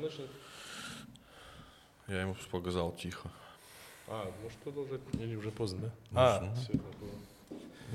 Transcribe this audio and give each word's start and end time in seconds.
начнем? 0.00 0.26
Я 2.08 2.22
ему 2.22 2.36
показал 2.50 2.92
тихо. 2.92 3.30
А, 4.08 4.32
может 4.42 4.58
продолжать? 4.58 5.00
Или 5.12 5.36
уже 5.36 5.50
поздно, 5.50 5.92
да? 6.10 6.20
А, 6.20 6.38
а, 6.38 6.54
все, 6.56 6.72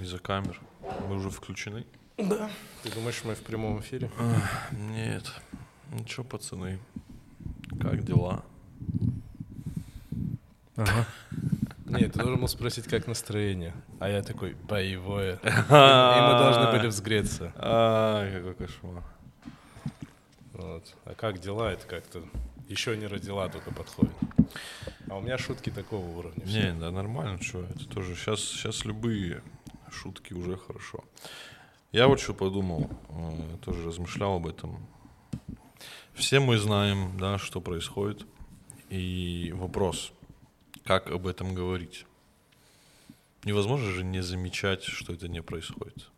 Из-за 0.02 0.20
камер. 0.20 0.60
Мы 1.08 1.16
уже 1.16 1.30
включены? 1.30 1.86
Да. 2.18 2.50
Ты 2.84 2.92
думаешь, 2.92 3.22
мы 3.26 3.36
в 3.36 3.42
прямом 3.42 3.80
эфире? 3.82 4.10
А, 4.18 4.42
нет. 4.72 5.30
Ну 5.92 6.08
что, 6.08 6.24
пацаны, 6.24 6.80
как 7.82 8.04
дела? 8.04 8.46
Ага. 10.78 11.06
Нет, 11.86 12.14
ты 12.14 12.20
должен 12.20 12.40
был 12.40 12.48
спросить, 12.48 12.86
как 12.86 13.08
настроение. 13.08 13.74
А 14.00 14.10
я 14.10 14.22
такой, 14.24 14.54
боевое. 14.54 15.34
И 15.44 15.48
мы 15.48 16.40
должны 16.40 16.72
были 16.72 16.88
взгреться. 16.88 17.54
А, 17.56 18.32
какой 18.32 18.56
кошмар. 18.56 19.04
А 21.06 21.16
как 21.16 21.40
дела, 21.40 21.72
это 21.72 21.86
как-то 21.86 22.24
еще 22.68 22.98
не 22.98 23.08
родила, 23.08 23.48
только 23.50 23.72
подходит. 23.72 24.14
А 25.10 25.18
у 25.18 25.22
меня 25.22 25.38
шутки 25.38 25.70
такого 25.70 26.06
уровня. 26.06 26.44
Не, 26.46 26.74
да 26.74 26.92
нормально, 26.92 27.42
что 27.42 27.64
это 27.64 27.88
тоже. 27.88 28.16
Сейчас, 28.16 28.42
сейчас 28.42 28.86
любые 28.86 29.44
шутки 29.92 30.34
уже 30.34 30.58
хорошо. 30.58 31.04
Я 31.92 32.08
вот 32.08 32.20
что 32.20 32.34
подумал, 32.34 32.90
э, 33.10 33.58
тоже 33.64 33.88
размышлял 33.88 34.36
об 34.36 34.48
этом. 34.48 34.86
Все 36.14 36.40
мы 36.40 36.58
знаем, 36.58 37.18
да, 37.18 37.38
что 37.38 37.62
происходит. 37.62 38.26
И 38.90 39.54
вопрос, 39.56 40.12
как 40.84 41.10
об 41.10 41.28
этом 41.28 41.54
говорить? 41.54 42.06
Невозможно 43.44 43.92
же 43.92 44.04
не 44.04 44.22
замечать, 44.22 44.84
что 44.84 45.14
это 45.14 45.28
не 45.28 45.42
происходит. 45.42 46.10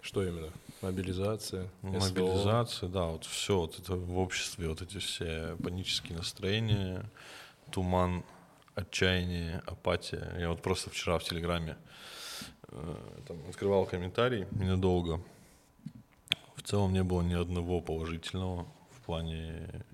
Что 0.00 0.22
именно? 0.22 0.52
Мобилизация. 0.82 1.68
Мобилизация, 1.82 2.88
СВО. 2.88 2.88
да, 2.88 3.06
вот 3.06 3.24
все 3.24 3.58
вот 3.58 3.78
это 3.78 3.96
в 3.96 4.18
обществе, 4.18 4.68
вот 4.68 4.80
эти 4.80 4.98
все 4.98 5.56
панические 5.62 6.16
настроения, 6.16 7.04
туман, 7.70 8.24
отчаяние, 8.74 9.62
апатия. 9.66 10.34
Я 10.38 10.48
вот 10.48 10.62
просто 10.62 10.88
вчера 10.88 11.18
в 11.18 11.24
Телеграме 11.24 11.76
э, 12.68 12.96
там, 13.28 13.36
открывал 13.48 13.84
комментарий 13.84 14.46
ненадолго. 14.52 15.22
В 16.56 16.62
целом 16.62 16.92
не 16.92 17.02
было 17.02 17.20
ни 17.20 17.34
одного 17.34 17.82
положительного 17.82 18.66
в 18.90 19.04
плане 19.04 19.84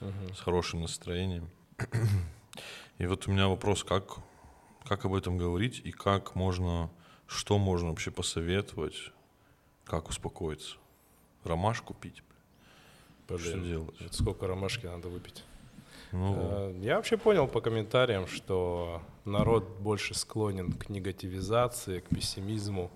uh-huh. 0.00 0.34
с 0.34 0.40
хорошим 0.40 0.80
настроением. 0.80 1.50
И 2.98 3.06
вот 3.06 3.28
у 3.28 3.32
меня 3.32 3.48
вопрос, 3.48 3.84
как, 3.84 4.16
как 4.84 5.04
об 5.04 5.14
этом 5.14 5.36
говорить 5.36 5.82
и 5.84 5.92
как 5.92 6.34
можно, 6.34 6.90
что 7.26 7.58
можно 7.58 7.90
вообще 7.90 8.10
посоветовать 8.10 9.12
как 9.86 10.08
успокоиться? 10.08 10.76
Ромашку 11.44 11.94
пить? 11.94 12.22
Блин, 13.28 13.40
что 13.40 13.58
делать? 13.60 14.00
Это 14.00 14.14
сколько 14.14 14.46
ромашки 14.46 14.86
надо 14.86 15.08
выпить? 15.08 15.44
Ну, 16.12 16.36
э, 16.38 16.78
Я 16.82 16.96
вообще 16.96 17.16
понял 17.16 17.48
по 17.48 17.60
комментариям, 17.60 18.26
что 18.26 19.02
народ 19.24 19.64
больше 19.80 20.14
склонен 20.14 20.72
к 20.72 20.88
негативизации, 20.88 22.00
к 22.00 22.08
пессимизму. 22.08 22.90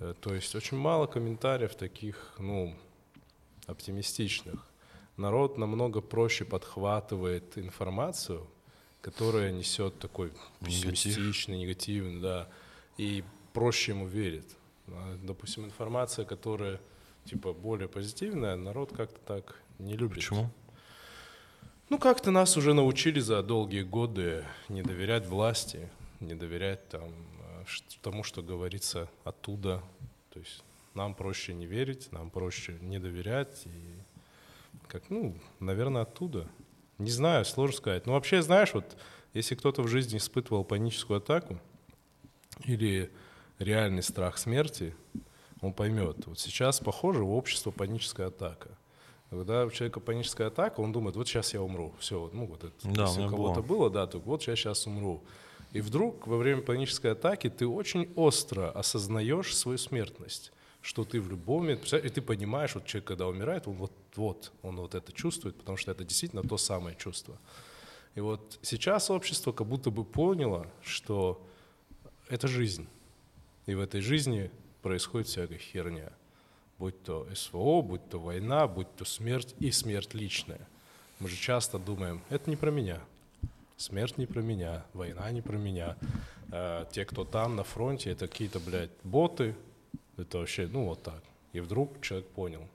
Э, 0.00 0.14
то 0.20 0.34
есть 0.34 0.54
очень 0.54 0.76
мало 0.76 1.06
комментариев 1.06 1.74
таких, 1.74 2.34
ну, 2.38 2.74
оптимистичных. 3.66 4.66
Народ 5.16 5.58
намного 5.58 6.00
проще 6.00 6.44
подхватывает 6.44 7.58
информацию, 7.58 8.46
которая 9.02 9.52
несет 9.52 9.98
такой 9.98 10.32
пессимистичный, 10.60 11.58
негативный, 11.58 12.20
да, 12.20 12.48
и 12.96 13.24
проще 13.52 13.92
ему 13.92 14.06
верит. 14.06 14.46
А, 14.88 15.18
допустим, 15.22 15.64
информация, 15.64 16.24
которая 16.24 16.80
типа 17.24 17.52
более 17.52 17.88
позитивная, 17.88 18.56
народ 18.56 18.92
как-то 18.96 19.18
так 19.20 19.60
не 19.78 19.96
любит. 19.96 20.16
Почему? 20.16 20.50
Ну, 21.88 21.98
как-то 21.98 22.30
нас 22.30 22.56
уже 22.56 22.72
научили 22.72 23.20
за 23.20 23.42
долгие 23.42 23.82
годы 23.82 24.44
не 24.68 24.82
доверять 24.82 25.26
власти, 25.26 25.90
не 26.20 26.34
доверять 26.34 26.88
там, 26.88 27.10
а, 27.40 27.64
тому, 28.00 28.22
что 28.24 28.42
говорится 28.42 29.08
оттуда. 29.24 29.82
То 30.32 30.40
есть 30.40 30.64
нам 30.94 31.14
проще 31.14 31.52
не 31.52 31.66
верить, 31.66 32.10
нам 32.12 32.30
проще 32.30 32.78
не 32.80 32.98
доверять. 32.98 33.62
И 33.66 34.02
как, 34.88 35.10
ну, 35.10 35.36
наверное, 35.60 36.02
оттуда. 36.02 36.48
Не 36.98 37.10
знаю, 37.10 37.44
сложно 37.44 37.76
сказать. 37.76 38.06
Но 38.06 38.12
вообще, 38.12 38.42
знаешь, 38.42 38.74
вот 38.74 38.96
если 39.34 39.54
кто-то 39.54 39.82
в 39.82 39.88
жизни 39.88 40.18
испытывал 40.18 40.64
паническую 40.64 41.18
атаку 41.18 41.58
или 42.64 43.10
реальный 43.62 44.02
страх 44.02 44.38
смерти, 44.38 44.94
он 45.60 45.72
поймет. 45.72 46.26
Вот 46.26 46.38
сейчас, 46.38 46.80
похоже, 46.80 47.22
у 47.22 47.34
общества 47.34 47.70
паническая 47.70 48.28
атака. 48.28 48.70
Когда 49.30 49.64
у 49.64 49.70
человека 49.70 50.00
паническая 50.00 50.48
атака, 50.48 50.80
он 50.80 50.92
думает, 50.92 51.16
вот 51.16 51.26
сейчас 51.26 51.54
я 51.54 51.62
умру. 51.62 51.94
Все, 51.98 52.20
вот, 52.20 52.34
ну 52.34 52.46
вот 52.46 52.64
это, 52.64 52.74
да, 52.82 53.06
если 53.06 53.22
у 53.22 53.30
кого-то 53.30 53.62
было. 53.62 53.78
было, 53.78 53.90
да, 53.90 54.06
то 54.06 54.18
вот 54.18 54.42
я 54.42 54.56
сейчас 54.56 54.86
умру. 54.86 55.22
И 55.72 55.80
вдруг 55.80 56.26
во 56.26 56.36
время 56.36 56.60
панической 56.60 57.12
атаки 57.12 57.48
ты 57.48 57.66
очень 57.66 58.12
остро 58.14 58.70
осознаешь 58.70 59.56
свою 59.56 59.78
смертность, 59.78 60.52
что 60.82 61.04
ты 61.04 61.18
в 61.18 61.30
любом 61.30 61.62
момент, 61.62 61.90
и 61.90 62.08
ты 62.10 62.20
понимаешь, 62.20 62.74
вот 62.74 62.84
человек, 62.84 63.08
когда 63.08 63.26
умирает, 63.26 63.66
он 63.66 63.76
вот, 63.76 63.92
вот, 64.16 64.52
он 64.62 64.76
вот 64.76 64.94
это 64.94 65.12
чувствует, 65.12 65.56
потому 65.56 65.78
что 65.78 65.92
это 65.92 66.04
действительно 66.04 66.42
то 66.42 66.58
самое 66.58 66.94
чувство. 66.96 67.38
И 68.14 68.20
вот 68.20 68.58
сейчас 68.60 69.10
общество 69.10 69.52
как 69.52 69.66
будто 69.66 69.90
бы 69.90 70.04
поняло, 70.04 70.66
что 70.82 71.40
это 72.28 72.48
жизнь. 72.48 72.86
И 73.66 73.74
в 73.74 73.80
этой 73.80 74.00
жизни 74.00 74.50
происходит 74.82 75.28
всякая 75.28 75.58
херня. 75.58 76.12
Будь 76.78 77.00
то 77.02 77.28
СВО, 77.34 77.80
будь 77.80 78.08
то 78.08 78.18
война, 78.18 78.66
будь 78.66 78.92
то 78.96 79.04
смерть 79.04 79.54
и 79.60 79.70
смерть 79.70 80.14
личная. 80.14 80.66
Мы 81.20 81.28
же 81.28 81.36
часто 81.36 81.78
думаем, 81.78 82.22
это 82.28 82.50
не 82.50 82.56
про 82.56 82.70
меня. 82.70 83.00
Смерть 83.76 84.18
не 84.18 84.26
про 84.26 84.40
меня, 84.40 84.84
война 84.92 85.30
не 85.30 85.42
про 85.42 85.56
меня. 85.56 85.96
А, 86.50 86.86
те, 86.86 87.04
кто 87.04 87.24
там 87.24 87.54
на 87.54 87.62
фронте, 87.62 88.10
это 88.10 88.26
какие-то, 88.26 88.58
блядь, 88.58 88.90
боты. 89.04 89.54
Это 90.16 90.38
вообще, 90.38 90.66
ну 90.66 90.86
вот 90.86 91.02
так. 91.02 91.22
И 91.52 91.60
вдруг 91.60 92.00
человек 92.00 92.28
понял, 92.28 92.66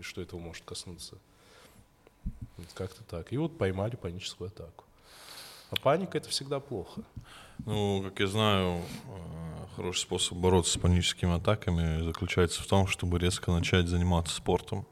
что 0.00 0.22
этого 0.22 0.38
может 0.38 0.64
коснуться. 0.64 1.18
Как-то 2.74 3.02
так. 3.04 3.32
И 3.32 3.36
вот 3.36 3.58
поймали 3.58 3.96
паническую 3.96 4.48
атаку. 4.48 4.84
А 5.70 5.76
паника 5.76 6.18
это 6.18 6.28
всегда 6.28 6.60
плохо. 6.60 7.02
Ну, 7.64 8.02
как 8.04 8.20
я 8.20 8.26
знаю, 8.26 8.82
э, 9.08 9.51
хороший 9.76 10.00
способ 10.00 10.38
бороться 10.38 10.72
с 10.72 10.76
паническими 10.76 11.36
атаками 11.36 12.02
заключается 12.02 12.62
в 12.62 12.66
том, 12.66 12.86
чтобы 12.86 13.18
резко 13.18 13.50
начать 13.50 13.88
заниматься 13.88 14.34
спортом. 14.34 14.86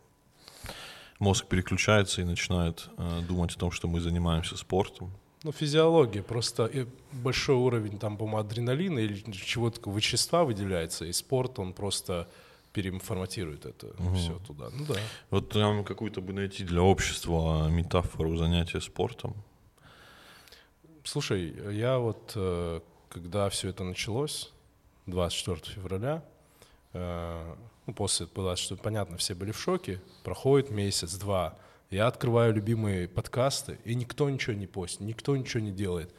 Мозг 1.19 1.47
переключается 1.47 2.23
и 2.23 2.25
начинает 2.25 2.89
э, 2.97 3.21
думать 3.29 3.55
о 3.55 3.59
том, 3.59 3.71
что 3.71 3.89
мы 3.89 4.01
занимаемся 4.01 4.57
спортом. 4.57 5.13
Ну, 5.43 5.53
физиология, 5.53 6.23
просто 6.23 6.71
большой 7.13 7.57
уровень 7.57 7.99
там, 7.99 8.17
по-моему, 8.17 8.39
адреналина 8.39 8.99
или 8.99 9.23
чего-то 9.33 9.91
вещества 9.91 10.45
выделяется, 10.45 11.07
и 11.07 11.13
спорт, 11.13 11.59
он 11.59 11.73
просто 11.73 12.29
переформатирует 12.73 13.67
это 13.67 13.89
угу. 13.99 14.15
все 14.15 14.39
туда. 14.47 14.69
Ну 14.73 14.85
да. 14.87 14.97
Вот 15.31 15.55
нам 15.55 15.85
какую-то 15.85 16.21
бы 16.21 16.33
найти 16.33 16.65
для 16.65 16.83
общества 16.83 17.69
метафору 17.69 18.37
занятия 18.37 18.81
спортом. 18.81 19.35
Слушай, 21.05 21.55
я 21.75 21.99
вот, 21.99 22.33
э, 22.37 22.81
когда 23.09 23.49
все 23.49 23.71
это 23.71 23.83
началось, 23.83 24.53
24 25.11 25.75
февраля, 25.75 26.25
э, 26.93 27.55
ну, 27.87 27.95
после 27.95 28.27
было, 28.27 28.57
что 28.57 28.77
понятно, 28.77 29.17
все 29.17 29.35
были 29.35 29.53
в 29.53 29.61
шоке, 29.61 30.01
проходит 30.25 30.71
месяц-два, 30.71 31.59
я 31.91 32.07
открываю 32.07 32.55
любимые 32.55 33.09
подкасты, 33.09 33.79
и 33.85 33.95
никто 33.95 34.31
ничего 34.31 34.55
не 34.55 34.67
постит, 34.67 35.01
никто 35.01 35.37
ничего 35.37 35.63
не 35.63 35.73
делает. 35.73 36.15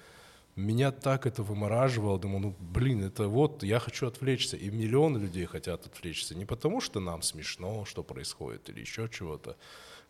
Меня 0.57 0.91
так 0.91 1.25
это 1.25 1.44
вымораживало, 1.44 2.19
думаю, 2.19 2.40
ну, 2.41 2.56
блин, 2.59 3.03
это 3.03 3.29
вот, 3.29 3.63
я 3.63 3.79
хочу 3.79 4.06
отвлечься, 4.07 4.57
и 4.57 4.69
миллионы 4.69 5.18
людей 5.18 5.46
хотят 5.46 5.85
отвлечься, 5.85 6.35
не 6.35 6.46
потому 6.46 6.82
что 6.82 6.99
нам 6.99 7.22
смешно, 7.22 7.85
что 7.85 8.03
происходит, 8.03 8.70
или 8.70 8.82
еще 8.82 9.08
чего-то, 9.09 9.55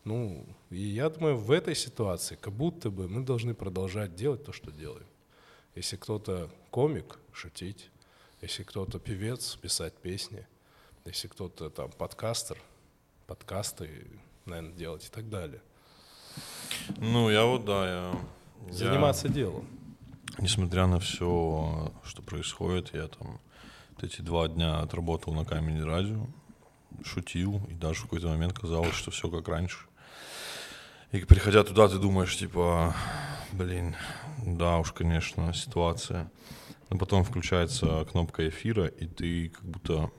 ну, 0.04 0.44
и 0.70 0.80
я 0.80 1.08
думаю, 1.10 1.36
в 1.36 1.52
этой 1.52 1.76
ситуации 1.76 2.34
как 2.34 2.52
будто 2.52 2.90
бы 2.90 3.08
мы 3.08 3.22
должны 3.22 3.54
продолжать 3.54 4.16
делать 4.16 4.44
то, 4.44 4.52
что 4.52 4.72
делаем. 4.72 5.06
Если 5.76 5.96
кто-то 5.96 6.50
комик, 6.70 7.20
шутить. 7.32 7.91
Если 8.42 8.64
кто-то 8.64 8.98
певец, 8.98 9.54
писать 9.54 9.94
песни. 9.94 10.44
Если 11.04 11.28
кто-то 11.28 11.70
там 11.70 11.92
подкастер, 11.92 12.58
подкасты, 13.28 13.88
наверное, 14.46 14.72
делать 14.72 15.06
и 15.06 15.10
так 15.10 15.30
далее. 15.30 15.62
Ну, 16.96 17.30
я 17.30 17.44
вот, 17.44 17.64
да, 17.64 17.88
я... 17.88 18.20
Заниматься 18.68 19.28
я, 19.28 19.34
делом. 19.34 19.68
Несмотря 20.38 20.86
на 20.88 20.98
все, 20.98 21.92
что 22.04 22.22
происходит, 22.22 22.92
я 22.94 23.06
там 23.06 23.40
эти 24.00 24.20
два 24.22 24.48
дня 24.48 24.80
отработал 24.80 25.32
на 25.34 25.44
камере 25.44 25.84
радио, 25.84 26.26
шутил, 27.04 27.62
и 27.70 27.74
даже 27.74 28.00
в 28.00 28.02
какой-то 28.02 28.26
момент 28.26 28.58
казалось, 28.58 28.96
что 28.96 29.12
все 29.12 29.30
как 29.30 29.46
раньше. 29.46 29.86
И 31.12 31.20
приходя 31.20 31.62
туда, 31.62 31.86
ты 31.86 31.98
думаешь, 31.98 32.36
типа, 32.36 32.92
блин, 33.52 33.94
да 34.44 34.78
уж, 34.78 34.90
конечно, 34.90 35.54
ситуация. 35.54 36.28
Но 36.92 36.98
потом 36.98 37.24
включается 37.24 38.04
кнопка 38.04 38.46
эфира, 38.46 38.86
и 38.86 39.06
ты 39.06 39.48
как 39.48 39.64
будто 39.64 40.10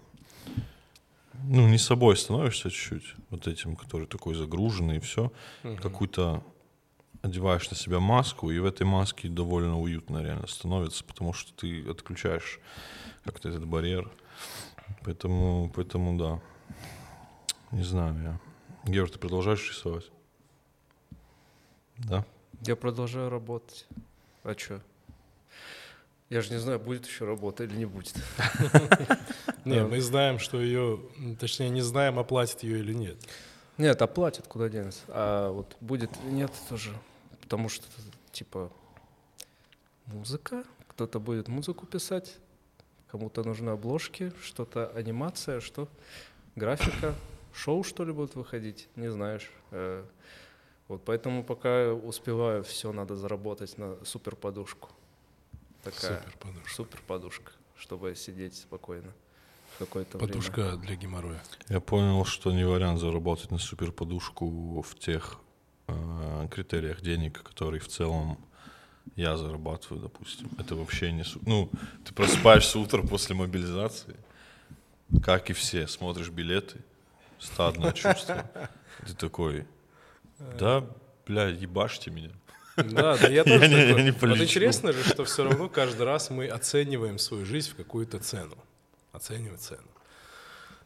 ну, 1.44 1.68
не 1.68 1.78
собой 1.78 2.18
становишься 2.18 2.72
чуть-чуть, 2.72 3.14
вот 3.30 3.48
этим, 3.48 3.76
который 3.76 4.08
такой 4.08 4.34
загруженный 4.34 4.98
и 4.98 5.00
все, 5.00 5.32
какую-то 5.62 6.44
одеваешь 7.22 7.70
на 7.70 7.78
себя 7.78 8.00
маску, 8.00 8.50
и 8.50 8.58
в 8.58 8.66
этой 8.66 8.88
маске 8.88 9.30
довольно 9.30 9.80
уютно 9.80 10.24
реально 10.24 10.48
становится, 10.48 11.04
потому 11.04 11.32
что 11.32 11.54
ты 11.54 11.88
отключаешь 11.88 12.60
как-то 13.24 13.50
этот 13.50 13.68
барьер. 13.68 14.10
Поэтому, 15.04 15.72
поэтому 15.76 16.18
да. 16.18 16.42
Не 17.70 17.84
знаю 17.84 18.16
я. 18.24 18.92
Георг, 18.92 19.12
ты 19.12 19.20
продолжаешь 19.20 19.70
рисовать? 19.70 20.10
Да? 22.00 22.26
Я 22.62 22.76
продолжаю 22.76 23.30
работать. 23.30 23.86
А 24.44 24.56
что? 24.58 24.82
Я 26.30 26.42
же 26.42 26.52
не 26.52 26.58
знаю, 26.60 26.80
будет 26.80 27.06
еще 27.06 27.26
работа 27.26 27.64
или 27.64 27.76
не 27.76 27.86
будет. 27.86 28.16
Не, 29.66 29.84
мы 29.86 30.02
знаем, 30.02 30.40
что 30.40 30.60
ее, 30.62 31.00
точнее, 31.40 31.70
не 31.70 31.82
знаем, 31.82 32.20
оплатит 32.20 32.64
ее 32.64 32.80
или 32.80 32.94
нет. 32.94 33.16
Нет, 33.78 34.02
оплатят, 34.02 34.48
куда 34.48 34.68
денется. 34.68 35.02
А 35.08 35.52
вот 35.52 35.78
будет 35.80 36.10
нет 36.26 36.52
тоже. 36.70 36.92
Потому 37.42 37.70
что, 37.70 37.86
типа, 38.32 38.72
музыка. 40.08 40.64
Кто-то 40.90 41.20
будет 41.20 41.48
музыку 41.48 41.86
писать, 41.88 42.36
кому-то 43.08 43.44
нужны 43.44 43.72
обложки, 43.72 44.32
что-то 44.42 44.88
анимация, 44.90 45.60
что 45.60 45.88
графика, 46.56 47.16
шоу 47.54 47.84
что 47.84 48.04
ли 48.06 48.12
будет 48.12 48.36
выходить, 48.36 48.90
не 48.96 49.10
знаешь. 49.12 49.50
Э, 49.72 50.04
Вот 50.88 51.04
поэтому 51.06 51.44
пока 51.44 51.94
успеваю, 51.94 52.64
все 52.64 52.92
надо 52.92 53.16
заработать 53.16 53.78
на 53.78 53.96
супер 54.06 54.36
подушку. 54.36 54.90
Такая 55.84 56.20
Супер 56.22 56.38
подушка. 56.40 56.70
супер 56.74 57.02
подушка, 57.08 57.52
чтобы 57.78 58.16
сидеть 58.16 58.56
спокойно 58.56 59.12
какое-то 59.80 60.18
время. 60.18 60.32
Подушка 60.32 60.78
для 60.78 60.96
геморроя. 60.96 61.42
Я 61.70 61.80
понял, 61.82 62.24
что 62.26 62.52
не 62.52 62.64
вариант 62.66 63.00
заработать 63.00 63.52
на 63.52 63.58
суперподушку 63.58 64.82
в 64.82 64.96
тех 64.98 65.40
э, 65.88 66.48
критериях 66.52 67.02
денег, 67.02 67.42
которые 67.44 67.80
в 67.82 67.88
целом 67.88 68.38
я 69.18 69.36
зарабатываю, 69.36 70.02
допустим. 70.02 70.50
Это 70.58 70.76
вообще 70.76 71.12
не... 71.12 71.24
су- 71.24 71.42
Ну, 71.46 71.70
ты 72.06 72.14
просыпаешься 72.14 72.80
утром 72.80 73.08
после 73.08 73.36
мобилизации, 73.36 74.16
как 75.22 75.50
и 75.50 75.54
все, 75.54 75.88
смотришь 75.88 76.30
билеты, 76.30 76.80
стадное 77.40 77.92
чувство. 77.92 78.50
Ты 79.06 79.14
такой, 79.16 79.68
да, 80.58 80.86
бля, 81.28 81.48
ебашьте 81.50 82.10
меня. 82.12 82.32
Да, 82.78 83.18
да, 83.18 83.28
я 83.28 83.44
тоже 83.44 83.60
такой. 83.70 84.30
Вот 84.30 84.40
интересно 84.40 84.94
же, 84.94 85.04
что 85.04 85.24
все 85.26 85.44
равно 85.44 85.70
каждый 85.70 86.04
раз 86.04 86.30
мы 86.30 86.48
оцениваем 86.48 87.20
свою 87.20 87.46
жизнь 87.46 87.72
в 87.72 87.76
какую-то 87.76 88.20
цену. 88.20 88.58
Оцениваем 89.12 89.58
цену. 89.60 89.82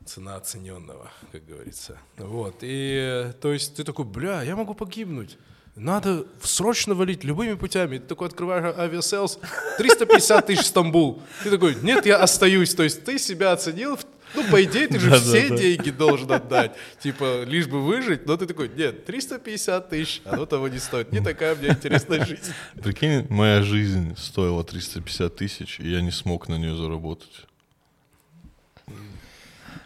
Цена 0.05 0.35
оцененного, 0.35 1.11
как 1.31 1.45
говорится. 1.45 1.97
Вот. 2.17 2.57
И 2.61 3.31
то 3.41 3.51
есть 3.51 3.75
ты 3.75 3.83
такой, 3.83 4.05
бля, 4.05 4.41
я 4.43 4.55
могу 4.55 4.73
погибнуть. 4.73 5.37
Надо 5.75 6.25
срочно 6.41 6.95
валить 6.95 7.23
любыми 7.23 7.53
путями. 7.53 7.99
Ты 7.99 8.07
такой 8.07 8.29
открываешь 8.29 8.75
Aviasales, 8.77 9.37
350 9.77 10.45
тысяч 10.47 10.65
Стамбул. 10.65 11.21
Ты 11.43 11.51
такой, 11.51 11.75
нет, 11.83 12.05
я 12.05 12.17
остаюсь. 12.17 12.73
То 12.73 12.83
есть 12.83 13.03
ты 13.03 13.19
себя 13.19 13.51
оценил, 13.51 13.95
в- 13.95 14.05
ну, 14.37 14.51
по 14.51 14.63
идее, 14.63 14.87
ты 14.87 14.99
же 14.99 15.09
Да-да-да. 15.09 15.29
все 15.29 15.57
деньги 15.57 15.89
должен 15.91 16.31
отдать. 16.31 16.75
Типа, 16.99 17.43
лишь 17.43 17.67
бы 17.67 17.83
выжить. 17.83 18.25
Но 18.25 18.37
ты 18.37 18.45
такой, 18.45 18.69
нет, 18.69 19.05
350 19.05 19.89
тысяч, 19.89 20.21
оно 20.25 20.45
того 20.45 20.67
не 20.67 20.79
стоит. 20.79 21.11
Не 21.11 21.19
такая 21.21 21.55
у 21.55 21.57
меня 21.57 21.69
интересная 21.69 22.23
жизнь. 22.25 22.53
Прикинь, 22.81 23.25
моя 23.29 23.61
жизнь 23.61 24.15
стоила 24.17 24.63
350 24.63 25.35
тысяч, 25.35 25.79
и 25.79 25.89
я 25.89 26.01
не 26.01 26.11
смог 26.11 26.47
на 26.47 26.55
нее 26.57 26.75
заработать. 26.75 27.45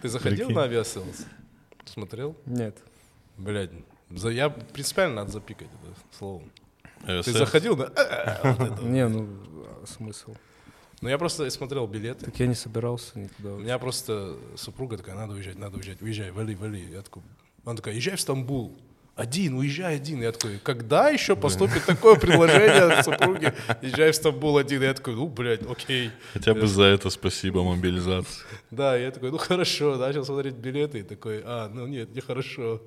Ты 0.02 0.10
заходил 0.10 0.48
Прикинь. 0.48 0.56
на 0.56 0.64
Aviasales? 0.64 1.26
Смотрел? 1.86 2.36
Нет. 2.46 2.78
Блядь, 3.38 3.72
за, 4.10 4.30
я 4.30 4.50
принципиально 4.50 5.16
надо 5.18 5.32
запикать 5.32 5.68
это 5.68 5.96
словом. 6.18 6.52
Ты 7.06 7.32
заходил 7.32 7.76
на... 7.76 7.84
«Э, 7.96 8.54
вот 8.54 8.72
это. 8.72 8.84
Не, 8.84 9.08
ну 9.08 9.28
а 9.82 9.86
смысл. 9.88 10.36
Ну, 11.02 11.10
я 11.10 11.18
просто 11.18 11.50
смотрел 11.50 11.88
билеты. 11.88 12.26
Так 12.26 12.40
я 12.40 12.46
не 12.46 12.54
собирался 12.54 13.18
никуда. 13.18 13.54
У 13.54 13.60
меня 13.60 13.80
просто 13.80 14.38
супруга 14.56 14.98
такая, 14.98 15.16
надо 15.16 15.34
уезжать, 15.34 15.58
надо 15.58 15.78
уезжать, 15.78 16.02
уезжай, 16.02 16.30
вали, 16.32 16.54
вали. 16.54 16.86
Я 16.92 17.02
такой, 17.02 17.24
она 17.66 17.76
такая, 17.76 17.96
езжай 17.96 18.16
в 18.16 18.22
Стамбул. 18.22 18.72
Один, 19.16 19.56
уезжай 19.56 19.96
один. 19.96 20.22
Я 20.22 20.32
такой, 20.32 20.60
когда 20.60 21.10
еще 21.10 21.36
поступит 21.36 21.86
такое 21.86 22.16
предложение 22.16 22.94
от 22.94 23.06
супруги? 23.06 23.52
Езжай 23.82 24.12
в 24.12 24.16
Стамбул 24.16 24.58
один. 24.58 24.84
Я 24.84 24.94
такой, 24.94 25.16
ну, 25.16 25.28
блядь, 25.28 25.64
окей. 25.64 26.12
Хотя 26.34 26.54
бы 26.54 26.68
за 26.68 26.84
это 26.84 27.10
спасибо 27.10 27.64
мобилизации. 27.64 28.46
Да, 28.70 28.96
я 28.96 29.10
такой, 29.10 29.32
ну 29.32 29.38
хорошо, 29.38 29.98
начал 29.98 30.24
смотреть 30.24 30.54
билеты 30.54 31.00
и 31.00 31.04
такой, 31.04 31.42
а, 31.44 31.68
ну 31.68 31.88
нет, 31.88 32.14
нехорошо. 32.16 32.80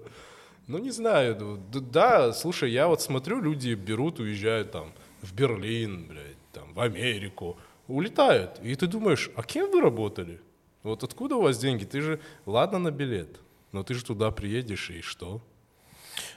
Ну 0.69 0.79
не 0.79 0.93
знаю, 0.93 1.37
ну, 1.39 1.59
да, 1.81 2.33
слушай, 2.33 2.71
я 2.71 2.87
вот 2.87 3.03
смотрю, 3.03 3.41
люди 3.41 3.75
берут, 3.75 4.21
уезжают 4.21 4.71
там 4.71 4.93
в 5.21 5.35
Берлин, 5.35 6.07
блядь, 6.07 6.53
там 6.53 6.73
в 6.73 6.81
Америку, 6.81 7.59
улетают. 7.89 8.59
И 8.63 8.75
ты 8.75 8.87
думаешь, 8.87 9.31
а 9.37 9.43
кем 9.43 9.71
вы 9.71 9.81
работали? 9.81 10.41
Вот 10.83 11.03
откуда 11.03 11.37
у 11.37 11.43
вас 11.43 11.59
деньги? 11.59 11.85
Ты 11.85 12.01
же, 12.01 12.21
ладно 12.47 12.79
на 12.79 12.91
билет, 12.91 13.41
но 13.73 13.83
ты 13.83 13.95
же 13.95 14.05
туда 14.05 14.31
приедешь 14.31 14.91
и 14.91 15.01
что? 15.01 15.43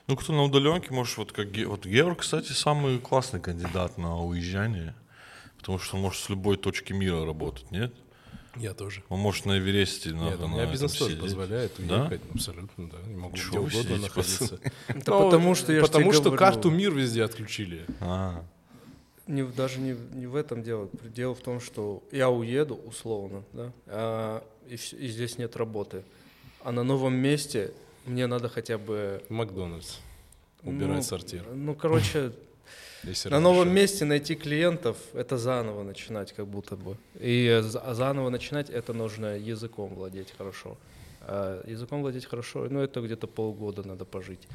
Ну, 0.08 0.16
кто 0.16 0.34
на 0.34 0.44
удаленке, 0.44 0.94
может, 0.94 1.18
вот 1.18 1.32
как 1.34 1.48
вот 1.66 1.86
Георг, 1.86 2.20
кстати, 2.22 2.52
самый 2.54 2.98
классный 3.00 3.40
кандидат 3.40 3.98
на 3.98 4.22
уезжание, 4.24 4.96
потому 5.58 5.80
что 5.80 5.98
он 5.98 6.04
может 6.04 6.22
с 6.22 6.30
любой 6.30 6.58
точки 6.58 6.94
мира 6.94 7.26
работать, 7.26 7.70
нет? 7.72 7.94
Я 8.56 8.74
тоже. 8.74 9.04
Он 9.10 9.20
может 9.20 9.46
на 9.46 9.60
Эвересте, 9.60 10.12
на, 10.14 10.30
Нет, 10.30 10.40
у 10.40 10.48
на 10.48 10.54
меня 10.54 10.66
бизнес 10.66 10.94
тоже 10.94 11.12
сидеть. 11.12 11.24
позволяет 11.24 11.74
Да? 11.78 12.02
уехать, 12.04 12.22
абсолютно, 12.34 12.90
да. 12.90 12.98
Не 13.06 13.16
могу 13.16 13.38
Чего 13.38 13.50
где 13.50 13.60
угодно 13.60 13.82
сидите, 13.82 14.02
находиться. 14.02 14.60
Ну, 14.88 15.02
потому 15.06 15.54
что 15.54 15.74
я 15.74 15.82
Потому 15.82 16.12
что 16.12 16.32
карту 16.32 16.72
мир 16.72 16.92
везде 16.92 17.24
отключили. 17.24 17.86
А, 18.00 18.44
Не, 19.28 19.44
даже 19.44 19.80
не, 19.80 19.96
не 20.14 20.28
в 20.28 20.36
этом 20.36 20.64
дело. 20.64 20.90
Дело 21.04 21.36
в 21.36 21.40
том, 21.40 21.60
что 21.60 22.04
я 22.12 22.30
уеду 22.30 22.76
условно, 22.76 23.44
да, 23.54 23.72
а, 23.88 24.44
и, 24.68 24.76
и 24.76 25.08
здесь 25.08 25.38
нет 25.38 25.56
работы. 25.56 26.04
А 26.64 26.72
на 26.72 26.84
новом 26.84 27.16
месте 27.16 27.74
мне 28.06 28.28
надо 28.28 28.50
хотя 28.50 28.78
бы... 28.78 29.22
Макдональдс. 29.30 29.98
Убирать 30.64 30.98
ну, 30.98 31.02
сортир. 31.04 31.44
Ну, 31.54 31.76
короче, 31.76 32.32
если 33.04 33.30
на 33.30 33.40
новом 33.40 33.74
месте 33.74 34.06
найти 34.06 34.36
клиентов— 34.36 34.98
это 35.14 35.38
заново 35.38 35.84
начинать 35.84 36.34
как 36.34 36.48
будто 36.48 36.76
бы. 36.76 36.98
И 37.20 37.48
а 37.48 37.94
заново 37.94 38.30
начинать— 38.30 38.70
это 38.72 38.94
нужно 38.94 39.38
языком 39.38 39.94
владеть 39.94 40.34
хорошо. 40.38 40.78
А 41.22 41.64
языком 41.68 42.02
владеть 42.02 42.26
хорошо, 42.26 42.68
ну, 42.70 42.80
это 42.80 43.02
где-то 43.02 43.28
полгода 43.28 43.86
надо 43.86 44.06
пожить. 44.06 44.48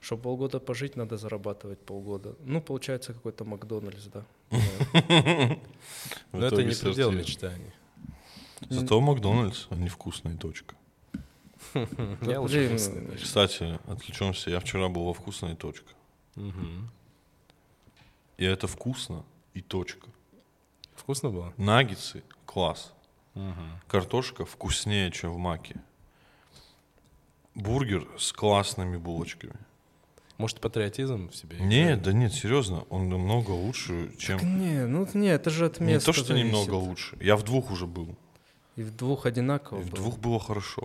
Чтобы 0.00 0.22
полгода 0.22 0.60
пожить, 0.60 0.96
надо 0.96 1.16
зарабатывать 1.18 1.78
полгода. 1.78 2.34
Ну, 2.40 2.62
получается, 2.62 3.12
какой-то 3.12 3.44
Макдональдс, 3.44 4.06
да. 4.06 4.24
Но 6.32 6.46
это 6.46 6.64
не 6.64 6.74
предел 6.74 7.12
мечтаний. 7.12 7.72
Зато 8.68 9.00
Макдональдс, 9.00 9.66
а 9.70 9.74
не 9.74 9.88
вкусная 9.96 10.36
точка. 10.36 10.74
Кстати, 13.22 13.78
отвлечемся. 13.86 14.50
Я 14.50 14.60
вчера 14.60 14.88
был 14.88 15.04
во 15.04 15.12
вкусной 15.12 15.54
точка. 15.54 15.92
Мгм. 16.36 16.90
И 18.38 18.44
это 18.44 18.66
вкусно 18.66 19.24
и 19.52 19.60
точка. 19.60 20.08
Вкусно 20.94 21.30
было? 21.30 21.52
Наггетсы— 21.58 22.22
класс. 22.46 22.94
Картошка 23.86 24.44
вкуснее, 24.46 25.10
чем 25.10 25.32
в 25.32 25.38
маке. 25.38 25.76
Бургер 27.54 28.08
с 28.18 28.32
классными 28.32 28.96
булочками. 28.96 29.56
Может, 30.40 30.60
патриотизм 30.60 31.28
в 31.28 31.36
себе? 31.36 31.58
Нет, 31.60 32.02
да 32.02 32.14
нет, 32.14 32.32
серьезно, 32.32 32.84
он 32.88 33.10
намного 33.10 33.50
лучше, 33.50 34.10
чем... 34.16 34.38
Так 34.38 34.48
не, 34.48 34.86
ну 34.86 35.06
не, 35.12 35.28
это 35.28 35.50
же 35.50 35.66
от 35.66 35.80
Не 35.80 35.92
места 35.94 36.06
то, 36.06 36.12
что 36.14 36.24
зависит. 36.28 36.46
немного 36.46 36.74
лучше. 36.76 37.18
Я 37.20 37.36
в 37.36 37.42
двух 37.42 37.70
уже 37.70 37.86
был. 37.86 38.16
И 38.76 38.82
в 38.82 38.96
двух 38.96 39.26
И 39.26 39.28
одинаково 39.28 39.80
в 39.80 39.90
было. 39.90 39.96
двух 40.00 40.18
было 40.18 40.40
хорошо. 40.40 40.84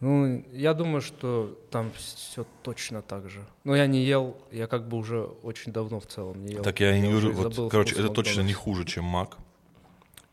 Ну, 0.00 0.44
я 0.52 0.74
думаю, 0.74 1.00
что 1.00 1.58
там 1.70 1.92
все 1.96 2.44
точно 2.62 3.00
так 3.00 3.30
же. 3.30 3.42
Но 3.64 3.74
я 3.74 3.86
не 3.86 4.04
ел, 4.04 4.36
я 4.52 4.66
как 4.66 4.86
бы 4.86 4.98
уже 4.98 5.22
очень 5.42 5.72
давно 5.72 5.98
в 5.98 6.06
целом 6.06 6.44
не 6.44 6.52
ел. 6.52 6.62
Так 6.62 6.80
я 6.80 6.94
и 6.94 7.00
не 7.00 7.08
говорю, 7.08 7.32
вот, 7.32 7.70
короче, 7.70 7.94
это 7.94 8.08
точно 8.10 8.42
не 8.42 8.52
хуже, 8.52 8.84
чем 8.84 9.04
мак. 9.04 9.38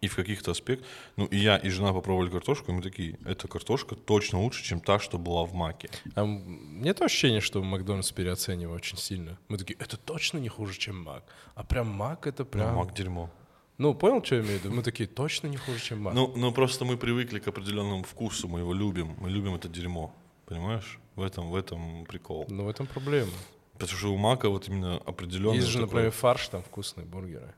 И 0.02 0.08
в 0.08 0.16
каких-то 0.16 0.50
аспектах. 0.50 0.88
Ну, 1.16 1.26
и 1.28 1.38
я, 1.38 1.58
и 1.58 1.70
жена 1.70 1.94
попробовали 1.94 2.32
картошку, 2.32 2.72
и 2.72 2.74
мы 2.76 2.82
такие, 2.82 3.20
эта 3.24 3.48
картошка 3.48 3.94
точно 3.96 4.42
лучше, 4.42 4.64
чем 4.64 4.80
та, 4.80 4.98
что 4.98 5.20
была 5.20 5.44
в 5.46 5.54
маке. 5.54 5.92
А 6.16 6.22
м- 6.22 6.82
нет 6.82 7.00
ощущения, 7.04 7.40
что 7.40 7.62
Макдональдс 7.62 8.12
переоценивал 8.12 8.74
очень 8.74 8.98
сильно. 8.98 9.38
Мы 9.48 9.60
такие, 9.60 9.76
это 9.80 9.98
точно 9.98 10.40
не 10.40 10.50
хуже, 10.50 10.76
чем 10.80 11.04
Мак. 11.04 11.24
А 11.54 11.64
прям 11.64 11.88
Мак 11.88 12.26
это 12.26 12.46
Прям 12.46 12.66
прям... 12.66 12.76
мак 12.78 12.96
дерьмо. 12.96 13.30
Ну, 13.78 13.94
понял, 13.94 14.24
что 14.24 14.36
я 14.36 14.42
имею 14.42 14.60
в 14.60 14.64
виду? 14.64 14.76
Мы 14.76 14.82
такие, 14.82 15.08
точно 15.08 15.46
не 15.50 15.58
хуже, 15.58 15.80
чем 15.80 16.02
Мак. 16.02 16.16
Ну, 16.16 16.34
ну, 16.36 16.52
просто 16.52 16.84
мы 16.84 16.98
привыкли 16.98 17.38
к 17.38 17.48
определенному 17.48 18.04
вкусу, 18.04 18.48
мы 18.48 18.62
его 18.62 18.74
любим. 18.74 19.16
Мы 19.20 19.30
любим 19.30 19.54
это 19.54 19.70
дерьмо. 19.70 20.12
Понимаешь? 20.48 21.00
В 21.16 21.22
этом, 21.22 21.52
в 21.52 21.56
этом 21.56 22.06
прикол. 22.06 22.48
Но 22.50 22.64
в 22.66 22.70
этом 22.70 22.88
проблема. 22.88 23.30
Потому 23.78 23.98
что 24.00 24.12
у 24.12 24.18
мака 24.18 24.50
вот 24.50 24.68
именно 24.68 24.98
определенный. 25.06 25.58
Есть 25.58 25.68
же, 25.68 25.74
такой- 25.82 25.88
например, 25.90 26.12
фарш, 26.12 26.48
там 26.48 26.64
вкусные 26.64 27.06
бургеры. 27.06 27.54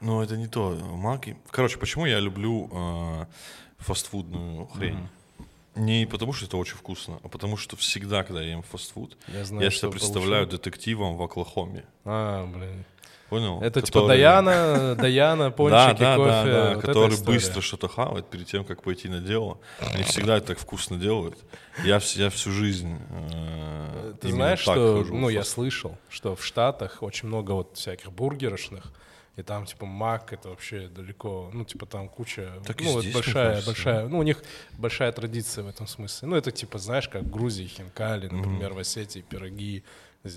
Ну, 0.00 0.22
это 0.22 0.36
не 0.36 0.46
то. 0.46 0.70
Маки. 0.74 1.36
Короче, 1.50 1.78
почему 1.78 2.06
я 2.06 2.18
люблю 2.20 2.68
э, 2.72 3.26
фастфудную 3.78 4.66
хрень? 4.66 5.08
Не 5.76 6.06
потому, 6.06 6.32
что 6.32 6.46
это 6.46 6.56
очень 6.56 6.74
вкусно, 6.76 7.20
а 7.22 7.28
потому, 7.28 7.56
что 7.56 7.76
всегда, 7.76 8.24
когда 8.24 8.42
я 8.42 8.50
ем 8.52 8.62
фастфуд, 8.62 9.16
Я 9.28 9.44
знаю, 9.44 9.64
я 9.64 9.70
себя 9.70 9.90
представляю 9.90 10.44
получил. 10.46 10.58
детективом 10.58 11.16
в 11.16 11.22
Оклахоме. 11.22 11.84
А, 12.04 12.44
блин. 12.46 12.84
Понял? 13.28 13.62
Это 13.62 13.80
типа 13.80 14.00
Который- 14.00 14.08
Даяна, 14.08 14.94
Даяна, 14.98 15.44
Да, 15.44 15.50
пончики, 15.52 16.00
да, 16.00 16.16
кофе. 16.16 16.28
да, 16.28 16.44
да, 16.44 16.74
вот 16.74 16.84
который 16.84 17.22
быстро 17.24 17.60
что-то 17.60 17.86
хавает 17.86 18.26
перед 18.28 18.48
тем, 18.48 18.64
как 18.64 18.82
пойти 18.82 19.08
на 19.08 19.20
дело. 19.20 19.58
Они 19.78 20.02
всегда 20.02 20.38
это 20.38 20.48
так 20.48 20.58
вкусно 20.58 20.96
делают. 20.96 21.38
Я, 21.84 22.00
я 22.16 22.30
всю 22.30 22.50
жизнь 22.50 22.98
э, 23.10 24.14
Ты 24.20 24.32
знаешь, 24.32 24.64
так 24.64 24.74
что, 24.74 24.98
хожу 24.98 25.14
ну, 25.16 25.28
я 25.28 25.44
слышал, 25.44 25.96
что 26.08 26.34
в 26.34 26.44
Штатах 26.44 26.98
очень 27.04 27.28
много 27.28 27.52
вот 27.52 27.76
всяких 27.76 28.10
бургерочных, 28.10 28.92
и 29.36 29.42
там, 29.42 29.64
типа, 29.64 29.86
Мак, 29.86 30.32
это 30.32 30.48
вообще 30.48 30.88
далеко, 30.88 31.50
ну, 31.52 31.64
типа, 31.64 31.86
там 31.86 32.08
куча, 32.08 32.52
Так 32.66 32.80
ну, 32.80 32.92
вот 32.92 33.02
здесь, 33.02 33.14
большая, 33.14 33.48
кажется. 33.48 33.70
большая, 33.70 34.08
ну, 34.08 34.18
у 34.18 34.22
них 34.22 34.42
большая 34.76 35.12
традиция 35.12 35.64
в 35.64 35.68
этом 35.68 35.86
смысле. 35.86 36.28
Ну, 36.28 36.36
это, 36.36 36.50
типа, 36.50 36.78
знаешь, 36.78 37.08
как 37.08 37.22
в 37.22 37.30
Грузии 37.30 37.66
хинкали, 37.66 38.28
например, 38.28 38.74
в 38.74 38.78
Осетии 38.78 39.20
пироги, 39.20 39.84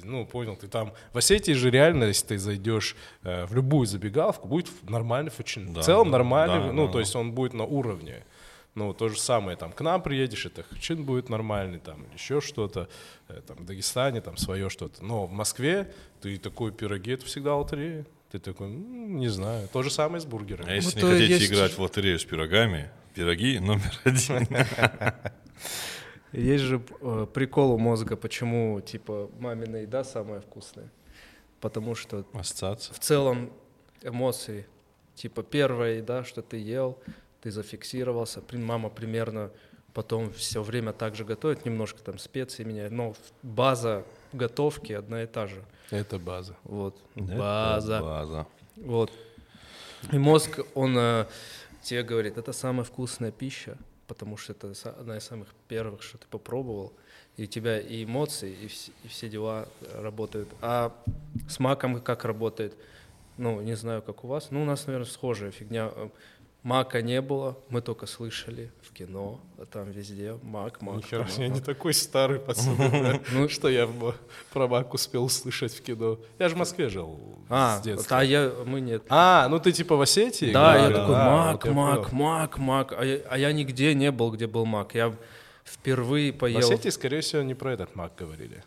ну, 0.03 0.25
понял, 0.25 0.55
ты 0.55 0.67
там... 0.67 0.93
В 1.11 1.17
Осетии 1.17 1.51
же 1.51 1.69
реально, 1.69 2.05
если 2.05 2.27
ты 2.27 2.37
зайдешь 2.37 2.95
э, 3.23 3.45
в 3.45 3.53
любую 3.53 3.85
забегаловку, 3.85 4.47
будет 4.47 4.69
нормальный 4.89 5.31
фучин. 5.31 5.73
Да, 5.73 5.81
в 5.81 5.85
целом 5.85 6.05
да, 6.05 6.19
нормальный, 6.19 6.67
да, 6.67 6.71
ну, 6.71 6.87
да. 6.87 6.93
то 6.93 6.99
есть 6.99 7.15
он 7.15 7.33
будет 7.33 7.53
на 7.53 7.65
уровне. 7.65 8.23
Ну, 8.75 8.93
то 8.93 9.09
же 9.09 9.19
самое, 9.19 9.55
там, 9.55 9.71
к 9.71 9.81
нам 9.81 10.01
приедешь, 10.01 10.45
это 10.47 10.65
чин 10.79 11.03
будет 11.03 11.29
нормальный, 11.29 11.79
там, 11.79 12.05
еще 12.13 12.41
что-то, 12.41 12.89
э, 13.27 13.41
там, 13.45 13.57
в 13.57 13.65
Дагестане, 13.65 14.21
там, 14.21 14.37
свое 14.37 14.69
что-то. 14.69 15.03
Но 15.03 15.27
в 15.27 15.31
Москве 15.31 15.91
ты 16.21 16.37
такой 16.37 16.71
пироги, 16.71 17.11
это 17.11 17.25
всегда 17.25 17.55
лотерея. 17.55 18.05
Ты 18.33 18.39
такой, 18.39 18.65
«М, 18.65 19.17
не 19.19 19.27
знаю. 19.27 19.67
То 19.71 19.83
же 19.83 19.91
самое 19.91 20.19
с 20.19 20.25
бургерами. 20.25 20.71
А 20.71 20.73
если 20.73 20.99
Ну, 20.99 21.07
не 21.07 21.13
хотите 21.13 21.33
есть- 21.35 21.51
играть 21.53 21.71
в 21.77 21.79
лотерею 21.79 22.17
с 22.17 22.25
пирогами, 22.25 22.89
пироги 23.13 23.59
номер 23.59 23.93
один. 24.03 24.47
Есть 26.31 26.63
же 26.63 26.81
э, 27.01 27.27
прикол 27.31 27.73
у 27.73 27.77
мозга, 27.77 28.15
почему, 28.15 28.81
типа, 28.81 29.29
мамина 29.39 29.75
еда 29.77 30.03
самая 30.03 30.41
вкусная. 30.41 30.89
Потому 31.61 31.93
что 31.93 32.25
Ассоциация. 32.33 32.95
в 32.95 32.99
целом 32.99 33.53
эмоции, 34.01 34.65
типа, 35.13 35.43
первая 35.43 35.97
еда, 35.97 36.23
что 36.23 36.41
ты 36.41 36.57
ел, 36.57 36.97
ты 37.41 37.51
зафиксировался, 37.51 38.41
мама 38.53 38.89
примерно 38.89 39.51
потом 39.93 40.33
все 40.33 40.63
время 40.63 40.91
так 40.91 41.13
же 41.15 41.23
готовит, 41.23 41.65
немножко 41.65 42.01
там 42.01 42.17
специи 42.17 42.63
меняет, 42.63 42.91
но 42.93 43.13
база 43.43 44.03
готовки 44.31 44.91
одна 44.93 45.21
и 45.21 45.27
та 45.27 45.45
же. 45.45 45.63
Это 45.93 46.17
база. 46.19 46.55
Вот. 46.63 46.95
Это 47.15 47.35
База. 47.37 48.01
База. 48.01 48.47
Вот. 48.77 49.11
И 50.11 50.17
мозг, 50.17 50.59
он 50.73 50.97
э, 50.97 51.25
тебе 51.83 52.03
говорит, 52.03 52.37
это 52.37 52.51
самая 52.51 52.83
вкусная 52.83 53.31
пища, 53.31 53.77
потому 54.07 54.37
что 54.37 54.53
это 54.53 54.73
одна 54.99 55.17
из 55.17 55.23
самых 55.23 55.49
первых, 55.67 56.01
что 56.01 56.17
ты 56.17 56.25
попробовал. 56.29 56.93
И 57.37 57.43
у 57.43 57.45
тебя 57.45 57.79
и 57.79 58.03
эмоции, 58.03 58.51
и, 58.51 58.65
вс- 58.67 58.91
и 59.03 59.07
все 59.07 59.29
дела 59.29 59.67
работают. 59.93 60.49
А 60.61 60.91
с 61.47 61.59
маком 61.59 62.01
как 62.01 62.25
работает? 62.25 62.75
Ну, 63.37 63.61
не 63.61 63.75
знаю, 63.75 64.01
как 64.01 64.23
у 64.23 64.27
вас. 64.27 64.51
Ну, 64.51 64.61
у 64.63 64.65
нас, 64.65 64.87
наверное, 64.87 65.07
схожая 65.09 65.51
фигня. 65.51 65.91
Мака 66.63 67.01
не 67.01 67.21
было, 67.21 67.57
мы 67.67 67.81
только 67.81 68.05
слышали 68.05 68.71
в 68.83 68.93
кино, 68.93 69.41
а 69.57 69.65
там 69.65 69.91
везде 69.91 70.37
мак, 70.43 70.81
мак. 70.81 70.95
Нихера, 70.95 71.25
там 71.25 71.41
я 71.41 71.47
не 71.49 71.59
такой 71.59 71.93
старый 71.93 72.39
пацан, 72.39 72.77
Ну, 73.33 73.49
что 73.49 73.67
я 73.67 73.85
в- 73.85 74.15
про 74.53 74.67
Мак 74.69 74.93
успел 74.93 75.25
услышать 75.25 75.73
в 75.73 75.81
кино. 75.81 76.19
Я 76.39 76.47
же 76.47 76.55
в 76.55 76.57
Москве 76.57 76.87
жил 76.87 77.19
А, 77.49 77.79
с 77.79 77.81
детства. 77.83 78.19
а 78.19 78.23
я, 78.23 78.49
мы 78.65 78.79
нет. 78.79 79.03
А, 79.09 79.47
ну 79.49 79.59
ты 79.59 79.73
типа 79.73 79.97
в 79.97 80.01
Осетии? 80.01 80.53
Да, 80.53 80.77
я 80.87 80.89
такой, 80.89 81.15
А, 81.17 81.51
мак, 81.51 81.65
мак, 81.65 82.11
мак, 82.13 82.57
мак. 82.57 82.93
А 82.97 83.37
я, 83.37 83.51
нигде 83.51 83.93
не 83.93 84.09
был, 84.11 84.31
где 84.31 84.47
был 84.47 84.65
мак. 84.65 84.95
Я 84.95 85.13
впервые 85.65 86.31
В 86.31 86.37
поел... 86.37 86.59
Осетии, 86.59 86.89
скорее 86.89 87.19
всего, 87.19 87.41
не 87.41 87.55
про 87.55 87.73
этот 87.73 87.93
Мак 87.95 88.13
говорили. 88.17 88.63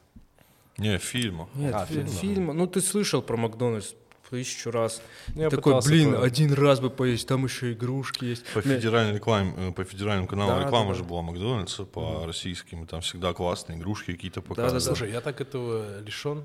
Не, 0.77 0.99
фильм. 0.99 1.49
Нет, 1.55 1.75
А, 1.75 1.87
фи- 1.87 1.95
фильм, 1.95 2.07
фильм. 2.09 2.47
Ну, 2.49 2.67
ты 2.67 2.83
слышал 2.83 3.23
про 3.23 3.39
Макдональдс 3.39 3.95
тысячу 4.31 4.71
раз. 4.71 5.01
Ну, 5.35 5.43
я 5.43 5.51
такой, 5.51 5.81
блин, 5.85 6.13
про- 6.13 6.23
один 6.23 6.53
раз 6.53 6.81
бы 6.81 6.91
поесть, 6.91 7.27
там 7.29 7.45
еще 7.45 7.73
игрушки 7.73 8.25
есть. 8.25 8.45
По 8.55 8.61
Мне- 8.61 8.77
федеральной 8.77 9.15
рекламе, 9.15 9.53
э, 9.57 9.73
по 9.73 9.85
федеральным 9.85 10.27
каналам 10.27 10.61
Да, 10.61 10.65
реклама 10.67 10.89
да, 10.91 10.95
же 10.95 11.03
да. 11.03 11.09
была 11.09 11.23
Макдональдса, 11.23 11.85
по 11.85 12.25
российским, 12.27 12.85
и 12.85 12.87
там 12.87 13.01
всегда 13.01 13.33
классные 13.33 13.79
игрушки 13.79 14.13
какие-то 14.13 14.41
показывают. 14.43 14.83
Слушай, 14.85 15.13
я 15.13 15.21
так 15.21 15.41
этого 15.41 16.01
лишен 16.01 16.45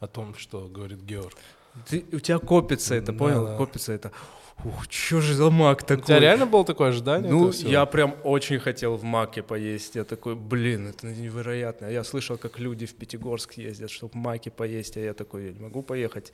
о 0.00 0.06
том, 0.06 0.34
что 0.36 0.66
говорит 0.68 1.00
Георг. 1.02 1.34
Ты- 1.88 2.04
у 2.12 2.18
тебя 2.20 2.38
копится 2.38 2.94
это, 2.94 3.12
Да, 3.12 3.18
понял? 3.18 3.46
да. 3.46 3.56
Копится 3.56 3.92
это. 3.92 4.10
Ух, 4.64 4.86
что 4.90 5.20
же 5.20 5.34
за 5.34 5.50
мак 5.50 5.82
У 5.82 5.86
такой? 5.86 6.04
тебя 6.04 6.18
реально 6.18 6.44
было 6.46 6.64
такое 6.64 6.88
ожидание? 6.88 7.30
Ну, 7.30 7.52
я 7.52 7.86
прям 7.86 8.16
очень 8.24 8.58
хотел 8.58 8.96
в 8.96 9.04
маке 9.04 9.40
поесть. 9.44 9.94
Я 9.94 10.02
такой, 10.02 10.34
блин, 10.34 10.88
это 10.88 11.06
невероятно. 11.06 11.86
Я 11.86 12.02
слышал, 12.02 12.36
как 12.38 12.58
люди 12.58 12.84
в 12.84 12.94
Пятигорск 12.94 13.52
ездят, 13.56 13.90
чтобы 13.92 14.18
маки 14.18 14.48
поесть, 14.48 14.96
а 14.96 15.00
я 15.00 15.14
такой, 15.14 15.44
я 15.46 15.52
не 15.52 15.60
могу 15.60 15.82
поехать. 15.82 16.32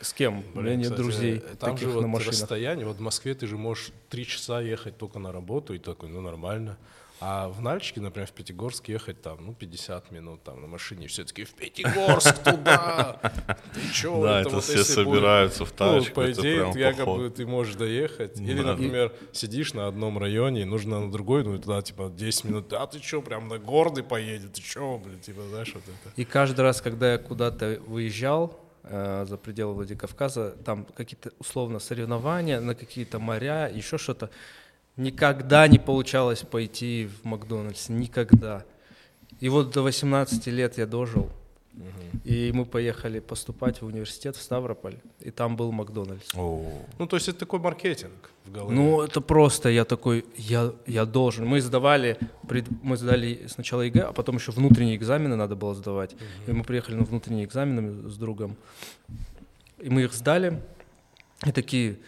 С 0.00 0.12
кем? 0.14 0.38
У 0.54 0.60
меня 0.60 0.62
Блин, 0.62 0.78
нет 0.78 0.84
кстати, 0.90 1.00
друзей 1.02 1.38
Там 1.60 1.74
таких 1.74 1.88
же 1.88 1.94
вот 1.94 2.00
на 2.02 2.08
машинах. 2.08 2.32
расстояние. 2.32 2.86
Вот 2.86 2.96
в 2.96 3.00
Москве 3.00 3.34
ты 3.34 3.46
же 3.46 3.56
можешь 3.58 3.90
три 4.08 4.26
часа 4.26 4.60
ехать 4.60 4.96
только 4.96 5.18
на 5.18 5.32
работу, 5.32 5.74
и 5.74 5.78
такой, 5.78 6.08
ну, 6.08 6.20
нормально. 6.22 6.76
А 7.20 7.48
в 7.48 7.60
Нальчике, 7.62 8.00
например, 8.00 8.26
в 8.26 8.32
Пятигорск 8.32 8.88
ехать 8.88 9.22
там, 9.22 9.38
ну, 9.46 9.54
50 9.54 10.10
минут 10.10 10.42
там 10.42 10.60
на 10.60 10.66
машине. 10.66 11.06
Все 11.08 11.24
таки 11.24 11.44
в 11.44 11.54
Пятигорск 11.54 12.38
туда! 12.42 13.20
Ты 13.74 13.80
чё? 13.94 14.20
Да, 14.22 14.40
это 14.40 14.50
вот 14.50 14.64
все 14.64 14.78
если 14.78 15.04
будет- 15.04 15.14
собираются 15.20 15.64
в 15.64 15.70
Ну, 15.70 15.76
тачку, 16.00 16.14
по 16.14 16.20
это 16.22 16.40
идее, 16.40 16.72
якобы 16.74 17.30
ты 17.30 17.46
можешь 17.46 17.76
доехать. 17.76 18.40
Или, 18.40 18.62
Да. 18.62 18.72
например, 18.72 19.12
сидишь 19.32 19.74
на 19.74 19.86
одном 19.86 20.18
районе, 20.18 20.62
и 20.62 20.64
нужно 20.64 21.00
на 21.00 21.12
другой, 21.12 21.44
ну, 21.44 21.56
туда, 21.58 21.80
типа, 21.82 22.10
10 22.14 22.44
минут. 22.44 22.72
А 22.72 22.86
ты 22.86 22.98
чё, 22.98 23.22
прям 23.22 23.48
на 23.48 23.58
гордый 23.58 24.02
поедет? 24.04 24.54
Ты 24.54 24.62
чё, 24.62 24.98
блин, 24.98 25.20
типа, 25.20 25.42
знаешь, 25.50 25.72
вот 25.72 25.84
это. 25.84 26.12
И 26.16 26.24
каждый 26.24 26.62
раз, 26.62 26.80
когда 26.82 27.12
я 27.12 27.18
куда-то 27.18 27.80
выезжал 27.86 28.60
за 28.84 29.38
пределы 29.42 29.74
Владикавказа, 29.74 30.56
там 30.64 30.84
какие-то 30.84 31.32
условно 31.38 31.78
соревнования 31.78 32.60
на 32.60 32.74
какие-то 32.74 33.18
моря, 33.18 33.68
еще 33.68 33.96
что-то, 33.98 34.30
никогда 34.96 35.66
не 35.68 35.78
получалось 35.78 36.42
пойти 36.42 37.06
в 37.06 37.24
Макдональдс, 37.24 37.88
никогда. 37.88 38.64
И 39.40 39.48
вот 39.48 39.70
до 39.72 39.82
18 39.82 40.46
лет 40.48 40.78
я 40.78 40.86
дожил, 40.86 41.30
и 42.24 42.52
мы 42.52 42.64
поехали 42.64 43.20
поступать 43.20 43.82
в 43.82 43.86
университет 43.86 44.36
в 44.36 44.42
Ставрополь, 44.42 44.96
и 45.20 45.30
там 45.30 45.56
был 45.56 45.72
Макдональдс. 45.72 46.34
О, 46.36 46.62
Ну, 46.98 47.06
то 47.06 47.16
есть 47.16 47.28
это 47.28 47.38
такой 47.40 47.58
маркетинг 47.60 48.30
в 48.46 48.52
голове. 48.52 48.74
Ну, 48.74 49.02
это 49.02 49.20
просто, 49.20 49.68
я 49.68 49.84
такой, 49.84 50.24
я, 50.36 50.72
я 50.86 51.04
должен. 51.04 51.46
Мы 51.46 51.60
сдавали, 51.60 52.18
пред- 52.48 52.70
мы 52.82 52.96
сдали 52.96 53.46
сначала 53.48 53.82
ЕГЭ, 53.82 54.02
а 54.02 54.12
потом 54.12 54.36
еще 54.36 54.52
внутренние 54.52 54.96
экзамены 54.96 55.36
надо 55.36 55.56
было 55.56 55.74
сдавать. 55.74 56.14
И 56.46 56.52
мы 56.52 56.62
приехали 56.64 56.94
на 56.96 57.04
внутренние 57.04 57.44
экзамены 57.44 58.08
с 58.08 58.16
другом. 58.16 58.56
И 59.78 59.90
мы 59.90 60.02
их 60.02 60.12
сдали, 60.14 60.62
и 61.44 61.52
такие, 61.52 61.98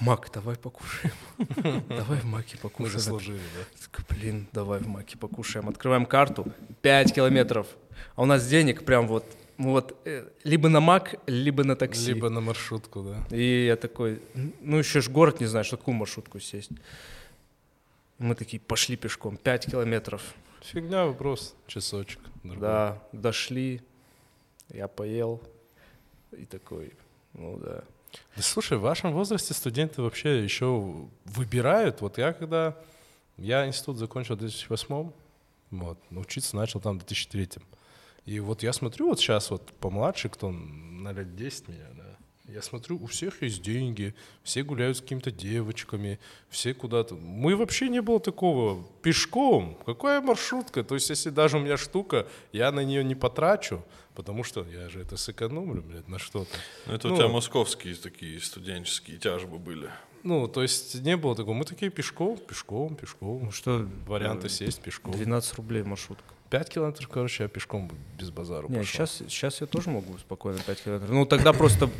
Мак, 0.00 0.30
давай 0.34 0.56
покушаем. 0.56 1.14
Давай 1.88 2.18
в 2.18 2.24
Маке 2.24 2.56
Мы 2.56 2.68
покушаем. 2.70 2.98
заслужили, 2.98 3.38
да. 3.38 3.64
Такой, 4.00 4.16
Блин, 4.16 4.48
давай 4.52 4.80
в 4.80 4.88
Маке 4.88 5.16
покушаем. 5.16 5.68
Открываем 5.68 6.06
карту, 6.06 6.46
5 6.82 7.14
километров. 7.14 7.66
А 8.14 8.22
у 8.22 8.24
нас 8.26 8.46
денег 8.48 8.84
прям 8.84 9.06
вот, 9.08 9.24
вот, 9.58 9.96
э, 10.04 10.28
либо 10.44 10.68
на 10.68 10.80
Мак, 10.80 11.16
либо 11.26 11.64
на 11.64 11.76
такси. 11.76 12.12
Либо 12.12 12.30
на 12.30 12.40
маршрутку, 12.40 13.02
да. 13.02 13.36
И 13.36 13.66
я 13.66 13.76
такой, 13.76 14.20
ну 14.60 14.78
еще 14.78 15.00
ж 15.00 15.08
город 15.08 15.40
не 15.40 15.46
что 15.62 15.76
какую 15.76 15.94
маршрутку 15.94 16.40
сесть. 16.40 16.70
Мы 18.18 18.34
такие, 18.34 18.60
пошли 18.60 18.96
пешком, 18.96 19.36
5 19.36 19.70
километров. 19.70 20.22
Фигня 20.62 21.04
вопрос, 21.04 21.54
часочек. 21.66 22.20
другой. 22.42 22.60
Да, 22.60 23.02
дошли, 23.12 23.82
я 24.70 24.88
поел. 24.88 25.40
И 26.32 26.44
такой, 26.44 26.92
ну 27.34 27.58
да. 27.58 27.84
Да 28.36 28.42
слушай, 28.42 28.78
в 28.78 28.80
вашем 28.80 29.12
возрасте 29.12 29.54
студенты 29.54 30.02
вообще 30.02 30.42
еще 30.42 30.94
выбирают. 31.24 32.00
Вот 32.00 32.18
я 32.18 32.32
когда... 32.32 32.76
Я 33.36 33.66
институт 33.66 33.98
закончил 33.98 34.34
в 34.34 34.38
2008 34.38 35.10
вот, 35.70 35.98
учиться 36.10 36.56
начал 36.56 36.80
там 36.80 36.94
в 36.94 36.98
2003 37.00 37.48
И 38.26 38.40
вот 38.40 38.62
я 38.62 38.72
смотрю 38.72 39.08
вот 39.08 39.20
сейчас 39.20 39.50
вот 39.50 39.72
помладше, 39.80 40.28
кто 40.28 40.50
на 40.50 41.12
лет 41.12 41.36
10 41.36 41.68
меня, 41.68 41.86
да, 41.96 42.52
я 42.52 42.62
смотрю, 42.62 42.98
у 43.02 43.06
всех 43.06 43.42
есть 43.42 43.62
деньги, 43.62 44.14
все 44.42 44.62
гуляют 44.62 44.96
с 44.96 45.00
какими-то 45.00 45.30
девочками, 45.30 46.18
все 46.48 46.74
куда-то. 46.74 47.14
Мы 47.14 47.56
вообще 47.56 47.88
не 47.88 48.00
было 48.02 48.20
такого. 48.20 48.84
Пешком, 49.02 49.76
какая 49.84 50.20
маршрутка? 50.20 50.84
То 50.84 50.94
есть, 50.94 51.10
если 51.10 51.30
даже 51.30 51.56
у 51.56 51.60
меня 51.60 51.76
штука, 51.76 52.26
я 52.52 52.70
на 52.72 52.84
нее 52.84 53.02
не 53.04 53.14
потрачу, 53.14 53.84
потому 54.14 54.44
что 54.44 54.64
я 54.64 54.88
же 54.88 55.00
это 55.00 55.16
сэкономлю, 55.16 55.82
блядь, 55.82 56.08
на 56.08 56.18
что-то. 56.18 56.56
ну 56.86 56.94
это 56.94 57.08
Ну. 57.08 57.14
у 57.14 57.16
тебя 57.16 57.28
московские 57.28 57.94
такие 57.94 58.40
студенческие 58.40 59.18
тяжбы 59.18 59.58
были. 59.58 59.90
Ну, 60.22 60.48
то 60.48 60.62
есть 60.62 60.94
не 61.02 61.16
было 61.16 61.36
такого. 61.36 61.54
Мы 61.54 61.64
такие 61.64 61.90
пешком, 61.90 62.38
пешком, 62.38 62.96
пешком. 62.96 63.44
Ну 63.44 63.50
что, 63.52 63.88
Варианты 64.06 64.46
э, 64.46 64.50
сесть 64.50 64.80
пешком. 64.80 65.12
12 65.12 65.54
рублей 65.54 65.82
маршрутка. 65.82 66.35
5 66.50 66.68
километров, 66.68 67.08
короче, 67.08 67.44
я 67.44 67.48
пешком 67.48 67.90
без 68.18 68.30
базару 68.30 68.68
Не, 68.68 68.78
пошел. 68.78 69.06
сейчас, 69.06 69.22
сейчас 69.28 69.60
я 69.60 69.66
тоже 69.66 69.90
могу 69.90 70.16
спокойно 70.18 70.58
5 70.64 70.82
километров. 70.82 71.10
Ну 71.10 71.26
тогда 71.26 71.52
просто 71.52 71.90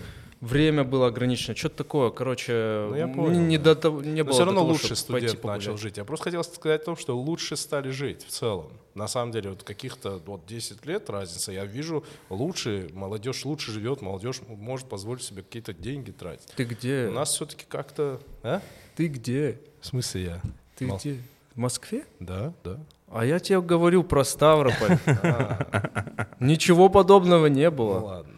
время 0.40 0.84
было 0.84 1.06
ограничено. 1.08 1.56
Что-то 1.56 1.76
такое, 1.78 2.10
короче, 2.10 2.52
Ну, 2.90 2.94
я 2.94 3.04
м, 3.04 3.14
понял, 3.14 3.40
не, 3.40 3.58
да. 3.58 3.74
до 3.74 3.80
того, 3.80 4.02
не 4.02 4.18
Но 4.22 4.24
было 4.24 4.34
все 4.34 4.44
равно 4.44 4.60
того, 4.60 4.72
лучше 4.72 4.94
студент 4.94 5.42
начал 5.44 5.76
жить. 5.78 5.96
Я 5.96 6.04
просто 6.04 6.24
хотел 6.24 6.44
сказать 6.44 6.82
о 6.82 6.84
том, 6.84 6.96
что 6.96 7.16
лучше 7.18 7.56
стали 7.56 7.90
жить 7.90 8.22
в 8.24 8.28
целом. 8.30 8.70
На 8.94 9.08
самом 9.08 9.32
деле, 9.32 9.50
вот 9.50 9.62
каких-то 9.62 10.22
вот 10.24 10.46
10 10.46 10.86
лет 10.86 11.10
разница. 11.10 11.52
Я 11.52 11.64
вижу, 11.64 12.04
лучше, 12.30 12.88
молодежь 12.92 13.44
лучше 13.44 13.72
живет, 13.72 14.00
молодежь 14.00 14.40
может 14.46 14.88
позволить 14.88 15.22
себе 15.22 15.42
какие-то 15.42 15.72
деньги 15.74 16.10
тратить. 16.12 16.48
Ты 16.56 16.64
где? 16.64 17.08
У 17.08 17.12
нас 17.12 17.34
все-таки 17.34 17.64
как-то... 17.68 18.20
А? 18.42 18.60
Ты 18.94 19.08
где? 19.08 19.58
В 19.80 19.86
смысле 19.86 20.22
я? 20.22 20.42
Ты 20.76 20.86
Мол- 20.86 20.98
где? 20.98 21.18
В 21.54 21.58
Москве? 21.58 22.04
Да, 22.20 22.52
да. 22.64 22.78
А 23.08 23.24
я 23.24 23.38
тебе 23.38 23.60
говорю 23.60 24.02
про 24.04 24.24
Ставрополь. 24.24 24.98
Ничего 26.40 26.88
подобного 26.88 27.46
не 27.46 27.70
Ну 27.70 27.76
было. 27.76 27.98
ладно. 28.00 28.32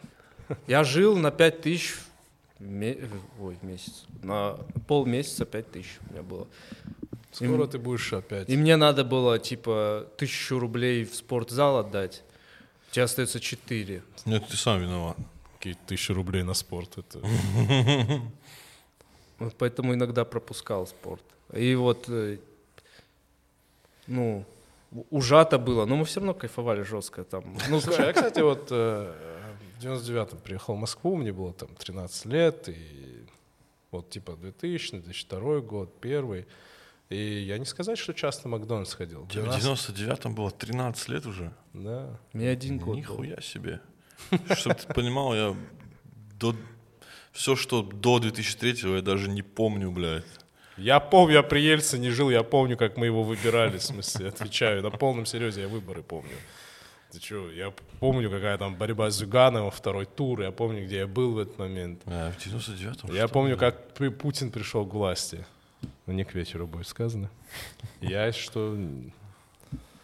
Я 0.67 0.85
жил 0.85 1.17
на 1.17 1.31
5 1.31 1.61
тысяч 1.63 1.95
ой, 2.61 3.57
месяц. 3.63 4.05
На 4.23 4.57
полмесяца 4.87 5.45
5 5.45 5.71
тысяч 5.73 5.99
у 6.09 6.13
меня 6.13 6.23
было. 6.23 6.47
Скоро 7.33 7.67
ты 7.67 7.79
будешь 7.79 8.13
опять. 8.13 8.49
И 8.49 8.57
мне 8.57 8.77
надо 8.77 9.05
было, 9.05 9.39
типа, 9.39 10.07
тысячу 10.17 10.59
рублей 10.59 11.05
в 11.05 11.15
спортзал 11.15 11.79
отдать. 11.79 12.23
У 12.91 12.95
тебя 12.95 13.05
остается 13.05 13.39
4. 13.41 14.03
Нет, 14.25 14.49
ты 14.49 14.57
сам 14.57 14.81
виноват. 14.81 15.17
Какие 15.59 15.75
тысячи 15.87 16.13
рублей 16.13 16.43
на 16.43 16.55
спорт. 16.55 16.99
Это... 16.99 17.21
Вот 19.39 19.55
поэтому 19.57 19.95
иногда 19.95 20.25
пропускал 20.25 20.85
спорт. 20.89 21.23
И 21.53 21.77
вот, 21.77 22.07
э, 22.09 22.39
ну, 24.09 24.45
ужато 24.91 25.59
было, 25.59 25.87
но 25.87 25.97
мы 25.97 26.05
все 26.05 26.21
равно 26.21 26.35
кайфовали 26.35 26.83
жестко 26.83 27.25
там. 27.25 27.57
Ну, 27.69 27.81
Слушай, 27.81 28.07
я, 28.07 28.13
кстати, 28.13 28.41
вот 28.41 28.69
э, 28.71 29.13
в 29.79 29.85
99-м 29.85 30.39
приехал 30.39 30.75
в 30.75 30.79
Москву, 30.79 31.17
мне 31.17 31.33
было 31.33 31.53
там 31.53 31.69
13 31.75 32.27
лет, 32.27 32.69
и 32.69 33.27
вот 33.91 34.11
типа 34.11 34.37
2000, 34.37 35.01
2002 35.01 35.61
год, 35.61 36.01
первый. 36.01 36.47
И 37.09 37.41
я 37.41 37.59
не 37.59 37.65
сказать, 37.65 37.99
что 37.99 38.13
часто 38.13 38.49
в 38.49 38.51
Макдональдс 38.51 38.95
ходил. 38.95 39.25
В 39.25 39.29
99-м 39.29 40.35
было 40.35 40.51
13 40.51 41.09
лет 41.09 41.27
уже? 41.27 41.53
Да. 41.73 42.19
мне 42.33 42.51
один 42.51 42.79
год 42.79 42.89
был. 42.89 42.97
Нихуя 42.97 43.41
себе. 43.41 43.81
Чтобы 44.55 44.75
ты 44.75 44.93
понимал, 44.93 45.35
я 45.35 45.57
до... 46.39 46.55
Все, 47.33 47.57
что 47.57 47.83
до 47.83 48.19
2003 48.19 48.97
я 48.97 49.03
даже 49.03 49.31
не 49.31 49.43
помню, 49.43 49.91
блядь. 49.91 50.25
Я 50.79 51.01
помню, 51.01 51.35
я 51.35 51.43
при 51.43 51.61
Ельцине 51.61 52.11
жил, 52.11 52.31
я 52.31 52.43
помню, 52.43 52.77
как 52.77 52.97
мы 52.97 53.07
его 53.07 53.25
выбирали, 53.25 53.79
в 53.79 53.83
смысле, 53.83 54.29
отвечаю, 54.29 54.83
на 54.83 54.91
полном 54.91 55.27
серьезе 55.27 55.63
я 55.63 55.69
выборы 55.69 56.03
помню. 56.03 56.37
Ты 57.11 57.21
что, 57.21 57.51
я 57.51 57.73
помню, 58.01 58.31
какая 58.31 58.59
там 58.59 58.77
борьба 58.77 59.11
с 59.11 59.17
Зюгановым, 59.17 59.71
второй 59.71 60.05
тур, 60.05 60.43
я 60.43 60.53
помню, 60.53 60.85
где 60.85 60.99
я 60.99 61.07
был 61.07 61.33
в 61.33 61.39
этот 61.39 61.59
момент. 61.59 62.03
А, 62.07 62.31
в 62.31 62.47
99-м? 62.47 63.15
Я 63.15 63.25
что 63.25 63.35
помню, 63.35 63.57
было? 63.57 63.61
как 63.61 63.93
Пу- 63.97 64.11
Путин 64.11 64.51
пришел 64.51 64.87
к 64.87 64.93
власти. 64.93 65.45
Ну, 66.07 66.13
не 66.13 66.25
к 66.25 66.35
вечеру 66.35 66.67
будет 66.67 66.87
сказано. 66.87 67.31
Я 68.01 68.31
что... 68.33 68.77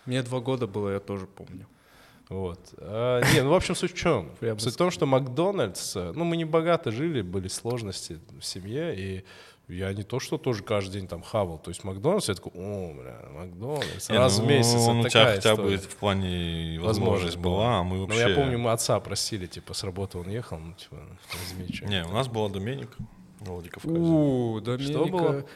Мне 0.06 0.22
два 0.22 0.40
года 0.40 0.66
было, 0.66 0.90
я 0.90 1.00
тоже 1.00 1.26
помню. 1.26 1.66
Вот. 2.30 2.58
А, 2.78 3.20
не, 3.34 3.42
ну, 3.42 3.50
в 3.50 3.54
общем, 3.54 3.74
суть 3.74 3.92
в 3.92 3.96
чем? 3.96 4.30
Суть 4.58 4.74
в 4.74 4.76
том, 4.76 4.90
что 4.90 5.04
Макдональдс... 5.06 5.94
Ну, 5.94 6.24
мы 6.24 6.36
не 6.38 6.46
богато 6.46 6.90
жили, 6.90 7.20
были 7.20 7.48
сложности 7.48 8.18
в 8.40 8.44
семье, 8.44 8.96
и 8.96 9.24
я 9.68 9.92
не 9.94 10.02
то, 10.02 10.20
что 10.20 10.36
тоже 10.36 10.62
каждый 10.62 11.00
день 11.00 11.08
там 11.08 11.22
хавал. 11.22 11.58
То 11.58 11.70
есть 11.70 11.84
Макдональдс, 11.84 12.28
я 12.28 12.34
такой, 12.34 12.52
о, 12.54 12.92
бля, 12.94 13.28
Макдональдс, 13.32 14.10
Не, 14.10 14.18
раз 14.18 14.38
ну, 14.38 14.44
в 14.44 14.46
месяц. 14.48 14.74
Он 14.88 14.98
это 14.98 15.06
у 15.06 15.10
тебя 15.10 15.34
хотя 15.34 15.56
бы 15.56 15.76
в 15.76 15.96
плане 15.96 16.78
Возможность 16.80 16.84
возможность 16.98 17.36
была, 17.38 17.78
а 17.78 17.82
мы 17.82 17.96
Ну, 17.96 18.06
вообще... 18.06 18.28
я 18.28 18.34
помню, 18.34 18.58
мы 18.58 18.72
отца 18.72 19.00
просили, 19.00 19.46
типа, 19.46 19.72
с 19.74 19.82
работы 19.84 20.18
он 20.18 20.28
ехал, 20.28 20.58
ну, 20.58 20.74
типа, 20.74 20.96
возьми 21.32 21.72
что 21.74 21.86
Не, 21.86 22.04
у 22.04 22.12
нас 22.12 22.28
была 22.28 22.48
Доменика 22.48 22.96
в 23.40 23.48
Владикавказе. 23.48 23.94
У, 23.94 24.60
Доменика. 24.60 25.04
было? 25.04 25.46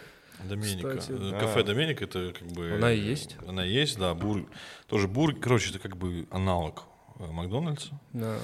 Доменика. 0.44 0.96
Кстати, 0.96 1.18
Э, 1.18 1.30
да. 1.32 1.38
Кафе 1.40 1.62
Доменика 1.64 2.04
это 2.04 2.32
как 2.32 2.48
бы... 2.48 2.72
Она 2.76 2.92
и 2.92 3.00
есть? 3.00 3.36
Она 3.46 3.66
и 3.66 3.70
есть, 3.70 3.98
да. 3.98 4.14
Бур... 4.14 4.46
Тоже 4.86 5.08
бургер. 5.08 5.40
Короче, 5.40 5.70
это 5.70 5.78
как 5.80 5.96
бы 5.96 6.26
аналог 6.30 6.84
э, 7.18 7.26
Макдональдса. 7.26 7.98
Да. 8.12 8.36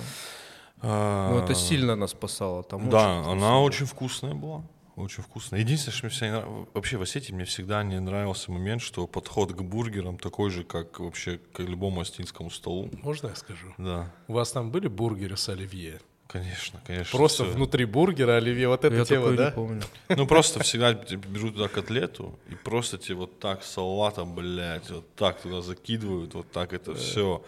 А, 0.83 1.31
Ну, 1.31 1.39
это 1.39 1.55
сильно 1.55 1.95
нас 1.97 2.11
спасало. 2.11 2.63
Там 2.65 2.91
Да, 2.91 3.21
очень 3.21 3.31
она 3.31 3.35
вкусно. 3.35 3.61
очень 3.61 3.87
вкусная 3.87 4.35
была. 4.35 4.63
Очень 4.97 5.23
вкусная. 5.25 5.59
Единственное, 5.61 5.95
что 5.95 6.07
мне 6.07 6.11
всегда 6.13 6.29
не 6.29 6.33
нрав- 6.41 6.69
вообще 6.75 6.97
в 6.97 7.03
Осетии 7.03 7.33
мне 7.33 7.45
всегда 7.45 7.83
не 7.83 7.99
нравился 8.01 8.53
момент, 8.53 8.81
что 8.81 9.07
подход 9.07 9.53
к 9.53 9.61
бургерам 9.63 10.19
такой 10.19 10.51
же, 10.51 10.63
как 10.65 11.01
вообще 11.01 11.41
к 11.53 11.61
любому 11.61 12.01
осетинскому 12.01 12.51
столу. 12.51 12.91
Можно 13.03 13.29
я 13.29 13.35
скажу? 13.35 13.75
Да, 13.79 14.13
У 14.29 14.35
вас 14.35 14.53
там 14.53 14.71
были 14.71 14.87
бургеры 14.89 15.37
с 15.37 15.49
оливье? 15.49 16.01
конечно, 16.27 16.81
конечно. 16.85 17.17
Просто 17.17 17.45
всё. 17.45 17.53
внутри 17.53 17.85
бургера 17.85 18.37
оливье, 18.37 18.67
вот 18.69 18.85
эта 18.85 18.97
Я 18.97 19.05
такое 19.05 19.37
да? 19.37 19.47
не 19.47 19.53
помню. 19.53 19.83
Ну, 20.09 20.27
просто 20.27 20.61
всегда 20.65 20.93
берут 20.93 21.55
туда 21.55 21.69
котлету 21.69 22.37
и 22.51 22.55
просто 22.57 22.99
тебе 22.99 23.17
вот 23.17 23.39
так 23.39 23.63
салатом, 23.63 24.35
блядь, 24.35 24.91
вот 24.91 25.15
так 25.15 25.41
туда 25.41 25.61
закидывают, 25.61 26.35
вот 26.35 26.51
так 26.51 26.73
это 26.73 26.95
все. 26.95 27.45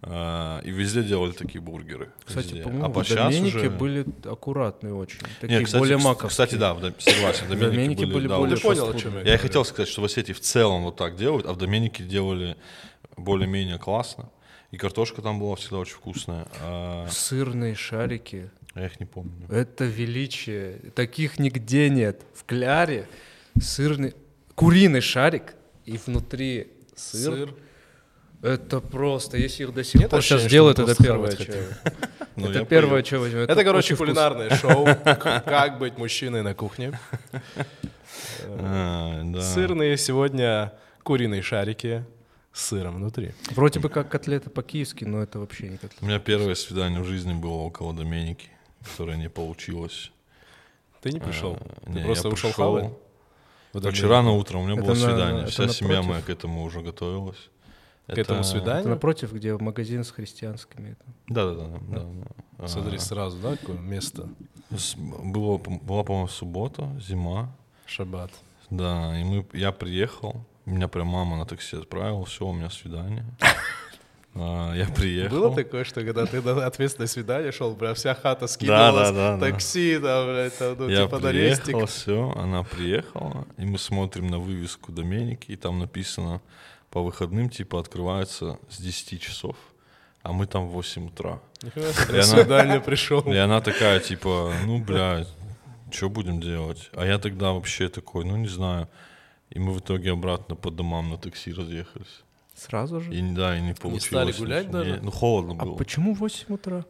И 0.00 0.70
везде 0.70 1.02
делали 1.02 1.32
такие 1.32 1.60
бургеры. 1.60 2.12
Кстати, 2.24 2.62
по-моему, 2.62 2.84
а 2.84 2.88
по 2.88 3.02
Доменике 3.02 3.56
уже... 3.56 3.70
были 3.70 4.06
аккуратные 4.24 4.94
очень. 4.94 5.18
Такие 5.40 5.58
Не, 5.58 5.64
кстати, 5.64 5.80
более 5.80 5.98
маковские. 5.98 6.28
Кстати, 6.28 6.54
да, 6.54 6.74
согласен, 6.98 7.46
в 7.46 7.48
Доменике, 7.48 7.70
Доменики 7.70 8.04
были, 8.04 8.12
были 8.14 8.28
да, 8.28 8.38
более 8.38 8.56
Ты 8.56 8.62
понял, 8.62 8.90
о 8.90 8.94
чем 8.94 9.18
я 9.18 9.22
Я 9.22 9.34
и 9.34 9.38
хотел 9.38 9.64
сказать, 9.64 9.88
что 9.88 10.00
в 10.00 10.04
Осетии 10.04 10.32
в 10.32 10.40
целом 10.40 10.84
вот 10.84 10.94
так 10.94 11.16
делают, 11.16 11.46
а 11.46 11.52
в 11.52 11.56
Доменике 11.56 12.04
делали 12.04 12.56
более-менее 13.16 13.78
классно. 13.78 14.30
И 14.70 14.76
картошка 14.76 15.20
там 15.20 15.40
была 15.40 15.56
всегда 15.56 15.78
очень 15.78 15.96
вкусная. 15.96 16.46
А 16.60 17.08
Сырные 17.10 17.74
шарики. 17.74 18.50
я 18.76 18.86
их 18.86 19.00
не 19.00 19.06
помню. 19.06 19.48
Это 19.48 19.84
величие. 19.84 20.74
Таких 20.94 21.40
нигде 21.40 21.90
нет. 21.90 22.22
В 22.34 22.44
кляре 22.44 23.08
сырный, 23.60 24.14
куриный 24.54 25.00
шарик 25.00 25.54
и 25.86 25.98
внутри 25.98 26.68
сыр. 26.94 27.34
Сыр. 27.34 27.54
Это 28.42 28.80
просто, 28.80 29.36
если 29.36 29.64
их 29.64 29.74
до 29.74 29.82
сих 29.82 30.00
Нет 30.00 30.10
пор 30.10 30.22
сейчас 30.22 30.46
делают, 30.46 30.78
это 30.78 30.94
первое, 31.02 31.32
что... 31.32 31.52
Ну, 32.36 32.48
Это 32.50 32.64
первое, 32.64 33.02
что 33.02 33.18
возьмем. 33.18 33.40
Это, 33.40 33.64
короче, 33.64 33.94
очень 33.94 33.96
вкусно. 33.96 34.14
кулинарное 34.14 34.56
шоу. 34.56 34.84
К- 34.84 35.40
Как 35.44 35.78
быть 35.80 35.98
мужчиной 35.98 36.42
на 36.42 36.54
кухне. 36.54 36.96
А, 38.46 39.22
да. 39.24 39.40
Сырные 39.42 39.96
сегодня 39.96 40.72
куриные 41.02 41.42
шарики 41.42 42.04
с 42.52 42.66
сыром 42.66 42.96
внутри. 42.96 43.32
Вроде 43.50 43.80
бы 43.80 43.88
как 43.88 44.08
котлета 44.08 44.50
по-киевски, 44.50 45.04
но 45.04 45.22
это 45.22 45.38
вообще 45.38 45.68
не 45.68 45.76
У 45.76 45.78
котлета. 45.78 46.04
меня 46.04 46.18
первое 46.18 46.54
свидание 46.54 47.00
в 47.00 47.04
жизни 47.04 47.32
было 47.34 47.52
около 47.54 47.92
Доменики, 47.94 48.48
которое 48.84 49.16
не 49.16 49.28
получилось. 49.28 50.10
Ты 51.02 51.10
не 51.12 51.20
пришел. 51.20 51.58
А, 51.60 51.86
Ты 51.86 51.92
не, 51.92 52.04
просто 52.04 52.28
я 52.28 52.34
ушел 52.34 52.50
пришел. 52.50 52.64
хавать. 52.64 52.84
В 53.72 53.80
Короче, 53.80 54.02
Доменику. 54.02 54.08
рано 54.08 54.30
утром 54.32 54.60
у 54.60 54.64
меня 54.64 54.74
Это 54.74 54.82
было 54.82 54.94
на- 54.94 55.00
свидание. 55.00 55.42
это 55.42 55.50
Вся 55.52 55.68
семья 55.68 56.02
моя 56.02 56.22
к 56.22 56.30
этому 56.30 56.62
уже 56.64 56.80
готовилась. 56.80 57.50
К 58.08 58.18
этому 58.18 58.40
Это 58.40 58.48
свиданию? 58.48 58.88
напротив, 58.88 59.32
где 59.32 59.56
магазин 59.56 60.02
с 60.02 60.10
христианскими. 60.10 60.90
это. 60.92 61.04
Да, 61.28 61.52
да, 61.52 61.54
да. 61.54 61.78
да, 62.00 62.06
да. 62.58 62.66
Смотри, 62.68 62.96
А, 62.96 63.00
сразу, 63.00 63.38
да, 63.38 63.56
какое 63.56 63.76
место? 63.78 64.28
было, 64.96 65.58
по- 65.58 65.70
была, 65.70 66.02
по-моему, 66.04 66.28
суббота, 66.28 66.90
зима. 67.00 67.54
Шаббат. 67.86 68.30
Да, 68.70 69.18
и 69.18 69.24
мы, 69.24 69.46
я 69.52 69.72
приехал, 69.72 70.44
меня 70.66 70.88
прям 70.88 71.06
мама 71.08 71.36
на 71.38 71.46
такси 71.46 71.76
отправила, 71.76 72.24
все, 72.24 72.46
у 72.46 72.52
меня 72.52 72.68
свидание. 72.70 73.24
А, 74.34 74.72
Я 74.74 74.86
приехал. 74.86 75.36
Было 75.40 75.54
такое, 75.54 75.84
что 75.84 76.04
когда 76.04 76.24
ты 76.26 76.40
на 76.42 76.64
ответственное 76.66 77.08
свидание 77.08 77.50
шел, 77.50 77.74
бля, 77.74 77.94
вся 77.94 78.14
хата 78.14 78.46
скидывалась, 78.46 79.10
да, 79.10 79.36
да. 79.36 79.40
такси, 79.50 79.98
да, 79.98 80.24
блядь, 80.26 80.56
там, 80.58 80.76
ну, 80.78 80.88
Я 80.88 81.04
типа 81.04 81.18
на 81.18 81.32
рестик. 81.32 81.64
приехал, 81.64 81.86
все, 81.86 82.30
она 82.36 82.62
приехала, 82.62 83.46
и 83.56 83.64
мы 83.64 83.78
смотрим 83.78 84.28
на 84.28 84.38
вывеску 84.38 84.92
Доменики, 84.92 85.50
и 85.52 85.56
там 85.56 85.78
написано, 85.78 86.40
по 86.90 87.02
выходным, 87.02 87.50
типа, 87.50 87.80
открывается 87.80 88.58
с 88.70 88.78
10 88.80 89.20
часов, 89.20 89.56
а 90.22 90.32
мы 90.32 90.46
там 90.46 90.68
в 90.68 90.72
8 90.72 91.06
утра. 91.08 91.40
И 91.62 91.66
на 91.78 92.14
она- 92.14 92.22
свидание 92.22 92.80
пришел. 92.80 93.20
И 93.22 93.36
она 93.36 93.60
такая, 93.60 94.00
типа, 94.00 94.52
ну, 94.64 94.78
блядь, 94.82 95.28
что 95.90 96.08
будем 96.08 96.40
делать? 96.40 96.90
А 96.94 97.04
я 97.06 97.18
тогда 97.18 97.52
вообще 97.52 97.88
такой, 97.88 98.24
ну, 98.24 98.36
не 98.36 98.48
знаю. 98.48 98.88
И 99.50 99.58
мы 99.58 99.72
в 99.72 99.78
итоге 99.80 100.12
обратно 100.12 100.54
по 100.56 100.70
домам 100.70 101.10
на 101.10 101.16
такси 101.18 101.52
разъехались. 101.52 102.22
Сразу 102.54 103.00
же? 103.00 103.14
И 103.14 103.22
да, 103.34 103.56
и 103.56 103.60
не 103.62 103.72
получилось. 103.74 104.04
стали 104.04 104.32
гулять 104.32 104.66
ничего. 104.66 104.78
даже? 104.78 104.90
Не, 104.92 105.00
ну, 105.00 105.10
холодно 105.10 105.54
А 105.58 105.64
было. 105.64 105.76
почему 105.76 106.14
в 106.14 106.18
8 106.18 106.54
утра? 106.54 106.84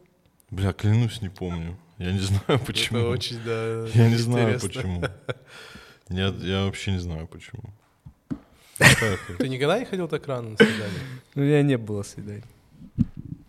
Бля, 0.49 0.73
клянусь, 0.73 1.21
не 1.21 1.29
помню. 1.29 1.77
Я 1.99 2.11
не 2.11 2.19
знаю, 2.29 2.59
почему. 2.65 2.99
Это 2.99 3.09
очень, 3.09 3.39
да, 3.45 3.85
Я 3.93 4.09
не 4.09 4.15
знаю, 4.15 4.59
почему. 4.59 5.03
Нет, 6.09 6.41
я 6.43 6.65
вообще 6.65 6.91
не 6.91 6.99
знаю, 6.99 7.27
почему. 7.27 7.63
Ты 9.37 9.49
никогда 9.49 9.79
не 9.79 9.85
ходил 9.85 10.07
так 10.07 10.25
рано 10.27 10.51
на 10.51 10.57
свидание? 10.57 10.99
Ну, 11.35 11.43
меня 11.43 11.61
не 11.63 11.77
было 11.77 12.03
свиданий. 12.03 12.43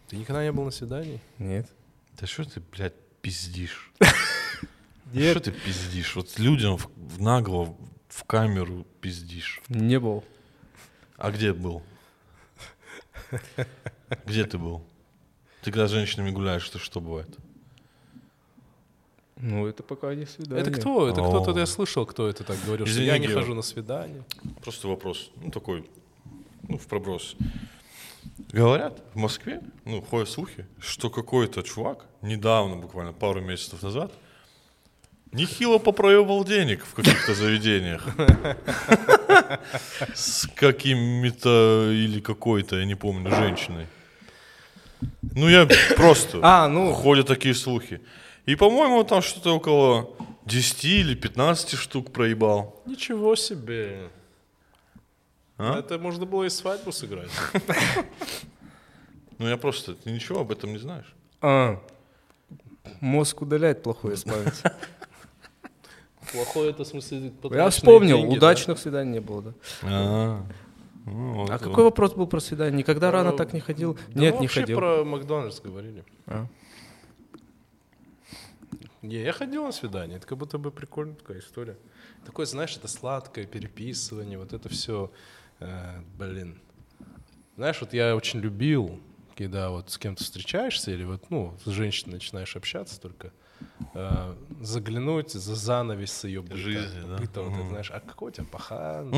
Ты 0.08 0.16
никогда 0.16 0.42
не 0.42 0.52
был 0.52 0.64
на 0.64 0.70
свидании? 0.70 1.20
Нет. 1.38 1.68
Да 2.20 2.26
что 2.26 2.44
ты, 2.44 2.60
блядь, 2.60 2.94
пиздишь? 3.22 3.92
Нет. 5.12 5.30
Что 5.30 5.40
ты 5.40 5.52
пиздишь? 5.52 6.16
Вот 6.16 6.38
людям 6.38 6.76
в, 6.76 6.90
в 6.96 7.20
нагло 7.20 7.76
в 8.08 8.24
камеру 8.24 8.86
пиздишь. 9.00 9.60
Не 9.68 10.00
был. 10.00 10.24
А 11.16 11.30
где 11.30 11.52
был? 11.52 11.82
Где 14.26 14.44
ты 14.44 14.58
был? 14.58 14.84
Ты 15.62 15.70
когда 15.70 15.86
с 15.86 15.92
женщинами 15.92 16.30
гуляешь, 16.30 16.68
то 16.68 16.78
что 16.78 17.00
бывает? 17.00 17.28
Ну, 19.42 19.66
это 19.66 19.82
пока 19.82 20.14
не 20.14 20.26
свидание. 20.26 20.62
Это 20.62 20.70
кто? 20.70 21.08
Это 21.08 21.22
кто-то, 21.22 21.58
я 21.58 21.66
слышал, 21.66 22.06
кто 22.06 22.28
это 22.28 22.44
так 22.44 22.56
говорил, 22.66 22.86
что 22.86 23.00
я 23.00 23.18
не 23.18 23.26
Гео. 23.26 23.40
хожу 23.40 23.54
на 23.54 23.62
свидание. 23.62 24.22
Просто 24.62 24.88
вопрос, 24.88 25.30
ну 25.42 25.50
такой, 25.50 25.88
ну 26.68 26.76
в 26.76 26.86
проброс. 26.86 27.36
Говорят, 28.52 29.02
в 29.14 29.18
Москве, 29.18 29.60
ну 29.84 30.02
ходят 30.02 30.28
слухи, 30.28 30.66
что 30.78 31.08
какой-то 31.10 31.62
чувак 31.62 32.06
недавно, 32.22 32.76
буквально 32.76 33.12
пару 33.12 33.40
месяцев 33.40 33.82
назад, 33.82 34.12
нехило 35.32 35.78
попроебал 35.78 36.44
денег 36.44 36.84
в 36.84 36.94
каких-то 36.94 37.34
заведениях. 37.34 38.06
С 40.14 40.48
какими-то 40.54 41.90
или 41.92 42.20
какой-то, 42.20 42.76
я 42.76 42.84
не 42.84 42.94
помню, 42.94 43.30
женщиной. 43.30 43.86
Ну 45.22 45.48
я 45.48 45.66
просто... 45.96 46.40
А, 46.42 46.68
ну, 46.68 46.92
Ходят 46.92 47.26
такие 47.26 47.54
слухи. 47.54 48.00
И, 48.46 48.54
по-моему, 48.56 49.04
там 49.04 49.22
что-то 49.22 49.54
около 49.54 50.10
10 50.46 50.84
или 50.84 51.14
15 51.14 51.70
штук 51.78 52.12
проебал. 52.12 52.80
Ничего 52.86 53.36
себе. 53.36 54.08
А? 55.58 55.78
Это 55.78 55.98
можно 55.98 56.24
было 56.26 56.44
и 56.44 56.48
свадьбу 56.48 56.90
сыграть. 56.92 57.30
Ну 59.38 59.48
я 59.48 59.56
просто, 59.56 59.94
ты 59.94 60.10
ничего 60.10 60.40
об 60.40 60.50
этом 60.52 60.72
не 60.72 60.78
знаешь. 60.78 61.14
а, 61.40 61.80
мозг 63.00 63.40
удаляет 63.42 63.82
плохое 63.82 64.14
из 64.14 64.24
памяти. 64.24 64.70
Плохое 66.32 66.70
это 66.70 66.84
в 66.84 66.86
смысле 66.86 67.32
Я 67.50 67.70
вспомнил, 67.70 68.22
удачных 68.30 68.78
свиданий 68.78 69.12
не 69.14 69.20
было, 69.20 69.42
да. 69.42 69.52
А, 69.82 70.42
ну, 71.06 71.34
вот 71.40 71.50
А 71.50 71.54
вот. 71.54 71.62
какой 71.62 71.84
вопрос 71.84 72.12
был 72.14 72.26
про 72.26 72.40
свидание? 72.40 72.76
Никогда 72.78 73.10
рано 73.10 73.32
так 73.32 73.52
не 73.52 73.60
ходил? 73.60 73.98
Да 74.08 74.20
Нет, 74.20 74.34
не 74.34 74.42
вообще 74.42 74.60
ходил. 74.60 74.78
про 74.78 75.04
Макдональдс 75.04 75.60
говорили. 75.60 76.04
А. 76.26 76.46
Не, 79.02 79.22
я 79.22 79.32
ходил 79.32 79.64
на 79.64 79.72
свидание, 79.72 80.18
это 80.18 80.26
как 80.26 80.36
будто 80.38 80.58
бы 80.58 80.70
прикольная 80.70 81.16
такая 81.16 81.38
история. 81.40 81.78
Такое, 82.24 82.44
знаешь, 82.46 82.76
это 82.76 82.86
сладкое 82.86 83.46
переписывание, 83.46 84.38
вот 84.38 84.52
это 84.52 84.68
все, 84.68 85.10
блин. 86.18 86.60
Знаешь, 87.56 87.80
вот 87.80 87.92
я 87.94 88.14
очень 88.14 88.40
любил, 88.40 89.00
когда 89.36 89.70
вот 89.70 89.90
с 89.90 89.98
кем-то 89.98 90.22
встречаешься 90.22 90.90
или 90.90 91.04
вот, 91.04 91.30
ну, 91.30 91.56
с 91.64 91.70
женщиной 91.70 92.14
начинаешь 92.14 92.56
общаться 92.56 93.00
только, 93.00 93.32
э, 93.94 94.36
заглянуть 94.60 95.32
за 95.32 95.54
занавес 95.54 96.24
ее 96.24 96.42
быта. 96.42 96.56
Жизни, 96.56 97.00
да? 97.06 97.16
Быта, 97.18 97.40
вот 97.40 97.50
это, 97.52 97.60
Мгм. 97.60 97.68
знаешь, 97.70 97.90
а 97.90 98.00
какой 98.00 98.30
у 98.30 98.34
тебя 98.34 98.44
пахан? 98.44 99.14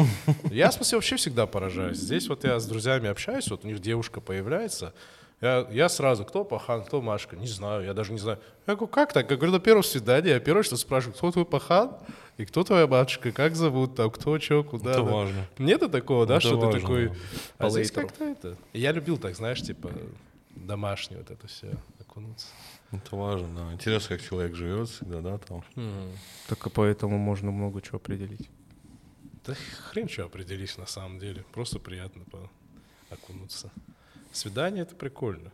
Я, 0.51 0.71
в 0.71 0.75
смысле, 0.75 0.99
вообще 0.99 1.17
всегда 1.17 1.47
поражаюсь. 1.47 1.99
Здесь 1.99 2.29
вот 2.29 2.45
я 2.45 2.59
с 2.59 2.67
друзьями 2.67 3.09
общаюсь, 3.09 3.49
вот 3.51 3.65
у 3.65 3.69
них 3.69 3.81
девушка 3.81 4.21
появляется, 4.21 4.95
я, 5.43 5.67
я 5.71 5.89
сразу, 5.89 6.25
кто 6.25 6.45
пахан, 6.45 6.85
кто 6.85 7.03
Машка, 7.03 7.37
не 7.37 7.49
знаю, 7.49 7.85
я 7.85 7.95
даже 7.95 8.13
не 8.13 8.19
знаю. 8.19 8.39
Я 8.67 8.77
говорю, 8.77 8.93
как 8.93 9.13
так? 9.13 9.29
Я 9.29 9.37
говорю, 9.37 9.53
на 9.53 9.61
первом 9.61 9.83
свидании, 9.83 10.31
я 10.31 10.39
первое, 10.39 10.63
что 10.63 10.77
спрашиваю, 10.77 11.15
кто 11.17 11.33
твой 11.33 11.45
пахан 11.45 11.97
и 12.39 12.45
кто 12.45 12.63
твоя 12.63 12.87
матушка, 12.87 13.33
как 13.33 13.57
зовут, 13.57 13.97
там, 13.97 14.11
кто, 14.13 14.39
что, 14.39 14.63
куда. 14.63 14.93
Это 14.93 15.03
да. 15.03 15.11
важно. 15.11 15.47
Нет 15.59 15.91
такого, 15.91 16.27
да, 16.27 16.37
Это 16.37 16.47
что 16.47 16.61
ты 16.61 16.67
важно, 16.67 16.81
такой... 16.81 17.09
да. 17.09 17.15
А 17.59 17.65
По 17.65 17.71
здесь 17.71 17.91
как-то 17.91 18.25
это... 18.25 18.57
Я 18.73 18.93
любил 18.93 19.19
так, 19.19 19.35
знаешь, 19.35 19.61
типа, 19.61 19.91
домашнее 20.55 21.19
вот 21.19 21.31
это 21.33 21.47
все 21.49 21.75
окунуться. 21.99 22.47
Это 22.93 23.17
важно, 23.17 23.49
да. 23.57 23.73
Интересно, 23.73 24.17
как 24.17 24.25
человек 24.25 24.55
живет 24.55 24.91
всегда, 24.91 25.21
да, 25.21 25.39
там. 25.39 25.65
Только 26.49 26.71
поэтому 26.71 27.19
можно 27.19 27.51
много 27.51 27.83
чего 27.83 27.97
определить. 27.97 28.49
Да 29.45 29.55
хрен 29.91 30.09
что 30.09 30.25
определись 30.25 30.79
на 30.79 30.87
самом 30.87 31.19
деле. 31.19 31.45
Просто 31.53 31.81
приятно 31.81 32.25
по- 32.31 32.49
окунуться. 33.11 33.73
Свидание— 34.33 34.83
это 34.85 34.95
прикольно. 34.95 35.51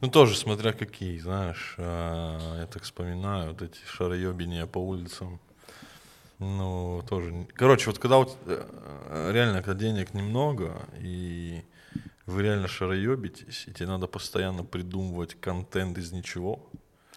Ну, 0.00 0.08
тоже 0.08 0.36
смотря 0.36 0.72
какие, 0.72 1.18
знаешь. 1.18 1.74
а, 1.78 2.60
Я 2.60 2.66
так 2.66 2.82
вспоминаю, 2.84 3.50
вот 3.50 3.62
эти 3.62 3.78
шароебения 3.86 4.66
по 4.66 4.78
улицам. 4.78 5.38
Ну, 6.38 7.02
тоже... 7.08 7.46
Короче, 7.54 7.86
вот 7.90 7.98
когда 7.98 8.16
вот 8.18 8.36
э, 8.46 9.30
реально, 9.32 9.62
когда 9.62 9.78
денег 9.80 10.12
немного, 10.14 10.78
и 11.00 11.62
вы 12.26 12.42
реально 12.42 12.68
шароебитесь, 12.68 13.64
и 13.66 13.72
тебе 13.72 13.86
надо 13.88 14.06
постоянно 14.06 14.62
придумывать 14.64 15.34
контент 15.40 15.96
из 15.96 16.12
ничего, 16.12 16.60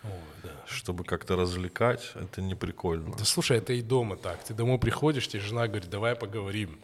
Ой, 0.04 0.10
да. 0.44 0.50
чтобы 0.68 1.04
как-то 1.04 1.36
развлекать, 1.36 2.12
это 2.16 2.42
не 2.42 2.56
прикольно. 2.56 3.14
Да 3.18 3.26
слушай, 3.26 3.58
это 3.58 3.74
и 3.74 3.82
дома 3.82 4.16
так. 4.16 4.42
Ты 4.44 4.54
домой 4.54 4.80
приходишь, 4.80 5.28
тебе 5.28 5.42
жена 5.42 5.68
говорит, 5.68 5.90
давай 5.90 6.16
поговорим. 6.16 6.80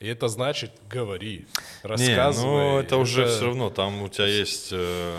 И 0.00 0.06
это 0.06 0.28
значит, 0.28 0.72
говори, 0.90 1.46
Не, 1.82 1.88
рассказывай. 1.88 2.44
ну 2.50 2.78
это 2.78 2.96
уже 2.98 3.26
все 3.26 3.46
равно, 3.46 3.70
там 3.70 4.02
у 4.02 4.08
тебя 4.08 4.26
есть 4.26 4.68
э, 4.72 5.16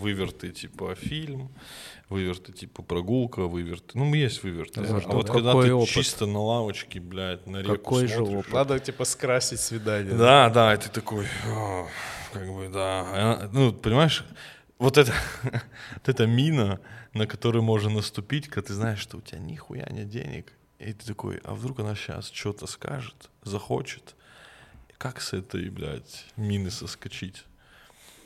выверты 0.00 0.50
типа 0.50 0.94
фильм, 0.96 1.50
выверты 2.08 2.52
типа 2.52 2.82
прогулка, 2.82 3.46
выверты. 3.46 3.96
Ну, 3.96 4.12
есть 4.14 4.42
выверты. 4.42 4.80
Да, 4.82 4.96
а 4.96 5.00
да. 5.00 5.08
вот 5.08 5.30
когда 5.30 5.50
Какой 5.52 5.66
ты 5.66 5.72
опыт? 5.74 5.88
чисто 5.88 6.26
на 6.26 6.40
лавочке, 6.42 7.00
блядь, 7.00 7.46
на 7.46 7.58
реку 7.62 7.72
Какой 7.76 8.06
же 8.08 8.16
смотришь. 8.16 8.36
опыт? 8.38 8.52
Надо, 8.52 8.78
типа, 8.80 9.04
скрасить 9.04 9.60
свидание. 9.60 10.14
Да, 10.14 10.50
да, 10.50 10.74
и 10.74 10.76
ты 10.76 10.88
такой, 10.90 11.26
«О, 11.48 11.86
как 12.32 12.52
бы, 12.52 12.68
да. 12.68 13.06
А, 13.06 13.50
Ну, 13.52 13.72
понимаешь, 13.72 14.24
вот 14.78 14.98
это, 14.98 15.12
вот 15.44 16.08
эта 16.08 16.26
мина, 16.26 16.80
на 17.14 17.26
которую 17.26 17.62
можно 17.62 17.90
наступить, 17.90 18.48
когда 18.48 18.66
ты 18.68 18.74
знаешь, 18.74 18.98
что 18.98 19.16
у 19.18 19.20
тебя 19.20 19.38
нихуя 19.38 19.86
нет 19.90 20.08
денег. 20.08 20.52
И 20.80 20.92
ты 20.92 21.06
такой, 21.06 21.40
а 21.44 21.54
вдруг 21.54 21.80
она 21.80 21.94
сейчас 21.94 22.30
что-то 22.30 22.66
скажет, 22.66 23.30
захочет. 23.42 24.14
Как 24.98 25.20
с 25.20 25.32
этой, 25.32 25.68
блядь, 25.70 26.24
мины 26.36 26.70
соскочить? 26.70 27.44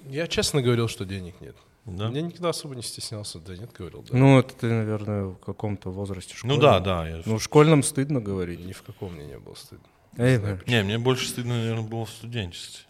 Я 0.06 0.26
честно 0.28 0.62
говорил, 0.62 0.88
что 0.88 1.04
денег 1.04 1.40
нет. 1.40 1.56
Да? 1.84 2.08
Я 2.08 2.22
никогда 2.22 2.50
особо 2.50 2.74
не 2.74 2.82
стеснялся. 2.82 3.38
Да 3.40 3.56
нет, 3.56 3.70
говорил. 3.72 4.02
Да. 4.02 4.16
Ну, 4.16 4.38
это 4.38 4.54
ты, 4.54 4.66
наверное, 4.68 5.24
в 5.26 5.36
каком-то 5.36 5.90
возрасте 5.90 6.32
Ну 6.44 6.54
школьном. 6.54 6.60
да, 6.60 6.80
да. 6.80 7.08
я- 7.08 7.22
Ну, 7.26 7.38
в 7.38 7.42
школьном 7.42 7.82
стыдно 7.82 8.20
говорить. 8.20 8.60
Ни 8.60 8.72
в 8.72 8.82
каком 8.82 9.14
мне 9.14 9.26
не 9.26 9.38
было 9.38 9.54
стыдно. 9.54 9.86
Эй, 10.16 10.36
знаю, 10.38 10.60
да. 10.64 10.72
Не, 10.72 10.82
мне 10.84 10.98
больше 10.98 11.28
стыдно, 11.28 11.56
наверное, 11.58 11.82
было 11.88 12.06
в 12.06 12.10
студенчестве. 12.10 12.84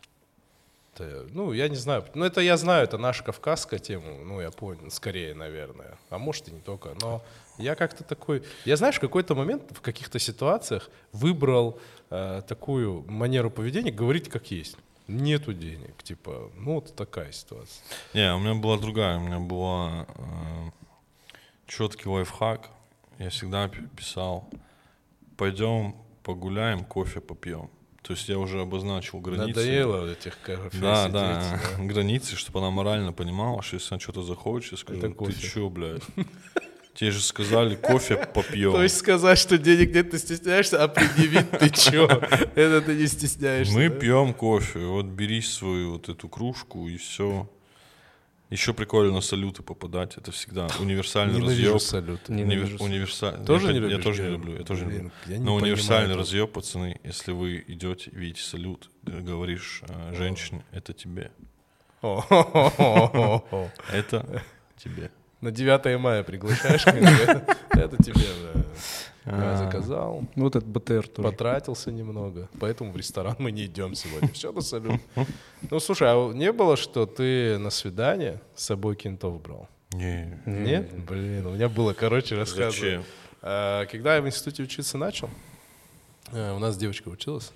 Это, 0.94 1.26
ну, 1.32 1.52
я 1.52 1.68
не 1.68 1.76
знаю. 1.76 2.04
Ну, 2.14 2.24
это 2.24 2.40
я 2.40 2.56
знаю, 2.56 2.84
это 2.84 2.98
наша 2.98 3.24
кавказская 3.24 3.80
тема. 3.80 4.24
Ну, 4.24 4.40
я 4.40 4.50
понял, 4.52 4.90
скорее, 4.90 5.34
наверное. 5.34 5.98
А 6.10 6.18
может 6.18 6.48
и 6.48 6.52
не 6.52 6.60
только. 6.60 6.94
Но 7.00 7.24
я 7.58 7.74
как-то 7.74 8.04
такой... 8.04 8.42
Я, 8.64 8.76
знаешь, 8.76 8.96
в 8.96 9.00
какой-то 9.00 9.34
момент 9.34 9.62
в 9.70 9.80
каких-то 9.80 10.18
ситуациях 10.18 10.90
выбрал 11.12 11.80
э, 12.10 12.42
такую 12.46 13.04
манеру 13.08 13.50
поведения 13.50 13.90
говорить 13.90 14.28
как 14.28 14.50
есть. 14.50 14.76
Нету 15.06 15.52
денег. 15.52 16.02
Типа, 16.02 16.50
ну, 16.56 16.74
вот 16.74 16.94
такая 16.96 17.32
ситуация. 17.32 17.82
Не, 18.14 18.34
у 18.34 18.38
меня 18.38 18.54
была 18.54 18.78
другая. 18.78 19.18
У 19.18 19.20
меня 19.20 19.38
была 19.38 20.06
четкий 21.66 22.08
лайфхак. 22.08 22.70
Я 23.18 23.30
всегда 23.30 23.68
писал, 23.96 24.48
пойдем 25.36 25.94
погуляем, 26.24 26.84
кофе 26.84 27.20
попьем. 27.20 27.70
То 28.02 28.12
есть 28.12 28.28
я 28.28 28.38
уже 28.38 28.60
обозначил 28.60 29.20
границы. 29.20 29.60
Надоело 29.60 30.00
вот 30.00 30.10
этих 30.10 30.38
кафе 30.40 30.78
Да, 30.78 31.08
да, 31.08 31.60
да. 31.78 31.84
границы, 31.84 32.36
чтобы 32.36 32.58
она 32.58 32.70
морально 32.70 33.12
понимала, 33.12 33.62
что 33.62 33.76
если 33.76 33.94
она 33.94 34.00
что-то 34.00 34.22
захочет, 34.22 34.72
я 34.72 34.78
скажу, 34.78 35.00
ты 35.00 35.10
кофе». 35.10 35.40
чё, 35.40 35.68
блядь? 35.70 36.02
Тебе 36.94 37.10
же 37.10 37.20
сказали, 37.20 37.74
кофе 37.74 38.16
попьем. 38.34 38.72
То 38.72 38.82
есть 38.82 38.96
сказать, 38.98 39.36
что 39.36 39.58
денег 39.58 39.92
нет, 39.92 40.12
ты 40.12 40.18
стесняешься, 40.18 40.82
а 40.82 40.86
предъявить 40.86 41.50
ты 41.50 41.68
чё? 41.70 42.06
Это 42.54 42.82
ты 42.82 42.94
не 42.94 43.08
стесняешься. 43.08 43.74
Мы 43.74 43.88
да? 43.88 43.96
пьем 43.96 44.32
кофе, 44.32 44.78
вот 44.78 45.06
бери 45.06 45.42
свою 45.42 45.94
вот 45.94 46.08
эту 46.08 46.28
кружку 46.28 46.88
и 46.88 46.96
все. 46.96 47.50
Еще 48.50 48.72
прикольно 48.72 49.14
на 49.14 49.20
салюты 49.20 49.64
попадать, 49.64 50.16
это 50.16 50.30
всегда 50.30 50.68
универсальный 50.78 51.40
Ненавижу 51.40 51.74
разъеб. 51.74 51.82
салют. 51.82 52.28
Ненавижу. 52.28 52.76
Универсальный. 52.78 53.44
Тоже 53.44 53.72
я, 53.72 53.80
не 53.80 53.90
я 53.90 53.98
тоже 53.98 54.22
не 54.22 54.28
люблю, 54.30 54.56
я 54.56 54.62
тоже 54.62 54.86
не 54.86 54.92
люблю. 54.92 55.10
я 55.26 55.38
не 55.38 55.44
Но 55.44 55.54
универсальный 55.56 56.02
понимаю 56.02 56.18
разъеб, 56.20 56.52
пацаны, 56.52 57.00
если 57.02 57.32
вы 57.32 57.64
идете, 57.66 58.10
видите 58.12 58.42
салют, 58.42 58.88
говоришь 59.02 59.82
э, 59.88 60.14
женщине, 60.14 60.64
это 60.70 60.92
тебе, 60.92 61.32
это 63.90 64.42
тебе. 64.76 65.10
На 65.44 65.50
9 65.50 65.98
мая 66.00 66.22
приглашаешь, 66.22 66.86
это 67.70 68.02
тебе, 68.02 68.26
да. 68.54 68.60
Я 69.26 69.56
заказал, 69.58 70.24
Ну, 70.36 70.44
вот 70.44 70.56
этот 70.56 70.68
БТР 70.70 71.06
тоже. 71.08 71.28
потратился 71.28 71.92
немного, 71.92 72.48
поэтому 72.58 72.92
в 72.92 72.96
ресторан 72.96 73.36
мы 73.38 73.52
не 73.52 73.66
идем 73.66 73.94
сегодня. 73.94 74.28
Все 74.32 74.52
на 74.52 74.62
салют. 74.62 75.00
Ну, 75.70 75.80
слушай, 75.80 76.08
а 76.10 76.32
не 76.32 76.50
было, 76.50 76.78
что 76.78 77.04
ты 77.04 77.58
на 77.58 77.68
свидание 77.68 78.40
с 78.54 78.64
собой 78.64 78.96
кентов 78.96 79.38
брал? 79.42 79.68
Не, 79.92 80.38
Нет? 80.46 80.90
Блин, 81.04 81.46
у 81.46 81.50
меня 81.54 81.68
было, 81.68 81.92
короче, 81.92 82.36
рассказываю. 82.36 83.04
А, 83.42 83.84
Когда 83.84 84.16
я 84.16 84.22
в 84.22 84.26
институте 84.26 84.62
учиться 84.62 84.96
начал, 84.96 85.28
э, 86.32 86.52
у 86.54 86.58
нас 86.58 86.76
девочка 86.78 87.08
училась, 87.08 87.52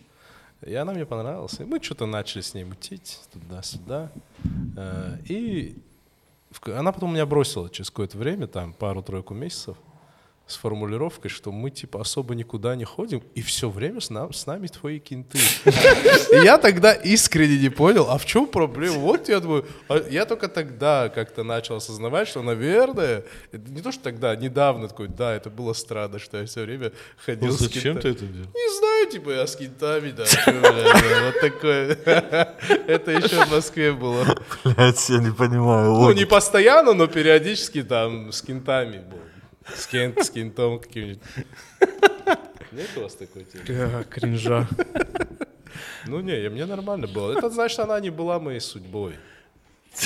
и 0.60 0.74
она 0.74 0.92
мне 0.92 1.06
понравилась. 1.06 1.58
И 1.58 1.64
мы 1.64 1.82
что-то 1.82 2.04
начали 2.04 2.42
с 2.42 2.52
ней 2.52 2.64
мутить 2.64 3.18
туда-сюда. 3.32 4.10
Э, 4.76 5.16
И 5.26 5.78
она 6.66 6.92
потом 6.92 7.12
меня 7.12 7.26
бросила 7.26 7.68
через 7.70 7.90
какое-то 7.90 8.18
время, 8.18 8.46
там 8.46 8.72
пару-тройку 8.72 9.34
месяцев. 9.34 9.76
С 10.48 10.56
формулировкой, 10.56 11.30
что 11.30 11.52
мы 11.52 11.70
типа 11.70 12.00
особо 12.00 12.34
никуда 12.34 12.74
не 12.74 12.84
ходим, 12.84 13.22
и 13.34 13.42
все 13.42 13.68
время 13.68 14.00
с, 14.00 14.10
нам, 14.10 14.32
с 14.32 14.46
нами 14.46 14.66
твои 14.66 14.98
кинты. 14.98 15.38
И 16.32 16.36
я 16.44 16.56
тогда 16.58 16.92
искренне 16.92 17.58
не 17.58 17.68
понял, 17.68 18.08
а 18.10 18.16
в 18.18 18.24
чем 18.24 18.46
проблема? 18.46 18.98
Вот 18.98 19.28
я 19.28 19.40
думаю, 19.40 19.66
а 19.88 20.02
я 20.10 20.24
только 20.24 20.48
тогда 20.48 21.10
как-то 21.10 21.44
начал 21.44 21.76
осознавать, 21.76 22.28
что, 22.28 22.42
наверное, 22.42 23.24
не 23.52 23.82
то, 23.82 23.92
что 23.92 24.02
тогда, 24.02 24.34
недавно 24.36 24.88
такой, 24.88 25.08
да, 25.08 25.34
это 25.34 25.50
было 25.50 25.74
странно, 25.74 26.18
что 26.18 26.38
я 26.38 26.46
все 26.46 26.62
время 26.62 26.92
ходил 27.24 27.48
Ну, 27.48 27.52
с 27.52 27.58
зачем 27.58 27.98
ты 27.98 28.08
это 28.08 28.24
делал? 28.24 28.48
не 28.54 28.78
знаю, 28.78 29.10
типа 29.10 29.30
я 29.30 29.46
с 29.46 29.54
кентами, 29.54 30.10
да, 30.12 30.24
вот 31.24 31.40
такое. 31.40 31.98
Это 32.86 33.10
еще 33.10 33.44
в 33.44 33.50
Москве 33.50 33.92
было. 33.92 34.24
Блять, 34.64 35.08
я 35.10 35.18
не 35.18 35.30
понимаю. 35.30 35.92
Ну, 35.92 36.12
не 36.12 36.24
постоянно, 36.24 36.94
но 36.94 37.06
периодически 37.06 37.82
там 37.82 38.32
с 38.32 38.42
кентами 38.42 38.98
был. 38.98 39.18
С, 39.74 39.86
кент, 39.86 40.18
с 40.24 40.30
кентом 40.30 40.78
каким-нибудь. 40.80 41.22
Нет 42.72 42.88
у 42.96 43.00
вас 43.00 43.14
такой 43.14 43.44
темы? 43.44 43.64
Да, 43.66 44.04
кринжа. 44.04 44.68
Ну 46.06 46.20
не, 46.20 46.40
я- 46.42 46.50
мне 46.50 46.66
нормально 46.66 47.06
было. 47.06 47.36
Это 47.36 47.50
значит, 47.50 47.78
она 47.80 48.00
не 48.00 48.10
была 48.10 48.38
моей 48.38 48.60
судьбой. 48.60 49.14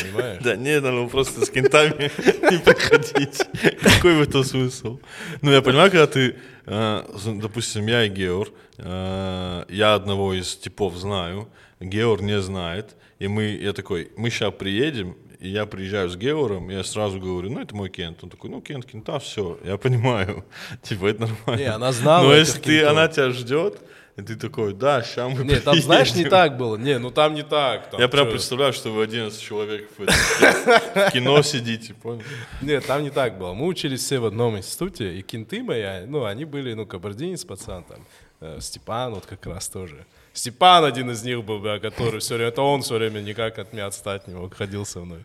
Понимаешь? 0.03 0.43
Да 0.43 0.57
нет, 0.57 0.83
ну 0.83 1.09
просто 1.09 1.45
с 1.45 1.51
кентами 1.51 2.11
не 2.51 2.59
приходить. 2.59 3.43
Какой 3.83 4.15
в 4.17 4.23
этом 4.23 4.43
смысл? 4.45 4.99
Ну, 5.43 5.51
я 5.53 5.61
понимаю, 5.61 5.91
когда 5.91 6.07
ты, 6.07 6.37
э, 6.67 7.03
допустим, 7.43 7.87
я 7.87 8.05
и 8.05 8.09
Геор, 8.09 8.49
э, 8.79 9.65
я 9.69 9.95
одного 9.95 10.33
из 10.35 10.57
типов 10.57 10.95
знаю, 10.97 11.49
Геор 11.81 12.23
не 12.23 12.41
знает, 12.41 12.97
и 13.19 13.29
мы, 13.29 13.43
я 13.49 13.73
такой, 13.75 14.11
мы 14.17 14.31
сейчас 14.31 14.55
приедем, 14.55 15.15
и 15.43 15.49
я 15.49 15.67
приезжаю 15.67 16.09
с 16.09 16.17
Геором, 16.17 16.71
я 16.71 16.85
сразу 16.85 17.19
говорю, 17.19 17.51
ну, 17.51 17.61
это 17.61 17.75
мой 17.75 17.89
Кент. 17.89 18.23
Он 18.23 18.31
такой, 18.31 18.49
ну, 18.49 18.61
Кент, 18.61 18.85
Кента, 18.85 19.19
все, 19.19 19.59
я 19.65 19.77
понимаю. 19.77 20.45
Типа, 20.83 21.07
это 21.07 21.23
нормально. 21.23 21.61
Не, 21.61 21.69
она 21.69 21.91
знала 21.91 22.29
Но 22.29 22.33
если 22.33 22.61
ты, 22.61 22.85
она 22.85 23.09
тебя 23.09 23.31
ждет, 23.31 23.81
и 24.15 24.23
ты 24.23 24.37
такой, 24.37 24.73
да, 24.73 25.03
сейчас 25.03 25.37
мы 25.37 25.45
Не, 25.45 25.57
там, 25.57 25.75
знаешь, 25.81 26.11
не 26.11 26.23
приедем». 26.23 26.31
так 26.31 26.57
было. 26.57 26.77
Не, 26.77 26.99
ну 26.99 27.11
там 27.11 27.35
не 27.35 27.43
так. 27.43 27.91
там 27.91 28.01
Я 28.01 28.07
прям 28.07 28.31
представляю, 28.31 28.73
что 28.73 28.91
вы 28.91 29.03
11 29.03 29.41
человек 29.41 29.89
в, 29.99 31.11
кино 31.11 31.43
сидите, 31.43 31.95
понял? 31.95 32.23
Нет, 32.61 32.87
там 32.87 33.03
не 33.03 33.11
так 33.11 33.37
было. 33.37 33.53
Мы 33.53 33.67
учились 33.67 34.01
все 34.01 34.21
в 34.21 34.27
одном 34.27 34.57
институте, 34.57 35.19
и 35.19 35.23
кенты 35.23 35.65
мои, 35.65 36.07
ну, 36.07 36.25
они 36.25 36.45
были, 36.45 36.75
ну, 36.75 36.87
кабардинец 36.87 37.45
пацан 37.45 37.83
там, 37.83 38.07
э, 38.41 38.59
Степан 38.61 39.15
вот 39.15 39.27
как 39.27 39.45
раз 39.47 39.67
тоже. 39.69 40.07
Степан 40.33 40.85
один 40.85 41.11
из 41.11 41.23
них 41.23 41.45
был, 41.45 41.59
бля, 41.59 41.79
который 41.79 42.21
все 42.21 42.35
время, 42.35 42.49
это 42.49 42.63
он 42.63 42.83
все 42.83 42.95
время 42.97 43.21
никак 43.21 43.59
от 43.59 43.73
меня 43.73 43.87
отстать 43.87 44.29
не 44.29 44.35
мог, 44.35 44.55
ходил 44.55 44.87
со 44.87 45.01
мной. 45.01 45.25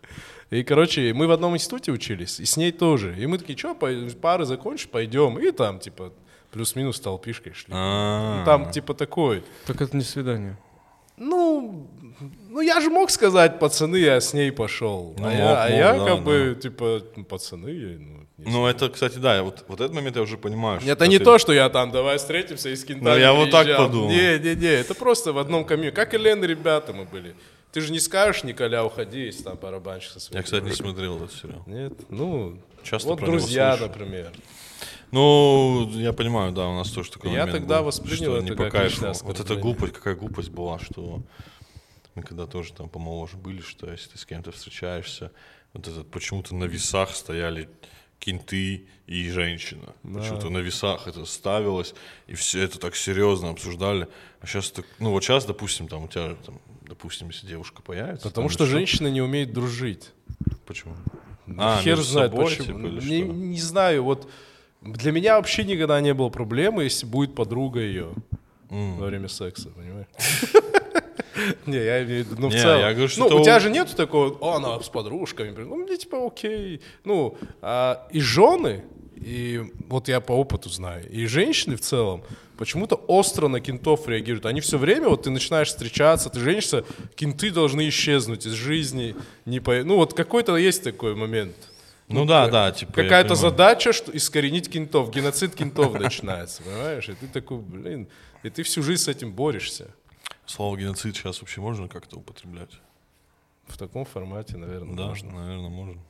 И, 0.49 0.63
короче, 0.63 1.13
мы 1.13 1.27
в 1.27 1.31
одном 1.31 1.55
институте 1.55 1.91
учились, 1.91 2.39
и 2.39 2.45
с 2.45 2.57
ней 2.57 2.71
тоже. 2.71 3.15
И 3.17 3.25
мы 3.25 3.37
такие, 3.37 3.57
что, 3.57 3.75
пары 3.75 4.45
закончишь, 4.45 4.87
пойдем. 4.89 5.37
И 5.39 5.51
там, 5.51 5.79
типа, 5.79 6.11
плюс-минус 6.51 6.99
толпишкой 6.99 7.53
шли. 7.53 7.73
Ну, 7.73 8.43
Там, 8.45 8.71
типа, 8.71 8.93
такой. 8.93 9.43
Так 9.65 9.81
это 9.81 9.95
не 9.95 10.03
свидание. 10.03 10.57
Ну, 11.17 11.87
ну 12.57 12.63
я 12.63 12.81
же 12.81 12.89
мог 12.89 13.11
сказать, 13.11 13.59
пацаны, 13.59 13.97
я 13.97 14.19
с 14.19 14.33
ней 14.33 14.51
пошел. 14.51 15.13
Ну, 15.19 15.27
а 15.27 15.31
я, 15.31 15.63
а 15.63 15.69
мог, 15.69 15.77
я 15.77 15.93
да, 15.93 16.05
как 16.05 16.17
да. 16.17 16.21
бы, 16.21 16.59
типа, 16.59 17.01
ну, 17.15 17.23
пацаны, 17.23 17.69
я, 17.69 17.97
ну, 17.99 18.27
не 18.37 18.51
Ну, 18.51 18.65
это, 18.65 18.89
кстати, 18.89 19.19
да, 19.19 19.43
вот, 19.43 19.63
вот 19.67 19.79
этот 19.79 19.93
момент 19.93 20.15
я 20.15 20.23
уже 20.23 20.37
понимаю. 20.39 20.81
что 20.81 20.89
Это 20.89 21.05
не 21.05 21.19
ты- 21.19 21.23
то, 21.25 21.37
что 21.37 21.53
я 21.53 21.69
там, 21.69 21.91
давай 21.91 22.17
встретимся 22.17 22.69
и 22.69 22.75
с 22.75 22.83
кентами 22.83 23.09
Ну, 23.09 23.15
я 23.17 23.33
вот 23.33 23.51
так 23.51 23.67
подумал. 23.77 24.09
Не, 24.09 24.39
не, 24.39 24.55
не, 24.55 24.67
это 24.73 24.95
просто 24.95 25.33
в 25.33 25.37
одном 25.37 25.65
комьюнити. 25.65 25.93
Как 25.93 26.15
и 26.15 26.17
Лен, 26.17 26.43
ребята 26.43 26.93
мы 26.93 27.05
были. 27.05 27.35
Ты 27.71 27.81
же 27.81 27.91
не 27.91 27.99
скажешь, 27.99 28.43
Николя, 28.43 28.83
уходи, 28.83 29.25
если 29.25 29.43
там 29.43 29.55
барабанщик 29.61 30.13
со 30.13 30.19
своим. 30.19 30.39
Я, 30.39 30.43
кстати, 30.43 30.63
не 30.63 30.71
смотрел 30.71 31.17
этот 31.17 31.33
сериал. 31.33 31.61
Нет, 31.67 31.93
ну, 32.09 32.57
Часто 32.81 33.09
вот 33.09 33.19
друзья, 33.19 33.77
слышу. 33.77 33.91
например. 33.91 34.31
Ну, 35.11 35.89
я 35.93 36.11
понимаю, 36.11 36.53
да, 36.53 36.67
у 36.67 36.73
нас 36.73 36.89
тоже 36.89 37.11
такой 37.11 37.31
Я 37.31 37.41
момент 37.41 37.59
тогда 37.59 37.77
был, 37.79 37.85
воспринял 37.85 38.17
что 38.17 38.37
это 38.37 38.45
не 38.45 38.51
по 38.51 38.63
как 38.63 38.71
кайфу. 38.73 39.05
Вот 39.05 39.11
оскорбление. 39.15 39.61
глупость, 39.61 39.93
какая 39.93 40.15
глупость 40.15 40.49
была, 40.49 40.79
что 40.79 41.21
мы 42.17 42.23
когда 42.23 42.47
тоже 42.47 42.73
там 42.73 42.89
помоложе 42.89 43.37
были, 43.37 43.61
что 43.61 43.89
если 43.91 44.09
ты 44.09 44.17
с 44.17 44.25
кем-то 44.25 44.51
встречаешься, 44.51 45.31
вот 45.73 45.87
этот 45.87 46.09
почему-то 46.09 46.55
на 46.55 46.63
весах 46.63 47.15
стояли 47.15 47.69
кенты 48.17 48.87
и 49.05 49.29
женщина. 49.29 49.93
Почему-то 50.01 50.49
на 50.49 50.57
весах 50.57 51.07
это 51.07 51.25
ставилось, 51.25 51.93
и 52.25 52.33
все 52.33 52.63
это 52.63 52.79
так 52.79 52.95
серьезно 52.95 53.51
обсуждали. 53.51 54.07
А 54.41 54.47
сейчас 54.47 54.71
так, 54.71 54.85
ну 54.97 55.11
вот 55.11 55.23
сейчас, 55.23 55.45
допустим, 55.45 55.87
там 55.87 56.05
у 56.05 56.07
тебя, 56.07 56.35
там, 56.43 56.59
допустим, 56.81 57.27
если 57.29 57.45
девушка 57.45 57.83
появится. 57.83 58.27
Потому 58.27 58.49
что 58.49 58.63
или 58.63 58.71
женщины 58.71 59.09
не 59.11 59.21
умеют 59.21 59.53
дружить. 59.53 60.09
Почему? 60.65 60.95
А, 61.55 61.79
Хер 61.83 62.01
знает 62.01 62.31
собой, 62.31 62.45
почему. 62.45 62.97
типа, 62.97 63.05
не, 63.05 63.21
не 63.21 63.61
знаю, 63.61 64.03
вот 64.03 64.27
для 64.81 65.11
меня 65.11 65.35
вообще 65.35 65.63
никогда 65.63 66.01
не 66.01 66.15
было 66.15 66.29
проблемы, 66.29 66.85
если 66.85 67.05
будет 67.05 67.35
подруга 67.35 67.79
ее 67.79 68.15
М. 68.71 68.97
во 68.97 69.05
время 69.05 69.27
секса, 69.27 69.69
понимаешь? 69.69 70.07
Не, 71.65 71.77
я 71.77 72.03
имею 72.03 72.25
в 72.25 72.27
виду, 72.29 72.41
ну 72.41 72.49
в 72.49 72.53
целом. 72.53 72.79
я 72.79 72.91
говорю, 72.91 73.07
что 73.07 73.29
Ну, 73.29 73.37
у 73.37 73.43
тебя 73.43 73.59
же 73.59 73.69
нету 73.69 73.95
такого, 73.95 74.37
«О, 74.39 74.55
она 74.55 74.79
с 74.79 74.89
подружками. 74.89 75.51
Ну, 75.57 75.75
мне 75.75 75.97
типа 75.97 76.25
окей. 76.25 76.81
Ну, 77.03 77.37
а 77.61 78.07
и 78.11 78.19
жены, 78.19 78.83
и 79.15 79.61
вот 79.87 80.07
я 80.07 80.19
по 80.19 80.33
опыту 80.33 80.69
знаю, 80.69 81.09
и 81.09 81.25
женщины 81.25 81.75
в 81.75 81.81
целом 81.81 82.23
почему-то 82.57 82.95
остро 82.95 83.47
на 83.47 83.59
кентов 83.59 84.07
реагируют. 84.07 84.45
Они 84.45 84.61
все 84.61 84.77
время, 84.77 85.09
вот 85.09 85.23
ты 85.23 85.29
начинаешь 85.29 85.69
встречаться, 85.69 86.29
ты 86.29 86.39
женишься, 86.39 86.83
кенты 87.15 87.51
должны 87.51 87.87
исчезнуть 87.89 88.45
из 88.45 88.53
жизни. 88.53 89.15
Не 89.45 89.59
по... 89.59 89.83
Ну, 89.83 89.95
вот 89.97 90.13
какой-то 90.13 90.57
есть 90.57 90.83
такой 90.83 91.15
момент. 91.15 91.55
Ну 92.09 92.25
да, 92.25 92.47
да, 92.47 92.71
типа. 92.71 92.93
Какая-то 92.93 93.35
задача, 93.35 93.93
что 93.93 94.15
искоренить 94.15 94.69
кентов, 94.69 95.11
геноцид 95.11 95.55
кентов 95.55 95.93
начинается, 95.99 96.63
понимаешь? 96.63 97.09
И 97.09 97.13
ты 97.13 97.27
такой, 97.27 97.57
блин, 97.59 98.07
и 98.43 98.49
ты 98.49 98.63
всю 98.63 98.81
жизнь 98.81 99.03
с 99.03 99.07
этим 99.07 99.33
борешься. 99.33 99.87
Слово 100.47 100.77
геноцид 100.77 101.15
сейчас 101.15 101.41
вообще 101.41 101.61
можно 101.61 101.87
как-то 101.87 102.17
употреблять? 102.17 102.71
В 103.67 103.77
таком 103.77 104.05
формате, 104.05 104.57
наверное, 104.57 104.95
Да, 104.95 105.07
можно. 105.07 105.31
наверное, 105.31 105.69
можно. 105.69 106.01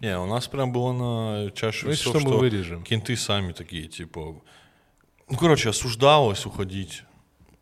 Не, 0.00 0.18
у 0.18 0.26
нас 0.26 0.48
прям 0.48 0.72
было 0.72 0.92
на 0.92 1.50
чаше 1.52 1.84
Ну, 1.86 1.92
весов, 1.92 2.18
что, 2.18 2.28
мы 2.28 2.38
вырежем. 2.38 2.82
кенты 2.82 3.14
сами 3.16 3.52
такие, 3.52 3.86
типа... 3.88 4.40
Ну, 5.28 5.36
короче, 5.38 5.68
осуждалось 5.68 6.46
уходить 6.46 7.04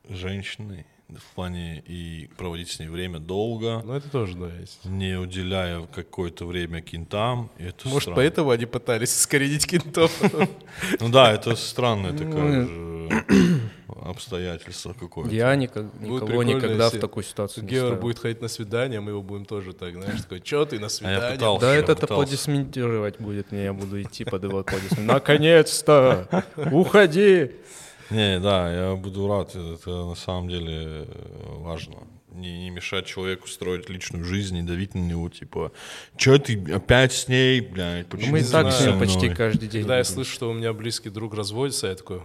женщиной 0.09 0.87
в 1.09 1.35
плане 1.35 1.81
и 1.87 2.29
проводить 2.37 2.71
с 2.71 2.79
ней 2.79 2.89
время 2.89 3.19
долго, 3.19 3.83
Ну, 3.85 3.95
это 3.95 4.09
тоже, 4.11 4.37
да, 4.37 4.55
есть. 4.55 4.85
не 4.85 5.19
уделяя 5.19 5.85
какое-то 5.87 6.47
время 6.47 6.81
кентам. 6.83 7.51
И 7.59 7.65
это 7.65 7.89
Может, 7.89 8.03
странно. 8.03 8.17
поэтому 8.17 8.51
они 8.51 8.67
пытались 8.67 9.19
искоренить 9.19 9.67
кентов. 9.67 10.13
Ну 11.01 11.09
да, 11.09 11.33
это 11.33 11.57
странное 11.57 12.13
Ну, 12.13 12.19
такое 12.19 12.67
же 12.67 12.69
обстоятельство 14.05 14.93
какое-то. 14.93 15.35
Я 15.35 15.55
никак- 15.57 15.93
никого 16.01 16.43
никогда 16.43 16.91
в 16.91 16.99
такую 16.99 17.25
ситуацию 17.25 17.65
не 17.65 17.71
Геор 17.71 17.97
будет 17.97 18.19
ходить 18.19 18.41
на 18.41 18.49
свидание, 18.49 19.01
мы 19.01 19.11
его 19.13 19.23
будем 19.23 19.45
тоже 19.45 19.73
так, 19.73 19.95
знаешь, 19.95 20.21
такой, 20.23 20.43
что 20.45 20.65
ты 20.67 20.79
на 20.79 20.89
свидание? 20.89 21.33
пытался. 21.33 21.67
Да 21.67 21.75
Я 21.75 21.81
этот 21.81 22.01
пытался. 22.01 22.15
аплодисментировать 22.15 23.19
будет 23.21 23.53
мне, 23.53 23.65
я 23.65 23.73
буду 23.73 24.01
идти 24.03 24.25
под 24.25 24.45
его 24.45 24.59
аплодисмент. 24.61 25.07
Наконец-то! 25.07 26.45
Уходи! 26.71 27.53
Не, 28.11 28.41
да, 28.41 28.73
я 28.73 28.95
буду 28.97 29.29
рад. 29.29 29.55
Это 29.55 29.91
на 30.07 30.15
самом 30.15 30.49
деле 30.49 31.05
э, 31.07 31.07
важно. 31.59 31.97
Не, 32.33 32.65
не 32.65 32.71
мешать 32.71 33.05
человеку 33.05 33.49
строить 33.49 33.91
личную 33.91 34.25
жизнь, 34.25 34.55
не 34.55 34.63
давить 34.63 34.95
на 34.95 35.01
него, 35.01 35.29
типа, 35.29 35.73
что 36.17 36.39
ты 36.39 36.59
опять 36.73 37.13
с 37.13 37.29
ней, 37.29 37.61
блядь, 37.61 38.07
почему 38.07 38.33
Мы 38.33 38.41
и 38.41 38.45
так 38.45 38.73
с 38.73 38.87
мной?» 38.87 38.99
почти 38.99 39.29
каждый 39.29 39.69
день. 39.69 39.83
Когда 39.83 39.99
я 39.99 40.05
слышу, 40.05 40.33
что 40.33 40.49
у 40.51 40.55
меня 40.55 40.73
близкий 40.73 41.11
друг 41.11 41.35
разводится, 41.35 41.89
я 41.89 41.95
такой, 41.97 42.23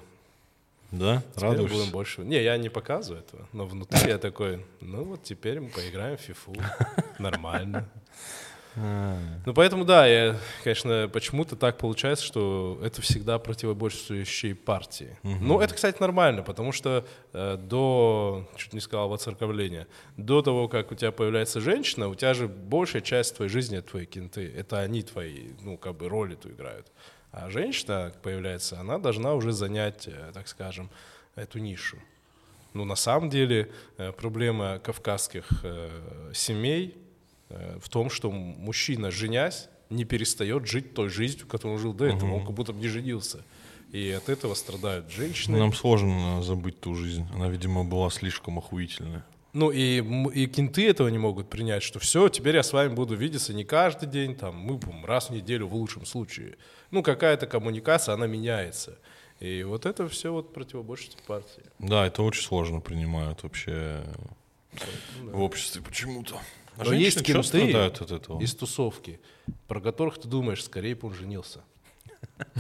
Да? 0.94 1.24
теперь 1.36 1.50
Радуешься? 1.50 1.78
будем 1.78 1.92
больше... 1.92 2.22
Не, 2.22 2.42
я 2.42 2.56
не 2.58 2.70
показываю 2.70 3.24
этого, 3.24 3.48
но 3.52 3.66
внутри 3.66 4.10
я 4.10 4.20
такой, 4.20 4.64
ну 4.80 5.04
вот 5.04 5.24
теперь 5.24 5.60
мы 5.60 5.70
поиграем 5.70 6.18
в 6.18 6.22
фифу, 6.22 6.54
нормально. 7.20 7.90
А, 8.76 9.18
Ну, 9.46 9.54
поэтому, 9.54 9.86
да, 9.86 10.06
я, 10.08 10.38
конечно, 10.64 11.10
почему-то 11.12 11.56
так 11.56 11.78
получается, 11.78 12.26
что 12.26 12.80
это 12.84 13.02
всегда 13.02 13.40
противоборствующие 13.40 14.56
партии. 14.56 15.18
Ну, 15.24 15.60
это, 15.60 15.74
кстати, 15.74 16.00
нормально, 16.00 16.44
потому 16.44 16.72
что 16.72 17.06
э, 17.34 17.58
до, 17.58 18.48
чуть 18.56 18.74
не 18.74 18.80
сказал, 18.80 19.10
воцерковления, 19.10 19.88
до 20.18 20.42
того, 20.42 20.68
как 20.68 20.92
у 20.92 20.96
тебя 20.96 21.12
появляется 21.12 21.62
женщина, 21.62 22.08
у 22.08 22.16
тебя 22.16 22.34
же 22.34 22.48
большая 22.48 23.02
часть 23.02 23.36
твоей 23.36 23.50
жизни— 23.50 23.78
это 23.80 23.90
твои 23.90 24.06
кенты. 24.06 24.52
Это 24.56 24.80
они 24.80 25.02
твои, 25.02 25.50
ну, 25.62 25.78
как 25.78 25.98
бы 25.98 26.10
роль 26.10 26.34
эту 26.34 26.50
играют. 26.50 26.92
А 27.34 27.50
женщина 27.50 28.14
появляется, 28.22 28.80
она 28.80 29.00
должна 29.00 29.34
уже 29.34 29.54
занять, 29.54 30.08
э, 30.08 30.32
так 30.36 30.48
скажем, 30.48 30.92
эту 31.36 31.58
нишу. 31.58 31.98
Ну, 32.74 32.86
на 32.86 32.96
самом 32.96 33.32
деле, 33.32 33.72
э, 33.98 34.12
проблема 34.12 34.80
кавказских 34.80 35.46
э, 35.64 36.32
семей 36.34 36.96
в 37.50 37.88
том, 37.90 38.10
что 38.10 38.32
мужчина, 38.32 39.12
женясь, 39.12 39.68
не 39.92 40.06
перестает 40.06 40.66
жить 40.66 40.96
той 40.96 41.10
жизнью, 41.10 41.46
которой 41.46 41.74
он 41.74 41.80
жил 41.80 41.94
до 41.94 42.06
этого. 42.06 42.34
Он 42.34 42.46
как 42.46 42.56
будто 42.56 42.74
бы 42.74 42.80
не 42.80 42.88
женился. 42.88 43.44
И 43.92 44.10
от 44.10 44.28
этого 44.28 44.56
страдают 44.56 45.12
женщины. 45.12 45.60
Нам 45.60 45.72
сложно 45.72 46.42
забыть 46.42 46.80
ту 46.80 46.96
жизнь. 46.96 47.28
Она, 47.36 47.50
видимо, 47.50 47.84
была 47.84 48.10
слишком 48.10 48.58
охуительная. 48.58 49.24
Ну 49.54 49.70
и, 49.70 50.02
и 50.34 50.48
кенты 50.48 50.90
этого 50.90 51.08
не 51.10 51.20
могут 51.20 51.48
принять, 51.48 51.84
что 51.84 52.00
все, 52.00 52.28
теперь 52.28 52.56
я 52.56 52.64
с 52.64 52.74
вами 52.74 52.94
буду 52.94 53.16
видеться 53.16 53.54
не 53.54 53.64
каждый 53.64 54.10
день, 54.10 54.36
там, 54.36 54.56
мы 54.56 54.78
будем 54.78 55.06
раз 55.06 55.30
в 55.30 55.34
неделю 55.34 55.68
в 55.68 55.76
лучшем 55.76 56.06
случае. 56.08 56.58
Ну, 56.90 57.04
какая-то 57.04 57.46
коммуникация, 57.46 58.14
она 58.16 58.26
меняется. 58.26 58.98
И 59.40 59.62
вот 59.64 59.86
это 59.86 60.08
все 60.10 60.32
вот 60.32 60.54
противоборчество 60.54 61.20
партии. 61.28 61.64
Да, 61.78 62.08
это 62.08 62.24
очень 62.24 62.42
сложно 62.42 62.80
принимают 62.80 63.44
вообще 63.44 64.04
в 65.22 65.42
обществе 65.42 65.84
почему-то. 65.84 66.40
А 66.78 66.86
Но 66.86 66.94
есть 66.94 67.24
кенты 67.24 67.44
страдают 67.44 68.02
от 68.02 68.12
этого? 68.12 68.42
из 68.42 68.56
тусовки, 68.56 69.20
про 69.68 69.80
которых 69.80 70.18
ты 70.20 70.28
думаешь, 70.28 70.64
скорее 70.64 70.96
бы 70.96 71.10
он 71.10 71.14
женился. 71.14 71.62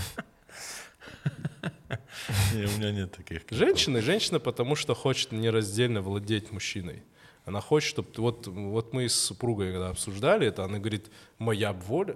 Не, 2.54 2.66
у 2.66 2.72
меня 2.78 2.92
нет 2.92 3.12
таких. 3.12 3.42
Женщина, 3.50 4.02
женщина, 4.02 4.40
потому 4.40 4.76
что 4.76 4.94
хочет 4.94 5.32
нераздельно 5.32 6.02
владеть 6.02 6.52
мужчиной. 6.52 7.04
Она 7.46 7.60
хочет, 7.62 7.90
чтобы... 7.90 8.10
Вот, 8.18 8.48
вот 8.48 8.94
мы 8.94 9.10
с 9.10 9.16
супругой 9.16 9.72
когда 9.72 9.90
обсуждали 9.90 10.48
это, 10.48 10.64
она 10.64 10.80
говорит, 10.80 11.12
моя 11.40 11.74
воля, 11.74 12.16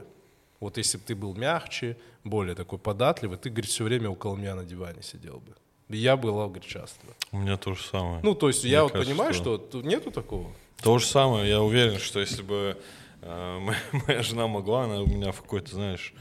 вот 0.60 0.78
если 0.78 0.98
бы 0.98 1.04
ты 1.04 1.16
был 1.16 1.36
мягче, 1.36 1.98
более 2.24 2.56
такой 2.56 2.80
податливый, 2.80 3.38
ты, 3.38 3.50
говорит, 3.50 3.70
все 3.70 3.84
время 3.84 4.10
около 4.10 4.36
меня 4.36 4.56
на 4.56 4.64
диване 4.64 5.02
сидел 5.04 5.40
бы. 5.40 5.54
Я 5.90 6.18
была, 6.18 6.46
говорит, 6.48 6.66
часто. 6.66 7.00
У 7.32 7.38
меня 7.40 7.58
то 7.58 7.74
же 7.74 7.84
самое. 7.84 8.20
Ну, 8.24 8.36
то 8.36 8.48
есть 8.48 8.64
Мне 8.64 8.74
я 8.74 8.84
вот 8.84 8.92
кажется, 8.92 9.12
понимаю, 9.12 9.34
что- 9.34 9.66
что 9.70 9.82
нету 9.82 10.12
такого. 10.12 10.52
То 10.82 10.98
же 11.00 11.06
самое, 11.06 11.50
я 11.50 11.62
уверен, 11.62 11.98
что 12.00 12.20
если 12.20 12.42
бы 12.42 12.78
э, 13.22 13.60
моя, 13.60 13.80
моя 14.08 14.24
жена 14.24 14.48
могла, 14.48 14.84
она 14.86 15.02
у 15.02 15.08
меня 15.08 15.32
в 15.32 15.42
какой-то, 15.42 15.74
знаешь, 15.76 16.14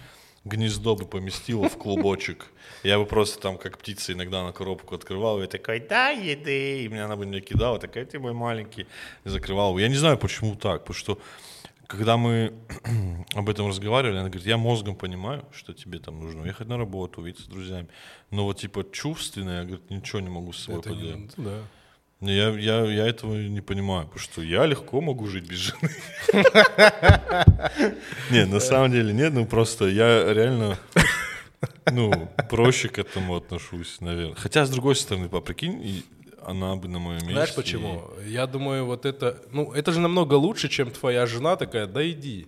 гнездо 0.46 0.94
бы 0.94 1.04
поместила 1.06 1.68
в 1.68 1.76
клубочек. 1.76 2.46
Я 2.82 2.98
бы 2.98 3.06
просто 3.06 3.40
там, 3.40 3.58
как 3.58 3.78
птица, 3.78 4.12
иногда 4.12 4.44
на 4.44 4.52
коробку 4.52 4.94
открывал, 4.94 5.42
и 5.42 5.46
такой, 5.46 5.80
да, 5.80 6.10
еды, 6.10 6.84
и 6.84 6.88
мне 6.88 7.04
она 7.04 7.16
бы 7.16 7.26
мне 7.26 7.40
кидала, 7.40 7.78
такая, 7.78 8.04
ты 8.04 8.18
мой 8.18 8.32
маленький, 8.32 8.86
и 9.24 9.28
закрывал 9.28 9.74
бы. 9.74 9.80
Я 9.80 9.88
не 9.88 9.96
знаю, 9.96 10.18
почему 10.18 10.54
так, 10.54 10.82
потому 10.82 10.94
что 10.94 11.18
когда 11.86 12.16
мы 12.16 12.52
об 13.34 13.48
этом 13.48 13.68
разговаривали, 13.68 14.18
она 14.18 14.28
говорит, 14.28 14.46
я 14.46 14.56
мозгом 14.56 14.96
понимаю, 14.96 15.44
что 15.52 15.72
тебе 15.72 15.98
там 15.98 16.20
нужно 16.20 16.42
уехать 16.42 16.68
на 16.68 16.76
работу, 16.76 17.20
увидеться 17.20 17.44
с 17.44 17.48
друзьями, 17.48 17.88
но 18.30 18.44
вот 18.44 18.58
типа 18.58 18.84
чувственно, 18.92 19.58
я, 19.58 19.64
говорит, 19.64 19.90
ничего 19.90 20.20
не 20.20 20.30
могу 20.30 20.52
с 20.52 20.64
собой 20.64 20.80
Это 20.80 20.90
поделать. 20.90 21.32
да. 21.36 21.62
Я, 22.20 22.48
я, 22.48 22.84
я 22.84 23.06
этого 23.06 23.34
не 23.34 23.60
понимаю, 23.60 24.06
потому 24.06 24.20
что 24.20 24.42
я 24.42 24.64
легко 24.64 25.00
могу 25.02 25.26
жить 25.26 25.44
без 25.46 25.58
жены. 25.58 25.90
Не, 28.30 28.46
на 28.46 28.58
самом 28.58 28.90
деле 28.90 29.12
нет, 29.12 29.34
ну 29.34 29.44
просто 29.44 29.86
я 29.86 30.32
реально, 30.32 30.78
ну, 31.92 32.30
проще 32.48 32.88
к 32.88 32.98
этому 32.98 33.36
отношусь, 33.36 34.00
наверное. 34.00 34.34
Хотя, 34.34 34.64
с 34.64 34.70
другой 34.70 34.96
стороны, 34.96 35.28
по 35.28 35.42
прикинь, 35.42 36.04
она 36.42 36.74
бы 36.76 36.88
на 36.88 36.98
моем 36.98 37.18
месте. 37.18 37.32
Знаешь 37.32 37.54
почему? 37.54 38.10
Я 38.26 38.46
думаю, 38.46 38.86
вот 38.86 39.04
это... 39.04 39.42
Ну, 39.52 39.72
это 39.72 39.92
же 39.92 40.00
намного 40.00 40.34
лучше, 40.34 40.68
чем 40.68 40.90
твоя 40.90 41.26
жена 41.26 41.56
такая, 41.56 41.86
да 41.86 42.08
иди. 42.08 42.46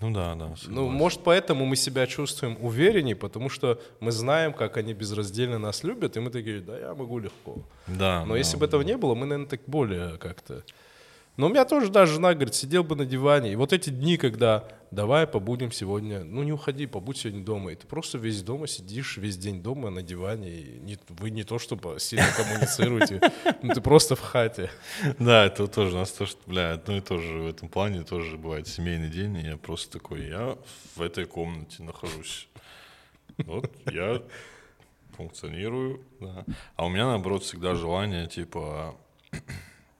Ну 0.00 0.10
да, 0.10 0.34
да. 0.34 0.48
Ну, 0.48 0.56
согласен. 0.56 0.92
может, 0.92 1.20
поэтому 1.20 1.64
мы 1.64 1.76
себя 1.76 2.06
чувствуем 2.06 2.58
увереннее, 2.60 3.16
потому 3.16 3.48
что 3.48 3.80
мы 4.00 4.12
знаем, 4.12 4.52
как 4.52 4.76
они 4.76 4.92
безраздельно 4.92 5.58
нас 5.58 5.84
любят, 5.84 6.16
и 6.16 6.20
мы 6.20 6.30
такие, 6.30 6.60
да, 6.60 6.78
я 6.78 6.94
могу 6.94 7.18
легко. 7.18 7.58
Да. 7.86 8.24
Но 8.24 8.32
да, 8.32 8.38
если 8.38 8.56
бы 8.56 8.66
этого 8.66 8.82
не 8.82 8.96
было, 8.96 9.14
мы, 9.14 9.26
наверное, 9.26 9.48
так 9.48 9.60
более 9.66 10.18
как-то... 10.18 10.62
Но 11.36 11.46
у 11.46 11.48
меня 11.48 11.64
тоже, 11.64 11.88
да, 11.90 12.06
жена 12.06 12.32
говорит, 12.34 12.54
сидел 12.54 12.84
бы 12.84 12.94
на 12.94 13.04
диване. 13.04 13.52
И 13.52 13.56
вот 13.56 13.72
эти 13.72 13.90
дни, 13.90 14.16
когда 14.16 14.68
давай 14.92 15.26
побудем 15.26 15.72
сегодня, 15.72 16.22
ну 16.22 16.44
не 16.44 16.52
уходи, 16.52 16.86
побудь 16.86 17.16
сегодня 17.16 17.44
дома. 17.44 17.72
И 17.72 17.74
ты 17.74 17.88
просто 17.88 18.18
весь 18.18 18.42
дома 18.42 18.68
сидишь, 18.68 19.16
весь 19.16 19.36
день 19.36 19.60
дома 19.60 19.90
на 19.90 20.02
диване. 20.02 20.50
И 20.50 20.78
не- 20.78 20.98
вы 21.08 21.30
не 21.30 21.42
то, 21.42 21.58
чтобы 21.58 21.98
сильно 21.98 22.26
коммуницируете, 22.36 23.20
ну 23.62 23.74
ты 23.74 23.80
просто 23.80 24.14
в 24.14 24.20
хате. 24.20 24.70
Да, 25.18 25.46
это 25.46 25.66
тоже 25.66 25.96
у 25.96 25.98
нас 25.98 26.12
тоже, 26.12 26.34
бля, 26.46 26.72
одно 26.74 26.96
и 26.98 27.00
то 27.00 27.18
же 27.18 27.38
в 27.40 27.48
этом 27.48 27.68
плане 27.68 28.04
тоже 28.04 28.36
бывает 28.36 28.68
семейный 28.68 29.08
день, 29.08 29.36
и 29.38 29.42
я 29.46 29.56
просто 29.56 29.98
такой, 29.98 30.28
я 30.28 30.56
в 30.94 31.02
этой 31.02 31.24
комнате 31.24 31.82
нахожусь. 31.82 32.48
Вот 33.38 33.68
я 33.90 34.22
функционирую, 35.16 36.00
да. 36.20 36.44
А 36.76 36.86
у 36.86 36.88
меня, 36.88 37.06
наоборот, 37.06 37.42
всегда 37.42 37.74
желание, 37.74 38.28
типа, 38.28 38.94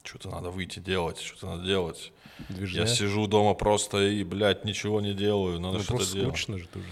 что-то 0.05 0.29
надо 0.29 0.49
выйти 0.51 0.79
делать, 0.79 1.19
что-то 1.19 1.47
надо 1.55 1.63
делать. 1.65 2.11
Движня. 2.49 2.81
Я 2.81 2.87
сижу 2.87 3.27
дома 3.27 3.53
просто 3.53 4.03
и, 4.07 4.23
блядь, 4.23 4.65
ничего 4.65 5.01
не 5.01 5.13
делаю, 5.13 5.59
надо 5.59 5.77
Ну 5.77 5.83
что-то 5.83 5.97
просто 5.97 6.13
делать. 6.15 6.29
скучно 6.29 6.57
же 6.57 6.67
тоже. 6.67 6.85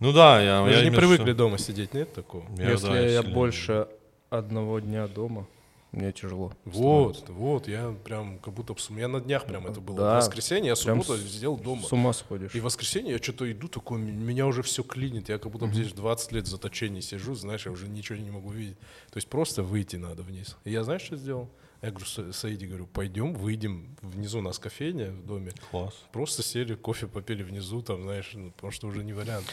Ну 0.00 0.12
да, 0.12 0.42
я, 0.42 0.62
Мы 0.62 0.70
я 0.70 0.78
же 0.78 0.84
не 0.90 0.96
привыкли 0.96 1.26
виду, 1.26 1.38
дома 1.38 1.58
сидеть, 1.58 1.94
нет 1.94 2.12
такого? 2.12 2.44
что- 2.54 2.62
Если 2.62 2.86
да, 2.88 3.00
я 3.00 3.20
сильно- 3.22 3.34
больше 3.34 3.88
одного 4.30 4.80
дня 4.80 5.06
дома, 5.06 5.46
мне 5.92 6.10
тяжело. 6.12 6.52
Вот, 6.64 7.28
вот, 7.28 7.68
я 7.68 7.94
прям 8.04 8.38
как 8.38 8.52
будто... 8.54 8.74
в 8.74 8.80
сум- 8.80 8.96
Я 8.98 9.08
на 9.08 9.20
днях 9.20 9.44
прям 9.46 9.66
это 9.66 9.80
было. 9.80 9.96
Да, 9.98 10.14
В 10.14 10.16
воскресенье 10.24 10.68
я 10.68 10.76
субботу 10.76 11.16
с- 11.16 11.30
сидел 11.32 11.56
дома. 11.56 11.82
С 11.86 11.92
ума 11.92 12.12
сходишь. 12.14 12.54
И 12.54 12.60
в 12.60 12.64
воскресенье 12.64 13.12
я 13.12 13.18
что-то 13.18 13.50
иду, 13.52 13.68
такой, 13.68 13.98
меня 14.00 14.46
уже 14.46 14.62
все 14.62 14.82
клинит. 14.82 15.28
Я 15.28 15.38
как 15.38 15.52
будто 15.52 15.66
здесь 15.68 15.92
20 15.92 16.32
лет 16.32 16.44
в 16.46 16.48
заточении 16.48 17.00
сижу, 17.00 17.34
знаешь, 17.34 17.66
я 17.66 17.72
уже 17.72 17.88
ничего 17.88 18.18
не 18.18 18.30
могу 18.30 18.50
видеть. 18.50 18.78
То 19.10 19.16
есть 19.18 19.28
просто 19.28 19.62
выйти 19.62 19.96
надо 19.96 20.22
вниз. 20.22 20.56
И 20.64 20.70
я 20.72 20.82
знаешь, 20.82 21.02
что 21.02 21.16
сделал? 21.16 21.48
Я 21.82 21.90
говорю, 21.90 22.06
Са- 22.06 22.32
Саиде, 22.32 22.66
говорю, 22.66 22.86
пойдем, 22.86 23.34
выйдем. 23.34 23.96
Внизу 24.02 24.38
у 24.38 24.42
нас 24.42 24.58
кофейня 24.58 25.10
в 25.10 25.26
доме. 25.26 25.52
Класс. 25.70 25.94
Просто 26.12 26.42
сели, 26.42 26.74
кофе 26.76 27.08
попили 27.08 27.42
внизу, 27.42 27.82
там, 27.82 28.02
знаешь, 28.04 28.30
ну, 28.34 28.52
потому 28.52 28.70
что 28.70 28.86
уже 28.86 29.02
не 29.02 29.12
вариант. 29.12 29.46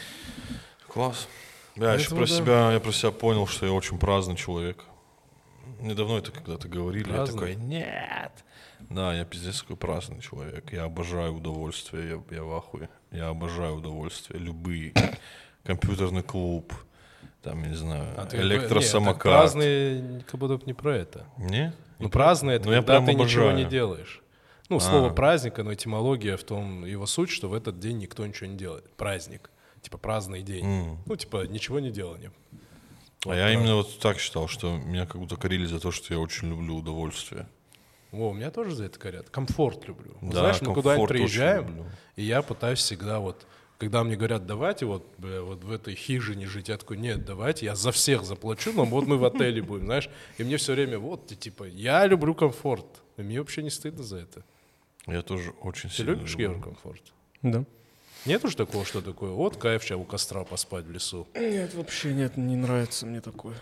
Класс. 0.86 1.26
Я 1.76 1.94
еще 1.94 2.10
Поэтому 2.10 2.20
про 2.20 2.28
да. 2.28 2.34
себя, 2.36 2.72
я 2.72 2.80
про 2.80 2.92
себя 2.92 3.10
понял, 3.10 3.46
что 3.46 3.66
я 3.66 3.72
очень 3.72 3.98
праздный 3.98 4.36
человек. 4.36 4.84
Мне 5.80 5.94
давно 5.94 6.18
это 6.18 6.30
когда-то 6.30 6.68
говорили, 6.68 7.08
я 7.08 7.14
Праздный? 7.14 7.34
такой, 7.38 7.54
нет. 7.56 8.32
Да, 8.90 9.14
я 9.14 9.24
пиздец 9.24 9.62
какой 9.62 9.76
праздный 9.76 10.20
человек. 10.20 10.72
Я 10.72 10.84
обожаю 10.84 11.34
удовольствие, 11.34 12.08
я, 12.30 12.36
я 12.36 12.42
в 12.44 12.52
ахуе. 12.54 12.88
Я 13.10 13.28
обожаю 13.28 13.74
удовольствие, 13.76 14.40
любые. 14.40 14.92
Компьютерный 15.64 16.22
клуб, 16.22 16.72
там, 17.42 17.62
я 17.62 17.68
не 17.70 17.74
знаю, 17.76 18.14
А 18.16 18.26
ты- 18.26 18.36
электросамокат. 18.38 19.14
Нет, 19.14 19.22
так 19.22 19.22
праздные 19.22 20.24
как 20.30 20.40
будто 20.40 20.56
бы 20.58 20.62
не 20.66 20.74
про 20.74 20.96
это. 20.96 21.26
Не? 21.38 21.72
Ну, 22.00 22.08
праздный 22.08 22.54
это 22.54 22.68
Ну, 22.68 22.74
когда 22.76 23.00
ты 23.04 23.14
ничего 23.14 23.44
обожаю. 23.48 23.56
не 23.56 23.64
делаешь. 23.64 24.22
Ну, 24.68 24.78
слово 24.80 25.10
А. 25.10 25.14
праздник, 25.14 25.58
оно 25.58 25.74
этимология 25.74 26.36
в 26.36 26.44
том, 26.44 26.84
его 26.84 27.06
суть, 27.06 27.30
что 27.30 27.48
в 27.48 27.54
этот 27.54 27.78
день 27.80 27.98
никто 27.98 28.26
ничего 28.26 28.46
не 28.48 28.56
делает. 28.56 28.88
Праздник. 28.96 29.50
Типа 29.82 29.98
праздный 29.98 30.42
день. 30.42 30.64
М. 30.64 30.98
Ну, 31.06 31.16
типа 31.16 31.46
ничего 31.46 31.80
не 31.80 31.90
делание. 31.90 32.30
А 33.26 33.34
я 33.34 33.52
именно 33.52 33.76
вот 33.76 33.98
так 33.98 34.18
считал, 34.18 34.48
что 34.48 34.76
меня 34.76 35.06
как 35.06 35.20
будто 35.20 35.36
корили 35.36 35.66
за 35.66 35.78
то, 35.80 35.90
что 35.90 36.14
я 36.14 36.20
очень 36.20 36.48
люблю 36.48 36.76
удовольствие. 36.76 37.46
О, 38.12 38.32
меня 38.32 38.50
тоже 38.50 38.74
за 38.74 38.84
это 38.84 38.98
корят. 38.98 39.28
Комфорт 39.30 39.86
люблю. 39.86 40.16
Вот 40.20 40.32
Да, 40.32 40.40
Знаешь, 40.40 40.60
мы 40.62 40.74
куда-нибудь 40.74 41.08
приезжаем, 41.08 41.84
и 42.16 42.22
я 42.22 42.42
пытаюсь 42.42 42.78
всегда 42.80 43.20
вот, 43.20 43.46
когда 43.80 44.04
мне 44.04 44.14
говорят, 44.14 44.44
давайте 44.44 44.84
вот, 44.84 45.06
бля, 45.16 45.40
вот 45.40 45.64
в 45.64 45.72
этой 45.72 45.94
хижине 45.94 46.46
жить, 46.46 46.68
я 46.68 46.76
такой, 46.76 46.98
нет, 46.98 47.24
давайте, 47.24 47.64
я 47.64 47.74
за 47.74 47.92
всех 47.92 48.24
заплачу, 48.24 48.74
но 48.74 48.84
вот 48.84 49.06
мы 49.06 49.16
в 49.16 49.24
отеле 49.24 49.62
будем, 49.62 49.86
знаешь. 49.86 50.10
И 50.36 50.44
мне 50.44 50.58
все 50.58 50.74
время, 50.74 50.98
вот, 50.98 51.28
ты, 51.28 51.34
типа, 51.34 51.64
я 51.64 52.06
люблю 52.06 52.34
комфорт. 52.34 52.84
И 53.16 53.22
мне 53.22 53.40
вообще 53.40 53.62
не 53.62 53.70
стыдно 53.70 54.02
за 54.02 54.18
это. 54.18 54.44
Я 55.06 55.22
тоже 55.22 55.52
очень 55.62 55.88
Ты 55.88 55.96
сильно 55.96 56.10
любишь, 56.10 56.32
люблю. 56.32 56.50
Еврокомфорт? 56.50 57.02
Да. 57.40 57.64
Нет 58.26 58.44
уж 58.44 58.54
такого, 58.54 58.84
что 58.84 59.00
такое, 59.00 59.30
вот 59.30 59.56
кайф 59.56 59.82
сейчас 59.82 59.98
у 59.98 60.04
костра 60.04 60.44
поспать 60.44 60.84
в 60.84 60.90
лесу. 60.90 61.26
Нет, 61.34 61.72
вообще 61.72 62.12
нет, 62.12 62.36
не 62.36 62.56
нравится 62.56 63.06
мне 63.06 63.22
такое. 63.22 63.56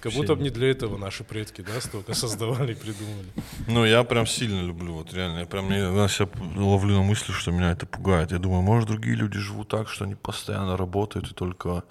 Как 0.00 0.12
будто 0.12 0.36
бы 0.36 0.42
не 0.42 0.50
для 0.50 0.70
этого 0.70 0.96
наши 0.96 1.24
предки, 1.24 1.60
да, 1.62 1.80
столько 1.80 2.14
создавали 2.14 2.72
и 2.72 2.76
придумали. 2.76 3.26
Ну, 3.66 3.84
я 3.84 4.04
прям 4.04 4.26
сильно 4.26 4.60
люблю, 4.62 4.94
вот 4.94 5.12
реально. 5.12 5.40
Я 5.40 5.46
прям 5.46 5.68
не- 5.68 5.80
иногда 5.80 6.08
себя 6.08 6.28
ловлю 6.56 6.94
на 6.96 7.02
мысли, 7.02 7.32
что 7.32 7.50
меня 7.50 7.72
это 7.72 7.86
пугает. 7.86 8.30
Я 8.32 8.38
думаю, 8.38 8.62
может, 8.62 8.88
другие 8.88 9.16
люди 9.16 9.38
живут 9.38 9.68
так, 9.68 9.88
что 9.88 10.04
они 10.04 10.14
постоянно 10.14 10.76
работают, 10.76 11.30
и 11.30 11.34
только 11.34 11.82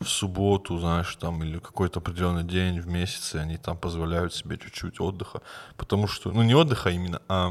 в 0.00 0.06
субботу, 0.08 0.78
знаешь, 0.78 1.16
там, 1.16 1.42
или 1.42 1.58
какой-то 1.58 2.00
определенный 2.00 2.44
день 2.44 2.80
в 2.80 2.86
месяце 2.86 3.36
они 3.36 3.56
там 3.56 3.78
позволяют 3.78 4.34
себе 4.34 4.58
чуть-чуть 4.58 5.00
отдыха. 5.00 5.40
Потому 5.76 6.06
что, 6.06 6.32
ну, 6.32 6.42
не 6.42 6.54
отдыха 6.54 6.90
именно, 6.90 7.22
а, 7.28 7.50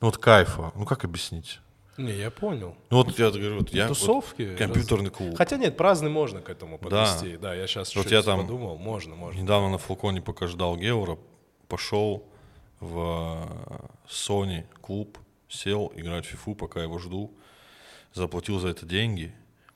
ну, 0.00 0.06
вот 0.08 0.18
кайфа. 0.18 0.72
Ну, 0.74 0.84
как 0.86 1.04
объяснить? 1.04 1.60
Не, 2.04 2.12
я 2.12 2.30
понял. 2.30 2.74
Ну, 2.90 2.98
вот 2.98 3.18
я 3.18 3.30
говорю, 3.30 3.58
вот 3.58 3.70
я... 3.72 3.88
вот 3.88 3.98
Тусовки. 3.98 4.56
компьютерный 4.56 5.10
клуб. 5.10 5.36
Хотя 5.36 5.56
нет, 5.56 5.76
праздный 5.76 6.10
можно 6.10 6.40
к 6.40 6.48
этому 6.48 6.78
подвести. 6.78 7.36
Да, 7.36 7.54
я 7.54 7.66
сейчас 7.66 7.94
Вот 7.94 8.10
я 8.10 8.22
там- 8.22 8.40
подумал, 8.42 8.76
можно, 8.78 9.14
можно. 9.14 9.40
Недавно 9.40 9.70
на 9.70 9.78
Фалконе 9.78 10.22
пока 10.22 10.46
ждал 10.46 10.76
Геора, 10.76 11.18
пошел 11.68 12.24
в 12.80 13.46
э, 14.08 14.08
Sony 14.08 14.64
клуб, 14.80 15.18
сел 15.48 15.92
играть 15.94 16.24
в 16.26 16.28
фифу, 16.30 16.54
пока 16.54 16.82
его 16.82 16.98
жду, 16.98 17.30
заплатил 18.14 18.58
за 18.58 18.68
это 18.68 18.86
деньги, 18.86 19.32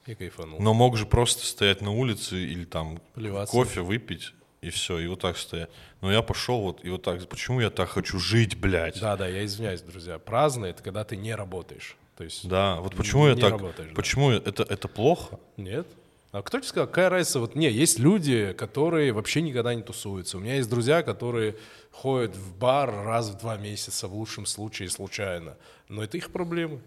И 0.06 0.14
кайфанул. 0.14 0.60
но 0.60 0.72
мог 0.74 0.96
же 0.96 1.04
просто 1.06 1.44
стоять 1.46 1.80
на 1.82 1.92
улице 1.92 2.36
или 2.38 2.64
там 2.64 3.00
Плеваться. 3.14 3.52
кофе 3.52 3.80
выпить 3.82 4.32
и 4.62 4.70
все, 4.70 4.98
и 4.98 5.06
вот 5.06 5.20
так 5.20 5.36
стоять. 5.36 5.68
Но 6.00 6.10
я 6.10 6.22
пошел 6.22 6.62
вот 6.62 6.82
и 6.84 6.88
вот 6.88 7.02
так. 7.02 7.26
Почему 7.28 7.60
я 7.60 7.68
так 7.70 7.90
хочу 7.90 8.18
жить, 8.18 8.56
блядь? 8.58 8.98
Да, 9.00 9.16
да, 9.16 9.28
я 9.28 9.44
извиняюсь, 9.44 9.82
друзья. 9.82 10.18
Праздный 10.18 10.70
это 10.70 10.82
когда 10.82 11.04
ты 11.04 11.16
не 11.16 11.34
работаешь. 11.34 11.96
То 12.16 12.24
есть 12.24 12.46
Да, 12.48 12.80
вот 12.80 12.94
почему 12.94 13.26
я 13.26 13.34
так, 13.34 13.52
работаешь, 13.52 13.90
да. 13.90 13.94
почему 13.94 14.30
это, 14.30 14.62
это 14.62 14.88
плохо? 14.88 15.38
нет. 15.56 15.86
А 16.34 16.42
кто 16.42 16.58
тебе 16.58 16.66
сказал, 16.66 16.88
какая 16.88 17.10
разница? 17.10 17.38
Вот 17.38 17.54
не, 17.54 17.70
есть 17.70 18.00
люди, 18.00 18.52
которые 18.58 19.12
вообще 19.12 19.40
никогда 19.40 19.72
не 19.72 19.82
тусуются. 19.82 20.36
У 20.36 20.40
меня 20.40 20.56
есть 20.56 20.68
друзья, 20.68 21.04
которые 21.04 21.54
ходят 21.92 22.34
в 22.34 22.58
бар 22.58 22.90
раз 22.90 23.28
в 23.30 23.38
два 23.38 23.56
месяца, 23.56 24.08
в 24.08 24.14
лучшем 24.14 24.44
случае, 24.44 24.90
случайно. 24.90 25.56
Но 25.88 26.02
это 26.02 26.16
их 26.16 26.32
проблемы. 26.32 26.80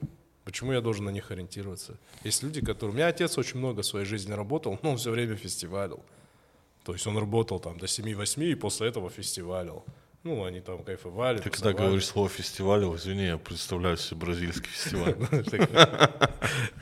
Почему 0.43 0.73
я 0.73 0.81
должен 0.81 1.05
на 1.05 1.11
них 1.11 1.31
ориентироваться? 1.31 1.95
Есть 2.25 2.43
люди, 2.43 2.59
которые... 2.59 2.91
У 2.91 2.95
меня 2.95 3.07
отец 3.07 3.37
очень 3.37 3.59
много 3.59 3.83
в 3.83 3.85
своей 3.85 4.05
жизни 4.05 4.33
работал, 4.33 4.77
но 4.83 4.91
он 4.91 4.97
все 4.97 5.11
время 5.11 5.37
фестивалил. 5.37 6.01
То 6.83 6.91
есть 6.91 7.07
он 7.07 7.17
работал 7.17 7.61
там 7.61 7.77
до 7.77 7.85
7-8 7.85 8.51
и 8.51 8.55
после 8.55 8.89
этого 8.89 9.09
фестивалил. 9.09 9.85
Ну, 10.27 10.43
они 10.43 10.59
там 10.59 10.83
кайфовали. 10.83 11.39
Ты 11.39 11.49
когда 11.49 11.71
говоришь 11.71 12.05
слово 12.05 12.27
фестиваль, 12.27 12.83
извини, 12.83 13.27
я 13.27 13.37
представляю 13.37 13.95
себе 13.95 14.19
бразильский 14.19 14.67
фестиваль. 14.67 15.15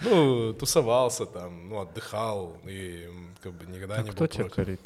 Ну, 0.01 0.53
тусовался 0.53 1.25
там, 1.25 1.69
ну, 1.69 1.79
отдыхал 1.79 2.57
и 2.65 3.07
как 3.41 3.53
бы 3.53 3.65
никогда 3.65 3.95
А 3.95 4.01
не 4.01 4.09
кто 4.11 4.23
был 4.23 4.27
тебя 4.27 4.45
против. 4.45 4.55
корит? 4.55 4.81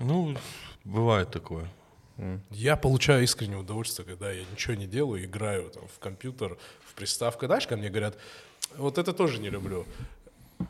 Ну, 0.00 0.36
бывает 0.84 1.30
такое. 1.30 1.68
Я 2.50 2.76
получаю 2.76 3.24
искреннее 3.24 3.58
удовольствие, 3.58 4.06
когда 4.06 4.30
я 4.32 4.44
ничего 4.50 4.74
не 4.74 4.86
делаю, 4.86 5.24
играю 5.24 5.70
там 5.70 5.84
в 5.88 5.98
компьютер, 5.98 6.56
в 6.84 6.94
приставку. 6.94 7.46
Знаешь, 7.46 7.66
ко 7.66 7.76
мне 7.76 7.90
говорят, 7.90 8.16
вот 8.78 8.96
это 8.96 9.12
тоже 9.12 9.38
не 9.38 9.50
люблю. 9.50 9.84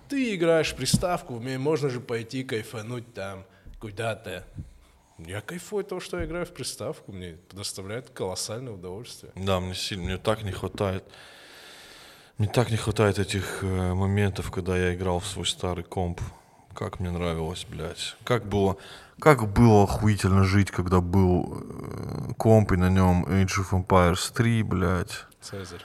Ты 0.08 0.34
играешь 0.34 0.72
в 0.72 0.76
приставку, 0.76 1.40
можно 1.40 1.88
же 1.88 2.00
пойти 2.00 2.42
кайфануть 2.42 3.14
там 3.14 3.44
куда-то. 3.80 4.44
Я 5.18 5.40
кайфую 5.40 5.80
от 5.80 5.88
того, 5.88 6.00
что 6.00 6.18
я 6.18 6.26
играю 6.26 6.44
в 6.44 6.52
приставку, 6.52 7.12
мне 7.12 7.38
доставляет 7.52 8.10
колоссальное 8.10 8.74
удовольствие. 8.74 9.32
Да, 9.34 9.60
мне 9.60 9.74
сильно, 9.74 10.04
мне 10.04 10.18
так 10.18 10.42
не 10.42 10.52
хватает. 10.52 11.04
Мне 12.38 12.48
так 12.48 12.70
не 12.70 12.76
хватает 12.76 13.18
этих 13.18 13.62
э, 13.62 13.94
моментов, 13.94 14.50
когда 14.50 14.76
я 14.76 14.94
играл 14.94 15.20
в 15.20 15.26
свой 15.26 15.46
старый 15.46 15.84
комп. 15.84 16.20
Как 16.74 17.00
мне 17.00 17.10
нравилось, 17.10 17.66
блядь. 17.66 18.14
Как 18.24 18.44
было, 18.46 18.76
как 19.18 19.50
было 19.50 19.84
охуительно 19.84 20.44
жить, 20.44 20.70
когда 20.70 21.00
был 21.00 21.62
э, 21.62 22.34
комп 22.36 22.72
и 22.72 22.76
на 22.76 22.90
нем 22.90 23.24
Age 23.24 23.62
of 23.62 23.70
Empires 23.70 24.30
3, 24.34 24.62
блядь. 24.64 25.24
Цезарь. 25.40 25.80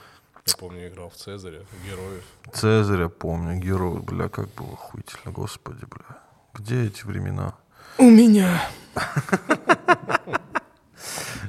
Я 0.46 0.54
помню, 0.58 0.88
играл 0.88 1.08
в 1.08 1.14
Цезаря, 1.14 1.62
героев. 1.86 2.24
Цезаря 2.52 3.08
помню, 3.08 3.58
герой, 3.58 4.00
бля, 4.02 4.28
как 4.28 4.52
было 4.54 4.72
охуительно, 4.72 5.32
господи, 5.32 5.86
бля. 5.86 6.18
Где 6.52 6.84
эти 6.84 7.04
времена? 7.06 7.54
У 7.96 8.10
меня. 8.10 8.68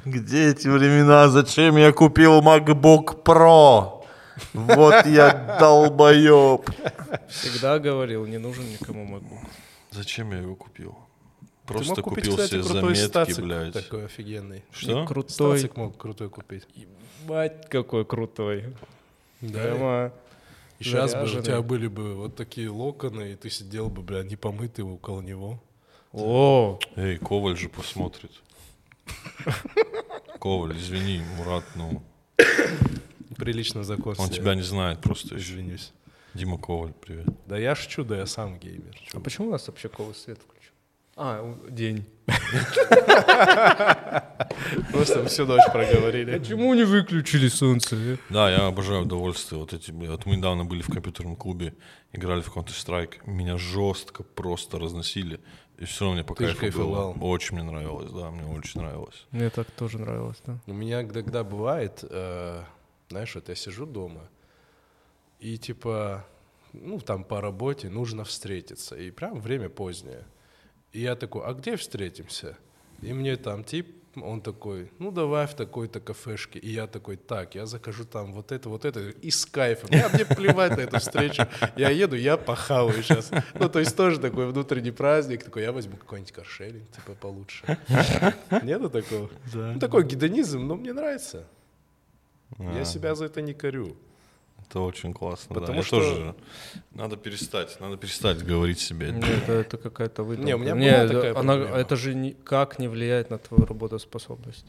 Где 0.04 0.50
эти 0.50 0.68
времена? 0.68 1.28
Зачем 1.28 1.76
я 1.76 1.92
купил 1.92 2.40
MacBook 2.42 3.22
Pro? 3.24 4.04
Вот 4.52 5.06
я 5.06 5.56
долбоеб. 5.58 6.68
Всегда 7.28 7.78
говорил, 7.78 8.26
не 8.26 8.38
нужен 8.38 8.68
никому 8.70 9.06
MacBook. 9.06 9.46
Зачем 9.90 10.32
я 10.32 10.38
его 10.38 10.54
купил? 10.56 10.96
Просто 11.66 11.94
мог 11.96 12.02
купить, 12.02 12.24
купил 12.24 12.36
кстати, 12.36 12.62
себе 12.62 12.62
заметки, 12.62 13.06
стацик 13.06 13.44
блядь. 13.44 13.72
такой 13.72 14.04
офигенный. 14.04 14.64
Что? 14.70 15.06
Крутой. 15.06 15.58
Стацик 15.58 15.76
мог 15.76 15.96
крутой 15.96 16.28
купить. 16.28 16.66
Мать, 17.26 17.68
какой 17.70 18.04
крутой. 18.04 18.74
Да. 19.40 19.62
Прямо 19.62 20.12
И 20.78 20.84
сейчас 20.84 21.14
бы 21.14 21.22
у 21.22 21.42
тебя 21.42 21.62
были 21.62 21.86
бы 21.86 22.14
вот 22.14 22.36
такие 22.36 22.68
локоны, 22.68 23.32
и 23.32 23.36
ты 23.36 23.48
сидел 23.48 23.88
бы, 23.88 24.02
бля, 24.02 24.22
не 24.22 24.36
помытый 24.36 24.84
около 24.84 25.22
него. 25.22 25.62
О, 26.16 26.78
Эй, 26.94 27.18
Коваль 27.18 27.56
же 27.56 27.68
посмотрит. 27.68 28.30
Коваль, 30.38 30.76
извини, 30.78 31.20
Мурат, 31.36 31.64
ну, 31.74 32.02
Прилично 33.36 33.82
закон. 33.82 34.14
он 34.18 34.30
тебя 34.30 34.54
не 34.54 34.62
знает 34.62 35.00
просто. 35.00 35.36
Извинюсь. 35.36 35.92
Дима 36.32 36.56
Коваль, 36.56 36.92
привет. 36.92 37.26
Да 37.46 37.58
я 37.58 37.74
шучу, 37.74 38.04
да 38.04 38.16
я 38.16 38.26
сам 38.26 38.58
геймер. 38.60 38.96
А 39.12 39.18
почему 39.18 39.48
у 39.48 39.50
нас 39.50 39.66
вообще 39.66 39.88
колый 39.88 40.14
свет 40.14 40.38
включен? 40.38 40.63
А, 41.16 41.56
день. 41.68 42.04
Просто 44.92 45.24
всю 45.26 45.46
ночь 45.46 45.62
проговорили. 45.72 46.38
Почему 46.38 46.74
не 46.74 46.84
выключили 46.84 47.48
солнце? 47.48 48.18
Да, 48.30 48.50
я 48.50 48.66
обожаю 48.66 49.02
удовольствие. 49.02 49.60
Вот 49.60 49.72
эти, 49.72 49.92
вот 49.92 50.26
мы 50.26 50.36
недавно 50.36 50.64
были 50.64 50.82
в 50.82 50.88
компьютерном 50.88 51.36
клубе, 51.36 51.74
играли 52.12 52.40
в 52.40 52.54
Counter-Strike. 52.54 53.30
Меня 53.30 53.58
жестко 53.58 54.22
просто 54.22 54.78
разносили. 54.78 55.40
И 55.78 55.84
все 55.84 56.04
равно 56.04 56.14
мне 56.14 56.24
по 56.24 56.34
Ты 56.34 56.54
кайфу 56.54 56.78
было. 56.78 57.12
Очень 57.20 57.56
мне 57.56 57.64
нравилось, 57.64 58.10
да, 58.10 58.30
мне 58.30 58.46
очень 58.46 58.80
нравилось. 58.80 59.26
Мне 59.30 59.50
так 59.50 59.70
тоже 59.72 59.98
нравилось, 59.98 60.40
да. 60.46 60.58
У 60.66 60.72
меня 60.72 61.04
когда 61.04 61.42
бывает, 61.42 62.04
э, 62.08 62.62
знаешь, 63.10 63.34
вот 63.34 63.48
я 63.48 63.54
сижу 63.54 63.84
дома, 63.84 64.28
и 65.40 65.58
типа, 65.58 66.24
ну, 66.72 67.00
там 67.00 67.24
по 67.24 67.40
работе 67.40 67.88
нужно 67.88 68.24
встретиться, 68.24 68.96
и 68.96 69.10
прям 69.10 69.40
время 69.40 69.68
позднее. 69.68 70.24
И 70.94 71.00
я 71.00 71.16
такой, 71.16 71.42
а 71.44 71.52
где 71.52 71.76
встретимся? 71.76 72.56
И 73.02 73.12
мне 73.12 73.36
там 73.36 73.64
тип, 73.64 73.88
он 74.14 74.40
такой, 74.40 74.92
ну, 75.00 75.10
давай 75.10 75.48
в 75.48 75.54
такой-то 75.54 75.98
кафешке. 75.98 76.60
И 76.60 76.70
я 76.70 76.86
такой, 76.86 77.16
так, 77.16 77.56
я 77.56 77.66
закажу 77.66 78.04
там 78.04 78.32
вот 78.32 78.52
это, 78.52 78.68
вот 78.68 78.84
это, 78.84 79.00
и 79.00 79.30
с 79.30 79.44
кайфом. 79.44 79.90
Я, 79.90 80.08
мне 80.08 80.24
плевать 80.24 80.76
на 80.76 80.82
эту 80.82 81.00
встречу. 81.00 81.48
Я 81.76 81.90
еду, 81.90 82.14
я 82.14 82.36
похаваю 82.36 83.02
сейчас. 83.02 83.32
Ну, 83.54 83.68
то 83.68 83.80
есть 83.80 83.96
тоже 83.96 84.20
такой 84.20 84.46
внутренний 84.46 84.92
праздник. 84.92 85.42
Такой, 85.42 85.62
я 85.62 85.72
возьму 85.72 85.96
какой-нибудь 85.96 86.32
каршеринг, 86.32 86.88
типа, 86.92 87.14
получше. 87.20 87.78
Нету 88.62 88.88
такого? 88.88 89.30
Ну, 89.52 89.80
такой 89.80 90.04
гедонизм, 90.04 90.60
но 90.60 90.76
мне 90.76 90.92
нравится. 90.92 91.44
Я 92.58 92.84
себя 92.84 93.16
за 93.16 93.24
это 93.24 93.42
не 93.42 93.52
корю. 93.52 93.96
Это 94.68 94.80
очень 94.80 95.12
классно. 95.12 95.54
Потому 95.54 95.72
да. 95.72 95.76
Я 95.78 95.82
что- 95.82 95.98
тоже. 96.00 96.34
Надо 96.92 97.16
перестать, 97.16 97.80
надо 97.80 97.96
перестать 97.96 98.44
говорить 98.44 98.78
себе. 98.80 99.10
Нет, 99.12 99.24
это, 99.24 99.52
это 99.52 99.76
какая-то 99.78 100.22
выдумка. 100.22 100.46
Не, 100.46 100.54
у 100.54 100.58
меня 100.58 100.74
Не, 100.74 100.90
была 100.90 101.08
такая 101.08 101.30
она- 101.36 101.54
проблема. 101.54 101.76
это 101.76 101.96
же 101.96 102.14
никак 102.14 102.78
не 102.78 102.88
влияет 102.88 103.30
на 103.30 103.38
твою 103.38 103.66
работоспособность. 103.66 104.66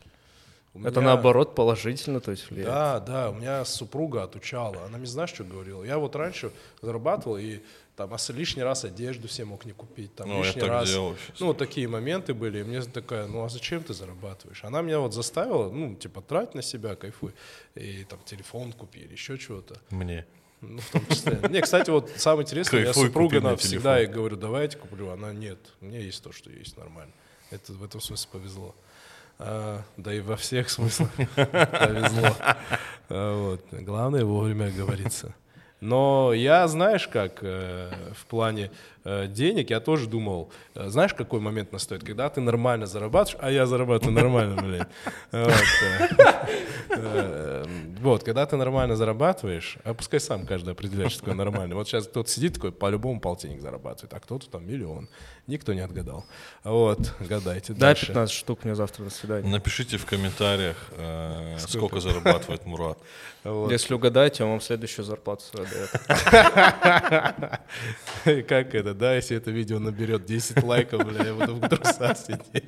У 0.75 0.81
Это 0.85 0.99
меня- 0.99 1.13
наоборот 1.13 1.55
положительно, 1.55 2.19
то 2.19 2.31
есть 2.31 2.49
влияет. 2.49 2.67
Да, 2.69 2.99
да, 2.99 3.29
у 3.31 3.33
меня 3.35 3.63
супруга 3.65 4.23
отучала. 4.23 4.83
Она 4.85 4.97
мне 4.97 5.07
знаешь, 5.07 5.29
что 5.33 5.43
говорила? 5.43 5.83
Я 5.83 5.97
вот 5.97 6.15
раньше 6.15 6.51
зарабатывал 6.81 7.37
и 7.37 7.59
там 7.95 8.11
ос- 8.11 8.29
лишний 8.29 8.61
раз 8.61 8.83
одежду 8.83 9.29
себе 9.29 9.45
мог 9.45 9.63
не 9.65 9.71
купить. 9.71 10.13
Там, 10.15 10.27
Ну, 10.27 10.39
я 10.39 10.43
лишний 10.43 10.59
так 10.61 10.69
раз. 10.69 10.89
делал. 10.89 11.15
Ну, 11.39 11.47
вот 11.47 11.57
такие 11.57 11.87
моменты 11.87 12.33
были. 12.33 12.59
И 12.59 12.63
мне 12.63 12.81
такая, 12.81 13.25
ну 13.27 13.45
а 13.45 13.49
зачем 13.49 13.83
ты 13.83 13.93
зарабатываешь? 13.93 14.63
Она 14.65 14.81
меня 14.81 14.99
вот 14.99 15.13
заставила, 15.13 15.69
ну, 15.71 15.95
типа, 15.95 16.21
трать 16.21 16.53
на 16.55 16.61
себя, 16.61 16.95
кайфуй. 16.95 17.31
И 17.75 18.03
там 18.03 18.19
телефон 18.25 18.73
купи 18.73 18.99
или 18.99 19.13
еще 19.13 19.37
чего-то. 19.37 19.79
Мне. 19.91 20.25
Ну, 20.59 20.79
в 20.81 20.89
том 20.91 21.05
числе. 21.07 21.39
Не, 21.49 21.61
кстати, 21.61 21.89
вот 21.89 22.09
самое 22.17 22.43
интересное, 22.43 22.81
я 22.85 22.93
супруга 22.93 23.37
она 23.37 23.55
всегда 23.55 24.01
и 24.01 24.07
говорю, 24.07 24.35
давайте 24.35 24.77
куплю. 24.77 25.09
Она 25.11 25.31
нет, 25.31 25.59
мне 25.79 26.01
есть 26.01 26.21
то, 26.21 26.33
что 26.33 26.49
есть 26.49 26.75
нормально. 26.77 27.13
Это 27.51 27.71
в 27.73 27.81
этом 27.83 28.01
смысле 28.01 28.29
повезло. 28.31 28.75
А, 29.37 29.81
да 29.97 30.13
и 30.13 30.21
во 30.21 30.35
всех 30.35 30.69
смыслах 30.69 31.11
повезло. 31.35 32.29
А, 33.09 33.49
вот. 33.49 33.61
Главное 33.71 34.25
вовремя 34.25 34.71
говорится. 34.71 35.33
Но 35.81 36.31
я, 36.33 36.67
знаешь, 36.67 37.07
как 37.07 37.39
э, 37.41 37.91
в 38.15 38.25
плане 38.27 38.71
э, 39.03 39.27
денег, 39.27 39.69
я 39.69 39.81
тоже 39.81 40.07
думал, 40.07 40.51
э, 40.73 40.87
знаешь, 40.87 41.13
какой 41.13 41.41
момент 41.41 41.73
настает, 41.73 42.03
когда 42.03 42.29
ты 42.29 42.39
нормально 42.39 42.85
зарабатываешь, 42.85 43.37
а 43.41 43.51
я 43.51 43.65
зарабатываю 43.65 44.15
нормально, 44.15 44.61
блин. 44.61 44.85
Э, 45.31 45.51
вот, 48.01 48.23
когда 48.23 48.45
ты 48.45 48.55
нормально 48.55 48.95
зарабатываешь, 48.95 49.77
а 49.83 49.93
пускай 49.93 50.19
сам 50.19 50.45
каждый 50.45 50.71
определяет, 50.71 51.11
что 51.11 51.19
такое 51.19 51.35
нормально. 51.35 51.75
Вот 51.75 51.87
сейчас 51.87 52.07
кто-то 52.07 52.29
сидит 52.29 52.53
такой, 52.53 52.71
по-любому 52.71 53.19
полтинник 53.19 53.61
зарабатывает, 53.61 54.13
а 54.13 54.19
кто-то 54.19 54.49
там 54.49 54.65
миллион. 54.65 55.09
Никто 55.47 55.73
не 55.73 55.81
отгадал. 55.81 56.25
Вот, 56.63 57.13
гадайте 57.19 57.73
Дай 57.73 57.79
дальше. 57.91 58.07
15 58.07 58.33
штук 58.35 58.63
мне 58.63 58.73
завтра 58.73 59.03
до 59.03 59.11
свидания. 59.11 59.47
Напишите 59.47 59.97
в 59.97 60.05
комментариях, 60.05 60.75
э, 60.97 61.57
Сколько? 61.59 61.77
сколько 61.77 61.99
зарабатывает 61.99 62.65
Мурат. 62.65 62.97
Вот. 63.43 63.71
Если 63.71 63.93
угадаете, 63.93 64.43
он 64.43 64.49
вам 64.49 64.61
следующую 64.61 65.05
зарплату 65.05 65.43
дает. 65.53 65.91
Как 68.47 68.73
это, 68.73 68.95
да, 68.95 69.15
если 69.15 69.37
это 69.37 69.51
видео 69.51 69.77
наберет 69.77 70.25
10 70.25 70.63
лайков, 70.63 71.05
бля, 71.05 71.25
я 71.25 71.33
буду 71.35 71.53
в 71.53 71.69
трусах 71.69 72.17
сидеть. 72.25 72.65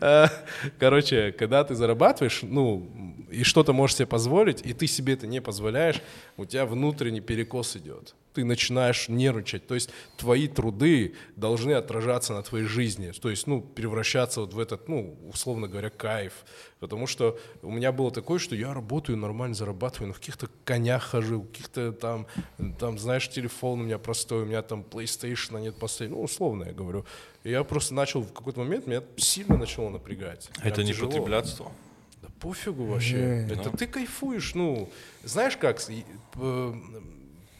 Короче, 0.78 1.32
когда 1.32 1.64
ты 1.64 1.74
зарабатываешь, 1.74 2.40
ну, 2.42 3.16
и 3.30 3.42
что-то 3.42 3.72
можешь 3.72 3.96
себе 3.96 4.06
позволить, 4.06 4.64
и 4.64 4.72
ты 4.72 4.86
себе 4.86 5.14
это 5.14 5.26
не 5.26 5.40
позволяешь, 5.40 6.00
у 6.36 6.44
тебя 6.44 6.66
внутренний 6.66 7.20
перекос 7.20 7.76
идет. 7.76 8.14
Ты 8.32 8.44
начинаешь 8.44 9.08
нервничать. 9.08 9.66
То 9.66 9.74
есть 9.74 9.90
твои 10.18 10.46
труды 10.46 11.14
должны 11.36 11.72
отражаться 11.72 12.34
на 12.34 12.42
твоей 12.42 12.66
жизни. 12.66 13.10
То 13.10 13.30
есть, 13.30 13.46
ну, 13.46 13.62
превращаться 13.62 14.42
вот 14.42 14.52
в 14.52 14.58
этот, 14.58 14.88
ну, 14.88 15.16
условно 15.32 15.68
говоря, 15.68 15.90
кайф. 15.90 16.44
Потому 16.78 17.06
что 17.06 17.38
у 17.62 17.70
меня 17.70 17.92
было 17.92 18.10
такое, 18.10 18.38
что 18.38 18.54
я 18.54 18.74
работаю, 18.74 19.16
нормально 19.16 19.54
зарабатываю, 19.54 20.08
но 20.08 20.12
в 20.12 20.18
каких-то 20.18 20.48
конях 20.64 21.04
хожу, 21.04 21.40
в 21.40 21.46
каких-то 21.48 21.92
там, 21.92 22.26
там, 22.78 22.98
знаешь, 22.98 23.28
телефон 23.30 23.80
у 23.80 23.84
меня 23.84 23.98
простой, 23.98 24.42
у 24.42 24.46
меня 24.46 24.60
там 24.60 24.82
PlayStation 24.82 25.58
нет 25.60 25.76
последний, 25.78 26.16
ну, 26.16 26.22
условно 26.22 26.64
я 26.64 26.72
говорю. 26.72 27.06
И 27.46 27.50
я 27.50 27.62
просто 27.62 27.94
начал 27.94 28.22
в 28.22 28.32
какой-то 28.32 28.58
момент, 28.58 28.88
меня 28.88 29.04
сильно 29.16 29.56
начало 29.56 29.88
напрягать. 29.88 30.50
Прям 30.56 30.66
Это 30.66 30.82
не 30.82 30.88
тяжело. 30.92 31.10
потреблятство? 31.10 31.70
Да 32.20 32.28
пофигу 32.40 32.86
вообще. 32.86 33.44
Не. 33.46 33.52
Это 33.52 33.70
Ну. 33.70 33.76
ты 33.78 33.86
кайфуешь, 33.86 34.56
ну, 34.56 34.90
знаешь 35.22 35.56
как, 35.56 35.80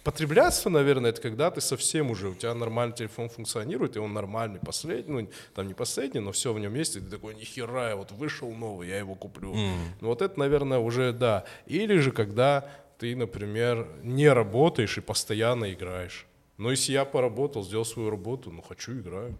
Потреблятство, 0.03 0.70
наверное, 0.70 1.11
это 1.11 1.20
когда 1.20 1.51
ты 1.53 1.61
совсем 1.61 2.11
уже, 2.11 2.28
у 2.30 2.34
тебя 2.34 2.55
нормальный 2.55 2.95
телефон 2.97 3.28
функционирует, 3.28 3.97
и 3.97 4.01
он 4.01 4.12
нормальный, 4.12 4.59
последний, 4.61 5.22
ну, 5.22 5.28
там 5.55 5.68
не 5.68 5.74
последний, 5.74 6.20
но 6.20 6.30
все 6.32 6.53
в 6.53 6.59
нем 6.61 6.74
есть, 6.74 6.97
и 6.97 7.01
ты 7.01 7.07
такой, 7.07 7.34
нихера, 7.37 7.89
я 7.91 7.97
вот 7.97 8.11
вышел 8.12 8.53
новый, 8.53 8.89
я 8.89 8.99
его 8.99 9.14
куплю. 9.14 9.55
Ну, 9.55 10.09
вот 10.09 10.20
это, 10.22 10.39
наверное, 10.39 10.78
уже, 10.78 11.12
да. 11.12 11.45
Или 11.66 11.99
же, 11.99 12.11
когда 12.11 12.68
ты, 12.99 13.14
например, 13.16 13.89
не 14.03 14.28
работаешь 14.28 14.99
и 14.99 15.01
постоянно 15.01 15.72
играешь. 15.72 16.26
Но 16.57 16.70
если 16.70 16.93
я 16.93 17.05
поработал, 17.05 17.64
сделал 17.64 17.84
свою 17.84 18.11
работу, 18.11 18.51
ну, 18.51 18.62
хочу, 18.62 18.93
играю. 18.93 19.37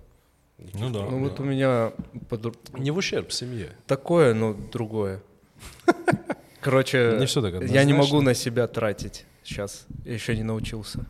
Никаких 0.59 0.81
Ну 0.81 0.91
да. 0.91 1.01
Ну 1.11 1.19
вот 1.21 1.41
у 1.41 1.45
меня 1.45 1.93
Не 2.73 2.91
в 2.91 2.97
ущерб 2.97 3.33
семье. 3.33 3.71
такое, 3.87 4.35
но 4.35 4.55
другое. 4.55 5.23
Короче, 6.61 7.17
Не 7.19 7.27
всё 7.27 7.43
так 7.43 7.63
я 7.71 7.85
не 7.85 7.93
могу 7.93 8.21
на 8.23 8.35
себя 8.35 8.67
тратить 8.67 9.27
сейчас. 9.45 9.87
Я 10.05 10.15
еще 10.15 10.37
не 10.37 10.43
научился. 10.43 11.07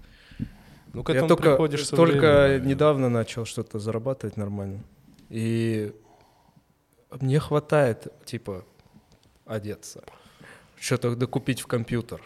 Ну, 0.92 1.02
к 1.02 1.10
Я 1.10 1.16
этому 1.16 1.28
только, 1.28 1.50
приходишь 1.50 1.86
только 1.88 2.46
временем. 2.48 2.68
недавно 2.68 3.08
начал 3.10 3.44
что-то 3.44 3.78
зарабатывать 3.78 4.36
нормально. 4.36 4.82
И 5.28 5.92
мне 7.20 7.38
хватает, 7.38 8.08
типа, 8.24 8.64
одеться. 9.44 10.02
Что-то 10.78 11.14
докупить 11.16 11.60
в 11.60 11.66
компьютер. 11.66 12.22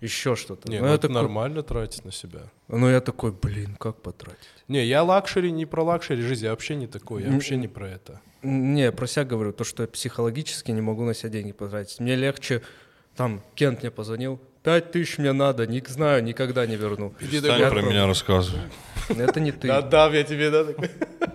Еще 0.00 0.34
что-то. 0.34 0.70
Не, 0.70 0.78
Ну, 0.80 0.86
ну 0.86 0.92
это 0.92 1.08
такой, 1.08 1.14
нормально 1.14 1.62
тратить 1.62 2.04
на 2.04 2.12
себя. 2.12 2.40
ну 2.68 2.88
я 2.88 3.00
такой, 3.00 3.32
блин, 3.32 3.76
как 3.78 4.00
потратить? 4.00 4.48
Не, 4.68 4.84
я 4.86 5.02
luxury, 5.02 5.52
не 5.52 5.66
про 5.66 5.82
luxury 5.82 6.22
жизнь, 6.22 6.44
я 6.44 6.50
вообще 6.50 6.74
не 6.74 6.86
такой, 6.86 7.22
я 7.22 7.30
вообще 7.30 7.56
не 7.56 7.68
про 7.68 7.88
это. 7.88 8.20
Не, 8.42 8.92
про 8.92 9.06
себя 9.06 9.24
говорю, 9.24 9.52
то, 9.52 9.64
что 9.64 9.82
я 9.82 9.88
психологически 9.88 10.70
не 10.70 10.80
могу 10.80 11.04
на 11.04 11.12
себя 11.12 11.28
деньги 11.28 11.52
потратить. 11.52 12.00
Мне 12.00 12.16
легче, 12.16 12.62
там, 13.14 13.42
Кент 13.54 13.82
мне 13.82 13.90
позвонил, 13.90 14.40
пять 14.62 14.90
тысяч 14.92 15.18
мне 15.18 15.32
надо, 15.32 15.66
не 15.66 15.82
знаю, 15.86 16.24
никогда 16.24 16.66
не 16.66 16.76
верну. 16.76 17.10
Перестань 17.18 17.60
Я 17.60 17.68
про 17.68 17.82
меня 17.82 18.06
рассказывай. 18.06 18.62
Это 19.08 19.40
не 19.40 19.52
ты. 19.52 19.68
Да, 19.68 19.82
дам 19.82 20.14
я 20.14 20.22
тебе, 20.22 20.50
да, 20.50 20.64
такой 20.64 20.88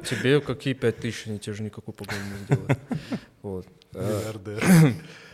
Тебе 0.09 0.39
какие 0.41 0.73
пять 0.73 0.97
тысяч, 0.97 1.27
они 1.27 1.39
тебе 1.39 1.53
же 1.53 1.63
никакую 1.63 1.93
погоду 1.93 2.17
не 2.17 2.45
сделают. 2.45 2.79
Вот. 3.41 3.67
Миллиардер. 3.93 4.63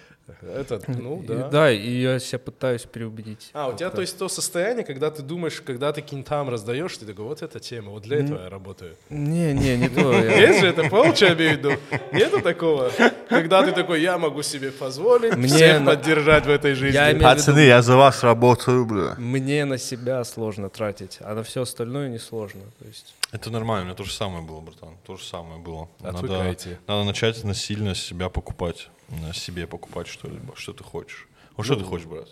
Этот, 0.41 0.87
ну 0.87 1.21
и- 1.21 1.25
да. 1.27 1.47
Да, 1.49 1.71
и 1.71 2.01
я 2.01 2.19
себя 2.19 2.39
пытаюсь 2.39 2.83
переубедить. 2.83 3.49
А, 3.53 3.67
у 3.69 3.75
тебя, 3.75 3.89
то 3.89 4.01
есть, 4.01 4.17
то 4.17 4.27
состояние, 4.29 4.83
когда 4.85 5.09
ты 5.11 5.21
думаешь, 5.21 5.61
когда 5.61 5.91
ты 5.93 6.01
кентам 6.01 6.49
раздаешь, 6.49 6.97
ты 6.97 7.05
такой, 7.05 7.25
вот 7.25 7.41
эта 7.41 7.59
тема, 7.59 7.91
вот 7.91 8.03
для 8.03 8.17
этого 8.17 8.43
я 8.43 8.49
работаю. 8.49 8.95
Не, 9.09 9.53
не, 9.53 9.77
не 9.77 9.89
то. 9.95 10.11
я- 10.13 10.47
Есть 10.47 10.59
же 10.61 10.67
это, 10.67 10.83
понял, 10.89 11.15
что 11.15 11.25
я 11.27 11.33
имею 11.33 11.55
в 11.55 11.57
виду? 11.57 11.71
Нету 12.11 12.41
такого? 12.41 12.91
Когда 13.29 13.63
ты 13.63 13.71
такой, 13.71 14.01
я 14.01 14.17
могу 14.17 14.41
себе 14.43 14.71
позволить 14.71 15.33
всех 15.47 15.85
поддержать 15.85 16.45
в 16.45 16.49
этой 16.49 16.73
жизни. 16.73 16.97
Виду, 17.01 17.59
я 17.59 17.81
за 17.81 17.95
вас 17.97 18.23
работаю, 18.23 18.85
бля. 18.85 19.15
мне 19.17 19.65
на 19.65 19.77
себя 19.77 20.23
сложно 20.23 20.69
тратить, 20.69 21.17
а 21.21 21.33
на 21.35 21.43
все 21.43 21.61
остальное 21.61 22.09
не 22.09 22.19
сложно. 22.19 22.61
То 22.79 22.85
есть 22.87 23.13
Это 23.31 23.49
нормально, 23.49 23.83
у 23.83 23.85
меня 23.85 23.95
то 23.95 24.03
же 24.03 24.11
самое 24.11 24.43
было, 24.43 24.59
братан. 24.59 24.97
То 25.05 25.15
же 25.15 25.23
самое 25.23 25.59
было. 25.59 25.89
Надо, 26.01 26.17
Отвыкайте. 26.17 26.79
надо 26.87 27.03
начать 27.05 27.43
насильно 27.43 27.95
себя 27.95 28.29
покупать. 28.29 28.89
На 29.09 29.33
себе 29.33 29.67
покупать 29.67 30.07
что-либо, 30.07 30.53
что 30.55 30.73
ты 30.73 30.83
хочешь. 30.83 31.27
Вот 31.55 31.65
что 31.65 31.75
ты 31.75 31.83
хочешь, 31.83 32.07
брат? 32.07 32.27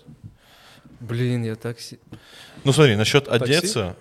Блин, 0.99 1.43
я 1.43 1.55
так... 1.55 1.79
си- 1.79 1.99
Ну 2.63 2.73
смотри, 2.73 2.95
насчет 2.95 3.25
Такси? 3.25 3.43
одеться. 3.53 3.95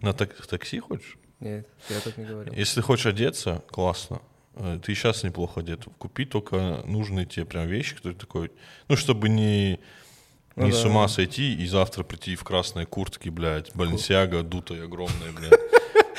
На 0.00 0.12
так- 0.12 0.46
такси 0.46 0.78
хочешь? 0.80 1.16
Нет, 1.40 1.68
я 1.90 2.00
так 2.00 2.16
не 2.16 2.24
говорил. 2.24 2.52
Если 2.54 2.76
ты 2.76 2.82
хочешь 2.82 3.06
одеться, 3.06 3.62
классно. 3.70 4.20
Э, 4.54 4.78
Ты 4.82 4.94
сейчас 4.94 5.22
неплохо 5.24 5.60
одет. 5.60 5.84
Купи 5.98 6.24
только 6.24 6.82
нужные 6.86 7.26
тебе 7.26 7.44
прям 7.44 7.66
вещи, 7.66 7.94
которые 7.96 8.16
такой, 8.18 8.50
ну, 8.88 8.96
чтобы 8.96 9.28
не, 9.28 9.78
Ну 10.56 10.66
не 10.66 10.72
да. 10.72 10.76
с 10.78 10.84
ума 10.84 11.08
сойти 11.08 11.54
и 11.54 11.66
завтра 11.66 12.04
прийти 12.04 12.36
в 12.36 12.44
красной 12.44 12.86
куртке, 12.86 13.30
блядь, 13.30 13.74
Баленсиага, 13.74 14.42
дутая, 14.42 14.84
огромная, 14.84 15.32
блядь. 15.32 15.60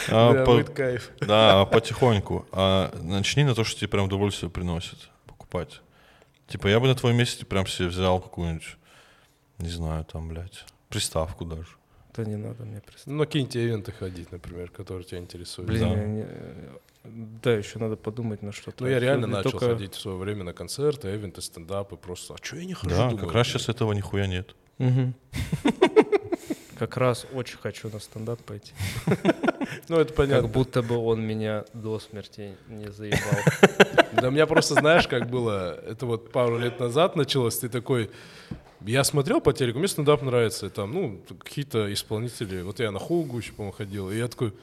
А 0.09 0.33
Да, 0.33 0.45
по- 0.45 0.51
будет 0.55 0.69
кайф. 0.71 1.11
Да, 1.19 1.61
а 1.61 1.65
потихоньку. 1.65 2.45
А 2.51 2.91
начни 3.01 3.43
на 3.43 3.53
то, 3.55 3.63
что 3.63 3.79
тебе 3.79 3.87
прям 3.89 4.05
удовольствие 4.05 4.49
приносит 4.49 5.09
покупать. 5.25 5.81
Типа, 6.47 6.67
я 6.67 6.79
бы 6.79 6.87
на 6.87 6.95
твоем 6.95 7.17
месте 7.17 7.45
прям 7.45 7.67
себе 7.67 7.87
взял 7.89 8.19
какую-нибудь, 8.21 8.77
не 9.59 9.69
знаю, 9.69 10.05
там, 10.05 10.29
блядь, 10.29 10.65
приставку 10.89 11.43
даже. 11.45 11.67
Это 12.13 12.27
не 12.29 12.35
надо 12.37 12.63
мне 12.63 12.79
представить. 12.81 13.07
Ну, 13.07 13.13
на 13.15 13.25
какие-нибудь 13.25 13.55
ивенты 13.55 13.91
ходить, 13.91 14.31
например, 14.31 14.69
которые 14.71 15.03
тебя 15.05 15.19
интересуют. 15.19 15.67
Блин, 15.69 15.89
да. 15.89 15.95
я 16.01 16.05
не- 16.07 16.25
да, 17.43 17.53
еще 17.53 17.79
надо 17.79 17.95
подумать 17.95 18.41
на 18.41 18.51
что-то. 18.51 18.83
Ну, 18.83 18.89
я 18.89 18.99
реально 18.99 19.27
начал 19.27 19.51
только- 19.51 19.67
ходить 19.67 19.93
в 19.93 19.99
свое 19.99 20.17
время 20.17 20.43
на 20.43 20.53
концерты, 20.53 21.09
ивенты, 21.13 21.41
стендапы, 21.41 21.95
просто, 21.95 22.33
а 22.33 22.37
что 22.43 22.55
я 22.57 22.65
не 22.65 22.73
хожу? 22.73 22.89
Да, 22.95 23.09
думаю, 23.09 23.25
как 23.27 23.33
раз 23.35 23.47
сейчас 23.47 23.69
этого 23.69 23.93
нихуя 23.93 24.27
нет. 24.27 24.55
Мгм. 24.77 25.13
Как 26.77 26.95
раз 26.97 27.25
очень 27.33 27.57
хочу 27.57 27.89
на 27.89 27.99
стендап 27.99 28.39
пойти. 28.43 28.71
Ну, 29.89 29.97
это 29.99 30.13
понятно. 30.13 30.43
Как 30.43 30.51
будто 30.51 30.81
бы 30.81 30.97
он 30.97 31.21
меня 31.21 31.65
до 31.73 31.99
смерти 31.99 32.55
не 32.69 32.89
заебал. 32.91 33.19
Да 34.13 34.29
у 34.29 34.31
меня 34.31 34.47
просто, 34.47 34.73
знаешь, 34.75 35.07
как 35.07 35.29
было, 35.29 35.77
это 35.87 36.05
вот 36.05 36.31
пару 36.31 36.57
лет 36.57 36.79
назад 36.79 37.15
началось, 37.15 37.57
ты 37.59 37.69
такой, 37.69 38.09
я 38.81 39.03
смотрел 39.03 39.41
по 39.41 39.53
телеку, 39.53 39.77
мне 39.79 39.87
стендап 39.87 40.21
нравится, 40.23 40.69
там, 40.69 40.91
ну, 40.93 41.21
какие-то 41.43 41.91
исполнители, 41.93 42.61
вот 42.61 42.79
я 42.79 42.91
на 42.91 42.99
Хугу 42.99 43.37
еще, 43.37 43.51
по-моему, 43.51 43.73
ходил, 43.73 44.09
и 44.09 44.17
я 44.17 44.27
такой, 44.27 44.53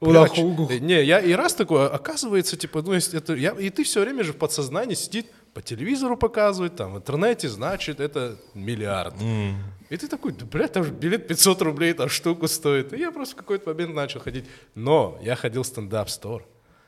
На 0.00 0.08
«Бля, 0.08 0.28
чё- 0.28 0.34
Хугу». 0.42 0.68
э, 0.70 0.78
Не, 0.78 1.04
я 1.04 1.20
и 1.20 1.32
раз 1.32 1.54
такой, 1.54 1.86
оказывается, 1.88 2.56
типа, 2.56 2.82
ну, 2.82 2.94
если 2.94 3.18
это, 3.18 3.34
я, 3.34 3.50
и 3.52 3.70
ты 3.70 3.84
все 3.84 4.00
время 4.00 4.24
же 4.24 4.32
в 4.32 4.36
подсознании 4.36 4.94
сидит, 4.94 5.26
по 5.54 5.62
телевизору 5.62 6.16
показывают, 6.16 6.74
там, 6.76 6.94
в 6.94 6.96
интернете, 6.98 7.48
значит, 7.48 8.00
это 8.00 8.36
миллиард. 8.54 9.14
М. 9.22 9.56
И 9.88 9.96
ты 9.96 10.08
такой, 10.08 10.32
да, 10.32 10.44
блядь, 10.44 10.72
там 10.72 10.82
же 10.84 10.90
билет 10.90 11.28
500 11.28 11.62
рублей, 11.62 11.92
там 11.94 12.08
штуку 12.08 12.48
стоит. 12.48 12.92
И 12.92 12.98
я 12.98 13.12
просто 13.12 13.34
в 13.36 13.38
какой-то 13.38 13.70
момент 13.70 13.94
начал 13.94 14.20
ходить. 14.20 14.46
Но 14.74 15.16
я 15.22 15.36
ходил 15.36 15.62
в 15.62 15.66
стендап-стор, 15.66 16.44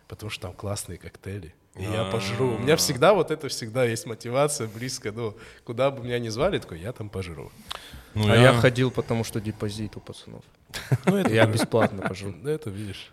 потому 0.09 0.31
что 0.31 0.49
там 0.49 0.53
классные 0.53 0.99
коктейли. 0.99 1.55
И 1.77 1.83
я 1.85 2.05
пожру. 2.11 2.57
У 2.57 2.59
меня 2.59 2.77
всегда 2.77 3.15
вот 3.15 3.31
это 3.31 3.49
всегда 3.49 3.85
есть 3.85 4.07
мотивация 4.07 4.67
близко. 4.67 5.13
Ну, 5.13 5.37
куда 5.65 5.91
бы 5.91 6.03
меня 6.03 6.19
ни 6.19 6.29
звали, 6.31 6.59
такой, 6.59 6.81
я 6.81 6.93
там 6.93 7.09
пожру. 7.09 7.53
Ну, 8.15 8.33
А 8.33 8.37
я 8.37 8.53
ходил, 8.55 8.91
потому 8.91 9.25
что 9.25 9.41
депозит 9.41 9.97
у 9.97 10.01
пацанов. 10.01 10.43
Ну, 11.05 11.17
это, 11.17 11.33
Я 11.33 11.47
бесплатно 11.47 12.03
пожил. 12.03 12.35
ну, 12.43 12.51
это 12.57 12.71
видишь. 12.71 13.13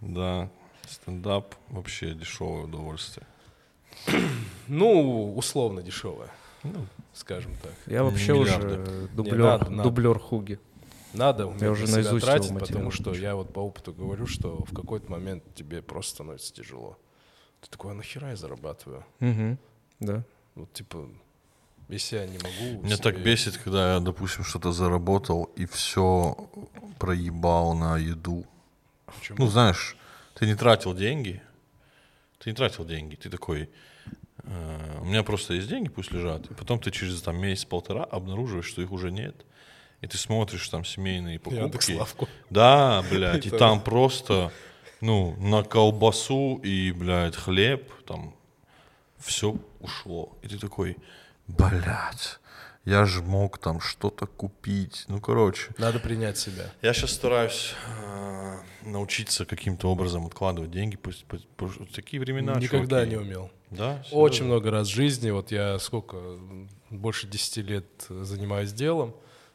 Да, 0.00 0.48
стендап 0.86 1.54
вообще 1.70 2.12
дешевое 2.12 2.64
удовольствие. 2.64 3.26
Ну, 4.68 5.34
условно 5.36 5.82
дешевое, 5.82 6.28
Ну, 6.62 6.86
скажем 7.12 7.52
так. 7.62 7.72
Я 7.86 8.02
вообще 8.02 8.32
Миллиарды. 8.32 8.80
уже 8.80 9.08
дублер, 9.08 9.38
надо, 9.38 9.70
надо. 9.70 9.82
дублер 9.82 10.18
Хуги. 10.18 10.58
Надо 11.12 11.46
уметь 11.46 11.62
Я 11.62 11.70
уже 11.70 11.82
на 11.82 12.02
себя 12.02 12.18
тратить, 12.18 12.58
потому 12.58 12.90
что 12.90 13.10
учу. 13.10 13.20
я 13.20 13.36
вот 13.36 13.52
по 13.52 13.60
опыту 13.60 13.92
говорю, 13.92 14.26
что 14.26 14.64
в 14.64 14.74
какой-то 14.74 15.10
момент 15.12 15.44
тебе 15.54 15.80
просто 15.82 16.14
становится 16.16 16.52
тяжело. 16.52 16.98
Ты 17.60 17.68
такой, 17.70 17.92
а 17.92 17.94
нахера 17.94 18.30
я 18.30 18.36
зарабатываю? 18.36 19.04
Мгм. 19.20 19.58
Да. 20.00 20.24
Вот, 20.54 20.72
типа, 20.72 21.08
если 21.88 22.16
я 22.16 22.26
не 22.26 22.38
могу... 22.38 22.82
Меня 22.82 22.96
так 22.96 23.14
себе- 23.16 23.24
бесит, 23.24 23.58
когда 23.58 23.94
я, 23.94 24.00
допустим, 24.00 24.42
что-то 24.44 24.72
заработал 24.72 25.44
и 25.56 25.66
все 25.66 26.36
проебал 26.98 27.74
на 27.74 27.96
еду. 27.98 28.44
Почему? 29.06 29.38
Ну, 29.40 29.46
знаешь, 29.48 29.96
ты 30.34 30.46
не 30.46 30.54
тратил 30.54 30.94
деньги. 30.94 31.42
Ты 32.44 32.50
не 32.50 32.56
тратил 32.56 32.84
деньги. 32.84 33.14
Ты 33.14 33.30
такой, 33.30 33.70
«Э, 34.42 34.98
у 35.00 35.06
меня 35.06 35.22
просто 35.22 35.54
есть 35.54 35.66
деньги, 35.66 35.88
пусть 35.88 36.12
лежат. 36.12 36.50
И 36.50 36.54
потом 36.54 36.78
ты 36.78 36.90
через 36.90 37.22
там 37.22 37.38
месяц-полтора 37.38 38.04
обнаруживаешь, 38.04 38.66
что 38.66 38.82
их 38.82 38.92
уже 38.92 39.10
нет. 39.10 39.34
И 40.02 40.06
ты 40.06 40.18
смотришь 40.18 40.68
там 40.68 40.84
семейные 40.84 41.38
покупки. 41.38 41.62
Яндекс.Лавку. 41.62 42.28
Да, 42.50 43.02
блядь, 43.10 43.46
и 43.46 43.50
там 43.50 43.82
просто, 43.82 44.52
ну, 45.00 45.34
на 45.38 45.62
колбасу 45.62 46.56
и, 46.62 46.92
блядь, 46.92 47.34
хлеб, 47.34 47.90
там 48.04 48.36
все 49.18 49.56
ушло. 49.80 50.36
И 50.42 50.48
ты 50.48 50.58
такой, 50.58 50.98
блядь, 51.46 52.40
я 52.84 53.04
же 53.06 53.22
мог 53.22 53.58
там 53.58 53.80
что-то 53.80 54.26
купить. 54.26 55.04
Ну, 55.08 55.20
короче. 55.20 55.72
Надо 55.78 55.98
принять 56.00 56.38
себя. 56.38 56.70
Я 56.82 56.92
сейчас 56.92 57.12
стараюсь 57.12 57.74
э, 58.02 58.56
научиться 58.82 59.44
каким-то 59.46 59.90
образом 59.90 60.26
откладывать 60.26 60.70
деньги. 60.70 60.96
Пусть, 60.96 61.24
пусть- 61.24 61.48
пусть- 61.56 61.92
такие 61.94 62.20
времена, 62.20 62.54
Никогда 62.60 63.04
чуваки. 63.04 63.10
не 63.10 63.16
умел. 63.16 63.50
Да? 63.70 64.04
Очень 64.12 64.34
Серьезно? 64.34 64.44
много 64.46 64.70
раз 64.70 64.88
в 64.88 64.92
жизни, 64.94 65.30
вот 65.30 65.50
я 65.50 65.78
сколько, 65.78 66.16
больше 66.90 67.26
10 67.26 67.62
лет 67.62 67.86
занимаюсь 68.08 68.72
делом, 68.72 69.14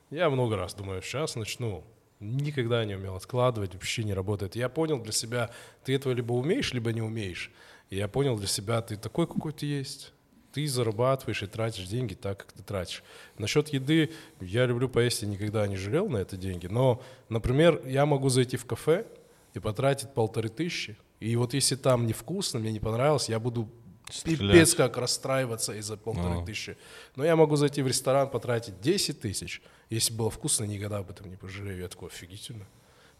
я 0.09 0.29
много 0.29 0.55
раз 0.57 0.73
думаю, 0.73 1.01
сейчас 1.01 1.35
начну. 1.35 1.83
Никогда 2.19 2.83
не 2.83 2.95
умел 2.95 3.15
откладывать, 3.15 3.73
вообще 3.75 4.03
не 4.03 4.13
работает. 4.13 4.55
Я 4.55 4.67
понял 4.67 4.99
для 5.01 5.13
себя, 5.13 5.51
ты 5.85 5.95
этого 5.95 6.11
либо 6.11 6.33
умеешь, 6.33 6.73
либо 6.73 6.91
не 6.91 7.01
умеешь. 7.01 7.49
И 7.89 7.95
я 7.95 8.07
понял 8.09 8.37
для 8.37 8.47
себя, 8.47 8.81
ты 8.81 8.97
такой, 8.97 9.25
какой 9.25 9.53
ты 9.53 9.65
есть. 9.67 10.11
Ты 10.53 10.67
зарабатываешь 10.67 11.43
и 11.43 11.47
тратишь 11.47 11.85
деньги 11.87 12.15
так, 12.15 12.39
как 12.39 12.51
ты 12.53 12.63
тратишь. 12.63 13.03
Насчет 13.37 13.69
еды, 13.69 14.11
я 14.41 14.65
люблю 14.65 14.89
поесть 14.89 15.23
и 15.23 15.27
никогда 15.27 15.67
не 15.67 15.75
жалел 15.77 16.09
на 16.09 16.17
это 16.17 16.37
деньги. 16.37 16.67
Но, 16.67 17.01
например, 17.29 17.81
я 17.85 18.05
могу 18.05 18.29
зайти 18.29 18.57
в 18.57 18.65
кафе 18.65 19.05
и 19.53 19.59
потратить 19.59 20.13
полторы 20.13 20.49
тысячи. 20.49 20.97
И 21.19 21.35
вот 21.35 21.53
если 21.53 21.75
там 21.75 22.07
невкусно, 22.07 22.59
мне 22.59 22.71
не 22.71 22.79
понравилось, 22.79 23.29
я 23.29 23.39
буду 23.39 23.69
Стрелять. 24.09 24.39
пипец 24.39 24.73
как 24.73 24.97
расстраиваться 24.97 25.73
из-за 25.75 25.97
полторы 25.97 26.41
А. 26.41 26.45
тысячи. 26.45 26.77
Но 27.15 27.23
я 27.23 27.35
могу 27.35 27.55
зайти 27.55 27.81
в 27.83 27.87
ресторан, 27.87 28.29
потратить 28.29 28.81
10 28.81 29.19
тысяч. 29.21 29.61
Если 29.91 30.13
было 30.13 30.31
вкусно, 30.31 30.63
никогда 30.65 30.97
об 30.97 31.09
этом 31.11 31.29
не 31.29 31.35
пожалею. 31.35 31.79
Я 31.79 31.87
такой, 31.89 32.09
офигительно. 32.09 32.65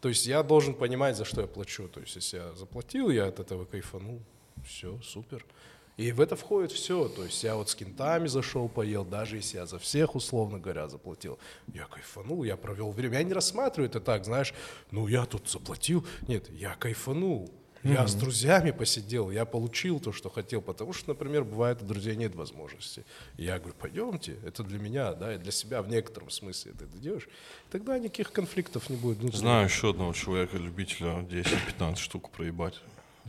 То 0.00 0.08
есть 0.08 0.26
я 0.26 0.42
должен 0.42 0.74
понимать, 0.74 1.16
за 1.16 1.24
что 1.24 1.42
я 1.42 1.46
плачу. 1.46 1.86
То 1.88 2.00
есть 2.00 2.16
если 2.16 2.38
я 2.38 2.54
заплатил, 2.54 3.10
я 3.10 3.26
от 3.26 3.38
этого 3.38 3.66
кайфанул. 3.66 4.20
Все, 4.66 4.98
супер. 5.02 5.44
И 6.00 6.12
в 6.12 6.20
это 6.22 6.34
входит 6.34 6.72
все. 6.72 7.08
То 7.08 7.24
есть 7.24 7.44
я 7.44 7.56
вот 7.56 7.68
с 7.68 7.74
кентами 7.74 8.26
зашел, 8.26 8.70
поел, 8.70 9.04
даже 9.04 9.36
если 9.36 9.58
я 9.58 9.66
за 9.66 9.78
всех, 9.78 10.14
условно 10.14 10.58
говоря, 10.58 10.88
заплатил. 10.88 11.38
Я 11.74 11.84
кайфанул, 11.84 12.42
я 12.42 12.56
провел 12.56 12.90
время. 12.90 13.18
Я 13.18 13.24
не 13.24 13.34
рассматриваю 13.34 13.90
это 13.90 14.00
так, 14.00 14.24
знаешь, 14.24 14.54
ну 14.90 15.08
я 15.08 15.26
тут 15.26 15.50
заплатил. 15.50 16.06
Нет, 16.26 16.48
я 16.48 16.74
кайфанул. 16.74 17.50
Я 17.82 18.06
с 18.06 18.14
друзьями 18.14 18.70
посидел, 18.72 19.30
я 19.30 19.44
получил 19.44 20.00
то, 20.00 20.12
что 20.12 20.28
хотел, 20.28 20.60
потому 20.60 20.92
что, 20.92 21.10
например, 21.10 21.44
бывает, 21.44 21.80
у 21.82 21.86
друзей 21.86 22.14
нет 22.14 22.34
возможности. 22.34 23.04
Я 23.38 23.58
говорю, 23.58 23.74
пойдемте, 23.78 24.36
это 24.44 24.62
для 24.62 24.78
меня, 24.78 25.14
да, 25.14 25.34
и 25.34 25.38
для 25.38 25.50
себя 25.50 25.80
в 25.80 25.88
некотором 25.88 26.28
смысле 26.28 26.72
ты 26.72 26.84
это 26.84 26.98
делаешь. 26.98 27.28
Тогда 27.70 27.98
никаких 27.98 28.32
конфликтов 28.32 28.90
не 28.90 28.96
будет. 28.96 29.18
внутренних. 29.18 29.40
Знаю 29.40 29.64
еще 29.66 29.90
одного 29.90 30.12
человека, 30.12 30.58
любителя 30.58 31.20
10-15 31.22 31.96
штук 31.96 32.30
проебать 32.30 32.74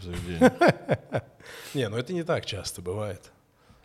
в 0.01 0.03
заведении. 0.05 0.51
Не, 1.73 1.89
ну 1.89 1.97
это 1.97 2.13
не 2.13 2.23
так 2.23 2.45
часто 2.45 2.81
бывает. 2.81 3.31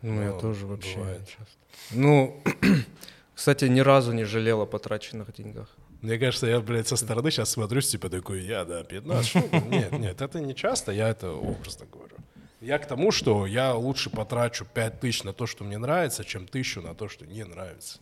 Ну, 0.01 0.21
я 0.21 0.31
тоже 0.33 0.65
вообще 0.67 1.19
часто. 1.25 1.57
Ну, 1.91 2.41
кстати, 3.35 3.65
ни 3.65 3.79
разу 3.79 4.13
не 4.13 4.25
жалел 4.25 4.61
о 4.61 4.65
потраченных 4.65 5.33
деньгах. 5.33 5.69
Мне 6.01 6.19
кажется, 6.19 6.45
я, 6.47 6.59
блядь, 6.59 6.87
со 6.87 6.95
стороны 6.95 7.31
сейчас 7.31 7.49
смотрюсь, 7.49 7.89
типа 7.89 8.09
такой, 8.09 8.43
я, 8.43 8.65
да, 8.65 8.83
15 8.83 9.25
штук. 9.29 9.51
Нет, 9.65 9.91
нет, 9.93 10.21
это 10.21 10.39
не 10.39 10.53
часто, 10.53 10.91
я 10.91 11.09
это 11.09 11.31
образно 11.31 11.85
говорю. 11.91 12.15
Я 12.61 12.77
к 12.79 12.87
тому, 12.87 13.11
что 13.11 13.45
я 13.47 13.73
лучше 13.73 14.09
потрачу 14.09 14.65
5 14.73 14.99
тысяч 14.99 15.23
на 15.23 15.33
то, 15.33 15.47
что 15.47 15.63
мне 15.63 15.77
нравится, 15.77 16.23
чем 16.23 16.47
тысячу 16.47 16.81
на 16.81 16.93
то, 16.93 17.07
что 17.07 17.25
не 17.25 17.43
нравится. 17.43 17.99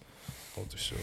Вот 0.56 0.74
и 0.74 0.78
все. 0.78 0.96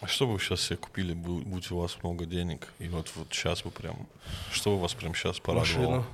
А 0.00 0.06
что 0.08 0.26
бы 0.26 0.34
вы 0.34 0.38
сейчас 0.40 0.60
себе 0.62 0.76
купили, 0.76 1.14
бу- 1.14 1.42
будь 1.42 1.70
у 1.70 1.78
вас 1.78 1.96
много 2.02 2.26
денег, 2.26 2.72
и 2.80 2.88
вот, 2.88 3.10
вот 3.16 3.28
сейчас 3.30 3.62
бы 3.62 3.70
прям, 3.70 4.06
что 4.52 4.74
бы 4.74 4.80
вас 4.82 4.94
прям 4.94 5.14
сейчас 5.14 5.38
порадовало? 5.40 5.88
Машину. 5.88 6.06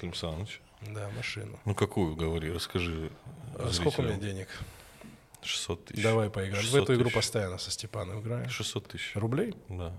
Клим 0.00 0.14
Саныч? 0.14 0.60
Да, 0.94 1.10
машину. 1.16 1.58
Ну 1.66 1.74
какую, 1.74 2.16
говори, 2.16 2.50
расскажи. 2.50 3.10
А 3.54 3.70
сколько 3.70 4.00
у 4.00 4.04
меня 4.04 4.16
денег? 4.16 4.48
600 5.42 5.84
тысяч. 5.86 6.02
Давай 6.02 6.30
поиграем. 6.30 6.62
В 6.62 6.66
600 6.66 6.82
эту 6.84 6.94
игру 6.94 7.04
тысяч. 7.04 7.14
постоянно 7.16 7.58
со 7.58 7.70
Степаном 7.70 8.20
играем. 8.20 8.48
600 8.48 8.88
тысяч. 8.88 9.14
Рублей? 9.14 9.54
Да. 9.68 9.92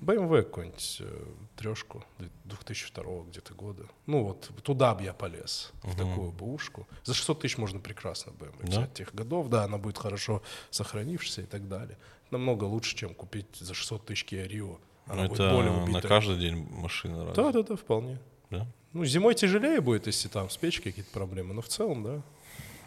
BMW 0.00 0.42
какую-нибудь 0.44 0.96
э, 1.00 1.26
трешку 1.56 2.02
2002 2.44 3.04
где-то 3.28 3.52
года. 3.52 3.84
Ну 4.06 4.24
вот 4.24 4.50
туда 4.62 4.94
бы 4.94 5.02
я 5.04 5.12
полез, 5.12 5.72
в 5.82 5.94
такую 5.94 6.32
бушку. 6.32 6.88
За 7.04 7.12
600 7.12 7.40
тысяч 7.42 7.58
можно 7.58 7.80
прекрасно 7.80 8.30
BMW 8.30 8.54
Да? 8.62 8.66
взять 8.80 8.94
тех 8.94 9.14
годов, 9.14 9.50
да, 9.50 9.64
она 9.64 9.76
будет 9.76 9.98
хорошо 9.98 10.42
сохранившаяся 10.70 11.42
и 11.42 11.46
так 11.46 11.68
далее. 11.68 11.98
Намного 12.30 12.64
лучше, 12.64 12.96
чем 12.96 13.14
купить 13.14 13.54
за 13.56 13.74
600 13.74 14.06
тысяч 14.06 14.24
Kia 14.24 14.48
Rio. 14.48 14.78
Она 15.06 15.24
Ну, 15.24 15.28
будет 15.28 15.40
это 15.40 15.50
более 15.54 15.86
на 15.86 16.00
каждый 16.00 16.38
день 16.38 16.66
машина 16.70 17.26
разве? 17.26 17.34
Да, 17.42 17.52
да, 17.52 17.62
да, 17.62 17.76
вполне. 17.76 18.18
Да? 18.48 18.66
Ну, 18.92 19.04
зимой 19.04 19.34
тяжелее 19.34 19.80
будет, 19.80 20.06
если 20.06 20.28
там 20.28 20.50
с 20.50 20.56
печкой 20.56 20.90
какие-то 20.92 21.12
проблемы, 21.12 21.54
но 21.54 21.62
в 21.62 21.68
целом, 21.68 22.02
да. 22.02 22.22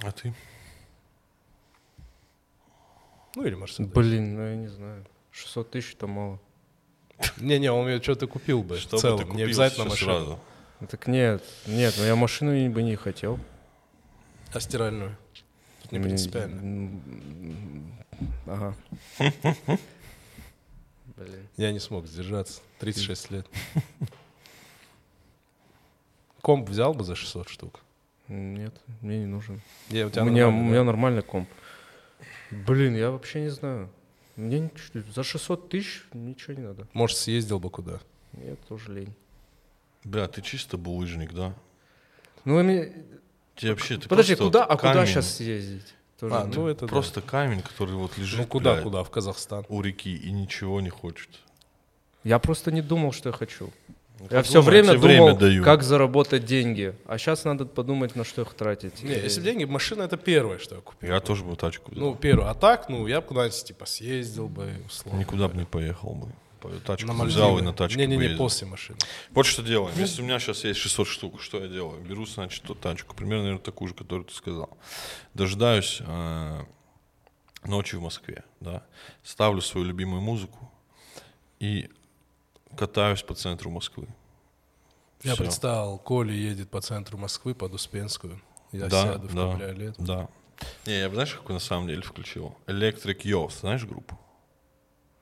А 0.02 0.12
ты? 0.12 0.34
Ну 3.36 3.46
или 3.46 3.56
Мерседес. 3.56 3.90
Блин, 3.92 4.36
ну 4.36 4.42
я 4.46 4.56
не 4.56 4.68
знаю. 4.68 5.06
600 5.32 5.72
тысяч 5.72 5.94
это 5.94 6.08
мало. 6.08 6.40
Не-не, 7.38 7.72
он 7.72 7.86
мне 7.86 8.02
что-то 8.02 8.28
купил 8.28 8.64
бы 8.64 8.78
Что 8.78 8.98
в 8.98 9.00
бы 9.00 9.02
целом, 9.02 9.18
ты 9.20 9.24
не 9.26 9.32
купил 9.32 9.46
обязательно 9.46 9.86
машину. 9.86 10.12
сразу? 10.12 10.40
Ну, 10.82 10.88
Так 10.88 11.08
нет, 11.08 11.44
нет, 11.66 11.96
ну 11.98 12.04
я 12.04 12.16
машину 12.16 12.70
бы 12.70 12.84
не 12.84 12.96
хотел. 12.96 13.40
А 14.54 14.60
стиральную? 14.60 15.18
Тут 15.82 15.92
не 15.94 16.00
принципиально. 16.00 17.02
Ага. 18.46 18.76
Блин. 21.16 21.48
Я 21.58 21.72
не 21.72 21.80
смог 21.80 22.08
сдержаться. 22.08 22.62
36 22.80 23.32
лет. 23.32 23.48
Комп 26.44 26.68
взял 26.70 26.94
бы 26.94 27.06
за 27.06 27.16
600 27.16 27.48
штук. 27.48 27.80
Нет, 28.28 28.76
мне 29.00 29.20
не 29.20 29.26
нужен. 29.26 29.62
Я, 29.90 30.04
у 30.04 30.08
У 30.10 30.12
тебя 30.12 30.24
меня, 30.24 30.50
у 30.50 30.52
меня 30.52 30.80
да? 30.80 30.84
нормальный 30.84 31.22
комп. 31.22 31.48
Блин, 32.52 32.96
я 32.98 33.12
вообще 33.12 33.44
не 33.44 33.50
знаю. 33.50 33.90
Мне 34.36 34.70
за 35.16 35.24
600 35.24 35.70
тысяч 35.70 36.04
ничего 36.12 36.54
не 36.54 36.64
надо. 36.64 36.86
Может, 36.92 37.18
съездил 37.18 37.60
бы 37.62 37.70
куда? 37.70 38.02
Мне 38.34 38.58
тоже 38.68 38.94
лень. 38.94 39.14
Бля, 40.04 40.28
ты 40.28 40.42
чисто 40.42 40.78
булыжник, 40.78 41.32
да? 41.34 41.54
Ну, 42.44 42.62
мне- 42.62 42.92
Тебе 43.56 43.72
вообще, 43.72 43.98
ты 43.98 44.10
подожди, 44.10 44.36
куда, 44.36 44.64
вот 44.66 44.72
а 44.72 44.76
куда 44.78 44.94
камень, 44.96 45.08
сейчас 45.08 45.36
съездить? 45.38 45.94
Тоже 46.20 46.36
А, 46.36 46.44
ну 46.44 46.68
это 46.68 46.82
да. 46.82 46.88
Просто 46.88 47.22
камень, 47.22 47.62
который 47.62 47.96
вот 47.96 48.18
лежит, 48.18 48.40
Ну 48.42 48.48
куда, 48.48 48.74
блядь, 48.74 48.84
куда? 48.84 49.04
В 49.06 49.10
Казахстан. 49.12 49.64
у 49.70 49.82
реки 49.82 50.14
и 50.14 50.30
ничего 50.32 50.82
не 50.82 50.90
хочет. 50.90 51.30
Я 52.26 52.38
просто 52.40 52.70
не 52.74 52.82
думал, 52.82 53.14
что 53.14 53.30
я 53.30 53.34
хочу. 53.34 53.72
Ну, 54.20 54.28
Я 54.30 54.42
все 54.44 54.62
время 54.62 54.90
тебе 54.90 55.00
думал, 55.00 55.26
время 55.28 55.36
даю. 55.36 55.64
как 55.64 55.84
заработать 55.84 56.46
деньги. 56.46 56.96
А 57.06 57.18
сейчас 57.18 57.44
надо 57.46 57.66
подумать, 57.66 58.16
на 58.16 58.24
что 58.24 58.44
их 58.44 58.54
тратить. 58.54 59.04
Не, 59.04 59.14
если 59.16 59.42
деньги, 59.42 59.66
машина 59.66 60.04
это 60.04 60.18
первое, 60.18 60.60
что 60.60 60.76
я 60.76 60.82
купил. 60.82 61.10
Я 61.10 61.20
тоже 61.20 61.44
бы 61.44 61.56
тачку 61.56 61.92
взял. 61.92 62.04
Ну, 62.04 62.16
первое. 62.16 62.50
А 62.50 62.54
так, 62.54 62.90
ну, 62.90 63.08
я 63.08 63.22
бы 63.22 63.28
куда-нибудь 63.28 63.64
типа 63.66 63.86
съездил 63.86 64.48
бы, 64.48 64.70
условно. 64.86 65.20
Никуда 65.20 65.48
бы 65.48 65.58
не 65.58 65.66
поехал 65.66 66.14
бы. 66.14 66.28
Тачку 66.86 67.08
На 67.08 67.14
Мальдивы. 67.14 67.42
взял 67.42 67.58
и 67.60 67.62
на 67.62 67.74
тачке 67.74 67.98
Не-не-не, 68.00 68.18
поездил. 68.20 68.38
после 68.38 68.68
машины. 68.68 68.98
Вот 69.32 69.46
что 69.46 69.62
делаем. 69.64 69.94
Если 69.98 70.22
у 70.22 70.26
меня 70.26 70.40
сейчас 70.40 70.64
есть 70.64 70.80
600 70.80 71.08
штук, 71.10 71.42
что 71.42 71.60
я 71.60 71.68
делаю? 71.68 72.00
Беру, 72.00 72.26
значит, 72.26 72.64
ту 72.64 72.74
тачку, 72.74 73.14
примерно, 73.16 73.44
наверное, 73.44 73.62
такую 73.64 73.90
же, 73.90 73.94
которую 73.96 74.24
ты 74.24 74.34
сказал. 74.34 74.70
Дожидаюсь 75.34 75.98
э, 76.00 76.62
ночи 77.66 77.96
в 77.98 78.02
Москве, 78.02 78.46
да. 78.62 78.84
Ставлю 79.24 79.60
свою 79.60 79.86
любимую 79.86 80.22
музыку 80.22 80.72
и 81.60 81.90
катаюсь 82.78 83.24
по 83.24 83.34
центру 83.36 83.70
Москвы. 83.70 84.08
Я 85.24 85.34
Всё. 85.34 85.44
представил, 85.44 85.98
Коля 86.00 86.34
едет 86.34 86.70
по 86.70 86.82
центру 86.82 87.18
Москвы, 87.18 87.56
под 87.56 87.74
Успенскую. 87.74 88.42
Я 88.72 88.88
Да, 88.88 89.04
сяду 89.04 89.28
в 89.28 89.34
да. 89.36 89.52
кабриолет. 89.52 89.96
Да. 89.98 90.28
Не, 90.86 91.00
я 91.00 91.10
бы, 91.10 91.16
знаешь, 91.16 91.34
какой 91.34 91.54
на 91.54 91.60
самом 91.60 91.88
деле 91.88 92.02
включил? 92.02 92.56
Electric 92.68 93.22
Youth, 93.24 93.60
знаешь 93.60 93.86
группу? 93.86 94.18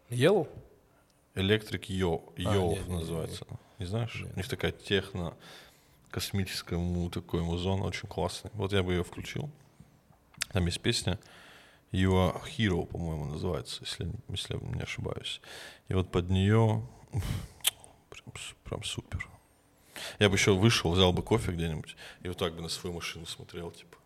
Ел? 0.10 0.48
Electric 1.36 1.88
Yo, 1.88 2.22
А, 2.38 2.40
Youth 2.42 2.70
не, 2.70 2.80
не, 2.80 2.84
не, 2.90 2.96
называется. 3.00 3.46
Не 3.80 3.86
знаешь? 3.86 4.24
У 4.34 4.38
них 4.38 4.48
такая 4.50 4.72
техно, 4.72 5.34
космическая, 6.10 6.78
му, 6.78 7.10
такой 7.10 7.42
музон, 7.42 7.82
очень 7.82 8.08
классный. 8.08 8.52
Вот 8.54 8.74
я 8.74 8.84
бы 8.84 8.94
ее 8.94 9.04
включил. 9.04 9.50
Там 10.52 10.66
есть 10.66 10.82
песня 10.82 11.20
You 11.92 12.12
are 12.12 12.42
Hero, 12.58 12.86
по-моему, 12.86 13.26
называется, 13.26 13.78
если, 13.82 14.12
если 14.30 14.54
я 14.56 14.60
не 14.76 14.82
ошибаюсь. 14.82 15.42
И 15.88 15.94
вот 15.94 16.12
под 16.12 16.30
нее 16.30 16.86
прям, 17.12 18.34
прям 18.64 18.84
супер. 18.84 19.28
Я 20.20 20.30
бы 20.30 20.36
еще 20.36 20.54
вышел, 20.54 20.92
взял 20.92 21.14
бы 21.14 21.22
кофе 21.22 21.52
где-нибудь 21.52 21.96
и 22.22 22.28
вот 22.28 22.38
так 22.38 22.56
бы 22.56 22.62
на 22.62 22.70
свою 22.70 22.96
машину 22.96 23.26
смотрел, 23.26 23.72
типа. 23.72 23.98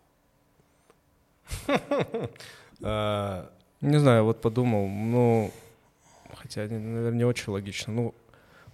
А, 2.82 3.50
Не 3.80 3.98
знаю, 3.98 4.24
вот 4.24 4.42
подумал, 4.42 4.86
ну, 4.86 5.50
хотя, 6.34 6.60
наверное, 6.60 7.12
не 7.12 7.24
очень 7.24 7.50
логично. 7.50 7.90
Ну, 7.90 8.14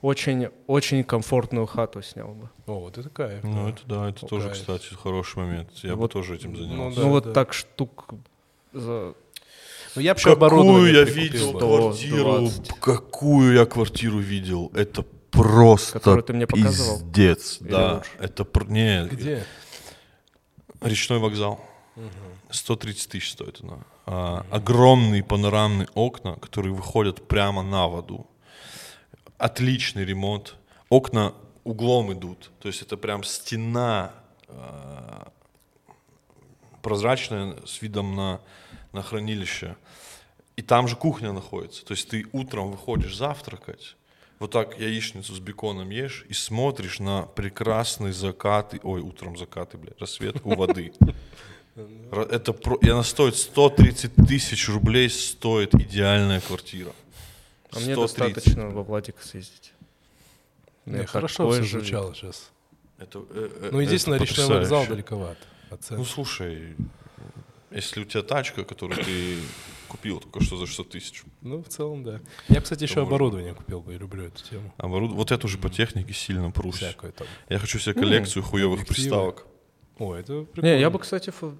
очень, 0.00 0.48
очень 0.66 1.04
комфортную 1.04 1.66
хату 1.66 2.02
снял 2.02 2.34
бы. 2.34 2.50
О, 2.66 2.80
вот 2.80 2.98
это 2.98 3.08
кайф. 3.08 3.44
Ну, 3.44 3.64
да. 3.64 3.70
это 3.70 3.86
да, 3.86 4.08
это 4.08 4.26
тоже, 4.26 4.48
кайф. 4.48 4.60
кстати, 4.60 4.92
хороший 4.94 5.38
момент. 5.38 5.70
Я 5.84 5.94
бы 5.94 6.02
Вот, 6.02 6.12
тоже 6.12 6.34
этим 6.34 6.52
ну, 6.52 6.58
занялся. 6.58 6.96
Да, 6.96 7.02
ну, 7.02 7.10
вот 7.10 7.24
да. 7.24 7.32
так 7.32 7.52
штук 7.52 8.08
за... 8.72 9.14
Ну, 9.94 10.02
я 10.02 10.12
еще 10.12 10.32
оборудование 10.32 10.92
я 10.94 11.04
видел 11.04 11.52
квартиру, 11.58 12.38
20. 12.40 12.68
какую 12.80 13.54
я 13.54 13.66
квартиру 13.66 14.18
видел, 14.18 14.70
это 14.74 15.02
просто 15.30 15.92
Которую 15.94 16.22
ты 16.22 16.32
мне 16.32 16.46
показывал? 16.46 17.00
пиздец, 17.00 17.58
Или 17.60 17.70
да, 17.70 17.94
лучше? 17.96 18.10
это 18.18 18.46
не 18.68 19.06
Где? 19.08 19.44
речной 20.80 21.18
вокзал, 21.18 21.60
130 22.50 23.08
тысяч 23.10 23.32
стоит 23.32 23.60
она, 23.62 23.78
А, 24.06 24.46
огромные 24.50 25.22
панорамные 25.22 25.88
окна, 25.94 26.36
которые 26.36 26.72
выходят 26.74 27.26
прямо 27.28 27.62
на 27.62 27.86
воду, 27.86 28.26
отличный 29.38 30.04
ремонт, 30.04 30.56
окна 30.88 31.34
углом 31.64 32.12
идут, 32.12 32.50
то 32.60 32.68
есть 32.68 32.82
это 32.82 32.96
прям 32.96 33.24
стена 33.24 34.12
а, 34.48 35.28
прозрачная 36.82 37.56
с 37.64 37.80
видом 37.82 38.16
на, 38.16 38.40
на 38.92 39.02
хранилище. 39.02 39.76
И 40.56 40.62
там 40.62 40.88
же 40.88 40.96
кухня 40.96 41.32
находится. 41.32 41.84
То 41.84 41.92
есть 41.92 42.08
ты 42.08 42.26
утром 42.32 42.70
выходишь 42.70 43.16
завтракать, 43.16 43.96
вот 44.38 44.50
так 44.50 44.78
яичницу 44.78 45.34
с 45.34 45.38
беконом 45.38 45.90
ешь 45.90 46.24
и 46.28 46.34
смотришь 46.34 46.98
на 46.98 47.22
прекрасный 47.22 48.12
закат, 48.12 48.74
ой, 48.82 49.00
утром 49.00 49.36
закаты, 49.36 49.78
блядь, 49.78 50.00
рассвет 50.00 50.36
у 50.44 50.56
воды. 50.56 50.92
Это 52.10 52.52
про, 52.52 52.76
и 52.76 52.88
она 52.88 53.02
стоит 53.02 53.36
130 53.36 54.14
тысяч 54.28 54.68
рублей, 54.68 55.08
стоит 55.08 55.74
идеальная 55.74 56.40
квартира. 56.40 56.92
А 57.70 57.78
мне 57.78 57.94
130. 57.94 58.18
достаточно 58.18 58.68
во 58.68 58.82
Владик 58.82 59.22
съездить. 59.22 59.72
Не, 60.84 60.98
Я 60.98 61.06
хорошо 61.06 61.50
все 61.50 61.62
звучало 61.62 62.14
сейчас. 62.14 62.50
Это, 62.98 63.20
э, 63.30 63.50
э, 63.62 63.68
Ну, 63.72 63.80
единственное, 63.80 64.16
это 64.18 64.26
речной 64.26 64.48
вокзал 64.48 64.86
далековато 64.86 65.40
Ну, 65.90 66.04
слушай, 66.04 66.76
если 67.74 68.02
у 68.02 68.04
тебя 68.04 68.22
тачка, 68.22 68.64
которую 68.64 69.02
ты 69.04 69.36
купил 69.88 70.20
только 70.20 70.42
что 70.42 70.56
за 70.56 70.66
600 70.66 70.88
тысяч, 70.90 71.22
Ну, 71.42 71.62
в 71.62 71.68
целом, 71.68 72.02
да. 72.04 72.20
Я, 72.48 72.60
кстати, 72.60 72.84
еще 72.84 73.02
оборудование 73.02 73.54
купил 73.54 73.80
бы, 73.80 73.92
я 73.92 73.98
люблю 73.98 74.24
эту 74.24 74.42
тему. 74.42 74.72
оборуд... 74.78 75.12
вот 75.12 75.30
это 75.32 75.46
уже 75.46 75.58
по 75.58 75.68
технике 75.70 76.12
сильно 76.14 76.50
прусь. 76.50 76.76
Всякое 76.76 77.12
там. 77.12 77.26
Я 77.48 77.58
хочу 77.58 77.78
себе 77.78 77.94
коллекцию 77.94 78.42
хуевых 78.42 78.86
приставок. 78.86 79.46
О, 79.98 80.14
это 80.14 80.42
прикольно. 80.44 80.74
Не, 80.74 80.80
я 80.80 80.88
бы, 80.90 80.98
кстати, 80.98 81.28
фо- 81.30 81.56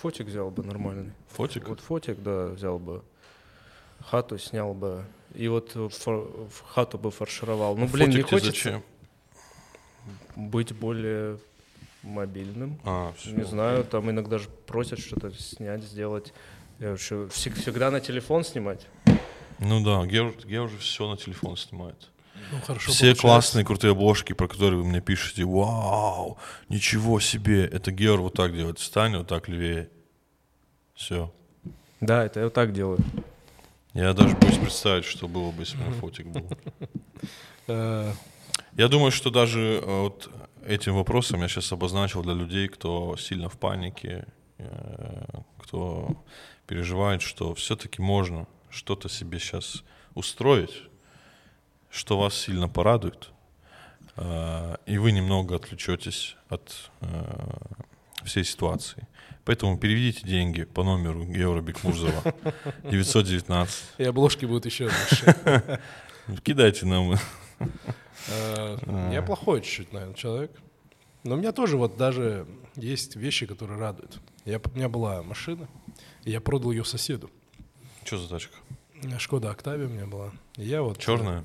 фотик 0.00 0.26
взял 0.26 0.50
бы 0.50 0.62
нормальный. 0.64 1.12
Фотик? 1.28 1.68
Вот 1.68 1.80
фотик, 1.80 2.22
да, 2.22 2.46
взял 2.46 2.78
бы. 2.78 3.02
Хату 4.00 4.38
снял 4.38 4.72
бы. 4.72 5.04
И 5.34 5.46
вот 5.48 5.76
фор- 5.92 6.48
хату 6.66 6.98
бы 6.98 7.10
фаршировал. 7.10 7.76
Ну, 7.76 7.86
блин, 7.86 8.08
не 8.08 8.22
Фотик 8.22 8.28
тебе 8.28 8.38
хочется 8.40 8.50
зачем? 8.50 8.82
быть 10.36 10.72
более 10.74 11.38
мобильным. 12.02 12.80
А, 12.84 13.12
всё. 13.16 13.30
Не 13.32 13.44
знаю, 13.44 13.84
там 13.84 14.10
иногда 14.10 14.38
же 14.38 14.48
просят 14.66 14.98
что-то 14.98 15.30
снять, 15.32 15.82
сделать. 15.82 16.32
Я 16.78 16.90
вообще 16.90 17.26
всег- 17.30 17.60
всегда 17.60 17.90
на 17.90 18.00
телефон 18.00 18.44
снимать. 18.44 18.86
Ну 19.58 19.82
да, 19.84 20.04
Ге 20.06 20.60
уже 20.60 20.78
все 20.78 21.08
на 21.10 21.16
телефон 21.16 21.56
снимает. 21.56 22.08
Ну, 22.52 22.58
хорошо 22.66 22.90
Все 22.92 23.00
получается. 23.00 23.20
классные, 23.22 23.64
крутые 23.66 23.90
обложки, 23.92 24.32
про 24.32 24.48
которые 24.48 24.80
вы 24.80 24.88
мне 24.88 25.00
пишете, 25.02 25.44
вау, 25.44 26.38
ничего 26.70 27.20
себе, 27.20 27.66
это 27.66 27.90
Геор 27.92 28.20
вот 28.22 28.32
так 28.34 28.54
делает, 28.54 28.78
встань 28.78 29.16
вот 29.16 29.26
так 29.28 29.48
левее. 29.48 29.90
Все. 30.94 31.32
Да, 32.00 32.24
это 32.24 32.40
я 32.40 32.44
вот 32.46 32.54
так 32.54 32.72
делаю. 32.72 32.98
Я 33.92 34.14
даже 34.14 34.34
боюсь 34.36 34.56
представить, 34.56 35.04
что 35.04 35.28
было 35.28 35.50
бы, 35.50 35.62
если 35.62 35.76
бы 35.76 35.82
у 35.84 35.86
меня 35.88 36.00
фотик 36.00 36.26
был. 36.28 36.46
Э, 37.68 38.12
Я 38.76 38.88
думаю, 38.88 39.10
что 39.10 39.30
даже 39.30 39.80
э, 39.82 40.00
вот 40.00 40.30
этим 40.66 40.94
вопросом 40.94 41.42
я 41.42 41.48
сейчас 41.48 41.72
обозначил 41.72 42.22
для 42.22 42.34
людей, 42.34 42.68
кто 42.68 43.16
сильно 43.16 43.48
в 43.48 43.58
панике, 43.58 44.26
э, 44.58 45.24
кто 45.58 46.16
переживает, 46.66 47.22
что 47.22 47.54
все-таки 47.54 48.02
можно 48.02 48.46
что-то 48.70 49.08
себе 49.08 49.38
сейчас 49.38 49.82
устроить, 50.14 50.82
что 51.90 52.18
вас 52.18 52.34
сильно 52.34 52.68
порадует, 52.68 53.30
э, 54.16 54.76
и 54.86 54.98
вы 54.98 55.12
немного 55.12 55.56
отвлечетесь 55.56 56.36
от 56.48 56.90
э, 57.00 57.06
всей 58.24 58.44
ситуации. 58.44 59.06
Поэтому 59.44 59.78
переведите 59.78 60.26
деньги 60.26 60.64
по 60.64 60.84
номеру 60.84 61.24
Геора 61.24 61.60
Бекмурзова 61.60 62.34
919. 62.84 63.74
И 63.98 64.04
обложки 64.04 64.44
будут 64.44 64.66
еще 64.66 64.84
лучше. 65.10 65.80
Кидайте 66.44 66.86
нам. 66.86 67.16
Э, 68.30 69.10
Я 69.12 69.22
плохой 69.22 69.60
чуть-чуть, 69.62 69.92
наверное, 69.92 70.14
человек. 70.14 70.52
Но 71.24 71.34
у 71.34 71.38
меня 71.38 71.52
тоже 71.52 71.76
вот 71.76 71.96
даже 71.96 72.46
есть 72.76 73.16
вещи, 73.16 73.46
которые 73.46 73.78
радуют. 73.78 74.18
Я, 74.44 74.58
у 74.58 74.76
меня 74.76 74.88
была 74.88 75.22
машина, 75.22 75.68
и 76.24 76.30
я 76.30 76.40
продал 76.40 76.70
ее 76.70 76.84
соседу. 76.84 77.30
Что 78.04 78.18
за 78.18 78.28
тачка? 78.28 78.56
Шкода 79.18 79.50
Октавия 79.50 79.86
у 79.86 79.90
меня 79.90 80.06
была. 80.06 80.32
И 80.56 80.64
я 80.64 80.82
вот... 80.82 80.98
Черная? 80.98 81.44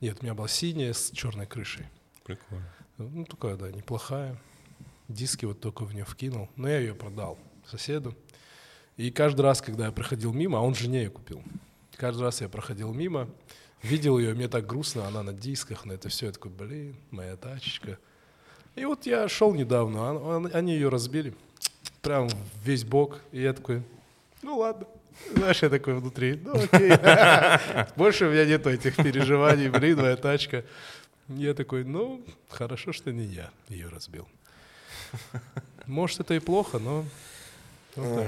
Нет, 0.00 0.18
у 0.20 0.24
меня 0.24 0.34
была 0.34 0.48
синяя 0.48 0.92
с 0.92 1.10
черной 1.10 1.46
крышей. 1.46 1.86
Прикольно. 2.24 2.68
Ну, 2.98 3.24
такая, 3.24 3.56
да, 3.56 3.70
неплохая. 3.70 4.36
Диски 5.08 5.44
вот 5.44 5.60
только 5.60 5.84
в 5.84 5.94
нее 5.94 6.04
вкинул. 6.04 6.48
Но 6.56 6.68
я 6.68 6.78
ее 6.78 6.94
продал 6.94 7.38
соседу. 7.66 8.14
И 8.96 9.10
каждый 9.10 9.42
раз, 9.42 9.62
когда 9.62 9.86
я 9.86 9.92
проходил 9.92 10.32
мимо, 10.32 10.58
а 10.58 10.62
он 10.62 10.74
жене 10.74 11.04
ее 11.04 11.10
купил. 11.10 11.42
Каждый 11.96 12.22
раз 12.22 12.40
я 12.40 12.48
проходил 12.48 12.92
мимо, 12.92 13.28
видел 13.82 14.18
ее, 14.18 14.34
мне 14.34 14.48
так 14.48 14.66
грустно, 14.66 15.06
она 15.06 15.22
на 15.22 15.32
дисках, 15.32 15.84
на 15.84 15.92
это 15.92 16.08
все. 16.08 16.26
Я 16.26 16.32
такой, 16.32 16.50
блин, 16.50 16.96
моя 17.10 17.36
тачечка. 17.36 17.98
И 18.74 18.84
вот 18.84 19.06
я 19.06 19.28
шел 19.28 19.54
недавно, 19.54 19.98
а- 20.10 20.42
а- 20.52 20.56
они 20.58 20.72
ее 20.74 20.88
разбили. 20.88 21.34
Прям 22.00 22.28
весь 22.64 22.84
бок. 22.84 23.20
И 23.32 23.40
я 23.42 23.52
такой, 23.52 23.82
ну 24.42 24.58
ладно. 24.58 24.86
Знаешь, 25.34 25.62
я 25.62 25.68
такой 25.68 25.94
внутри, 25.94 26.40
ну 26.42 26.54
окей. 26.54 26.92
Больше 27.96 28.26
у 28.26 28.30
меня 28.30 28.46
нету 28.46 28.70
этих 28.70 28.96
переживаний, 28.96 29.68
блин, 29.68 30.00
моя 30.00 30.16
тачка. 30.16 30.64
Я 31.28 31.54
такой, 31.54 31.84
ну, 31.84 32.24
хорошо, 32.48 32.92
что 32.92 33.12
не 33.12 33.24
я 33.24 33.50
ее 33.68 33.88
разбил. 33.88 34.26
Может, 35.86 36.20
это 36.20 36.34
и 36.34 36.38
плохо, 36.40 36.78
но... 36.78 37.04
вот 37.96 38.26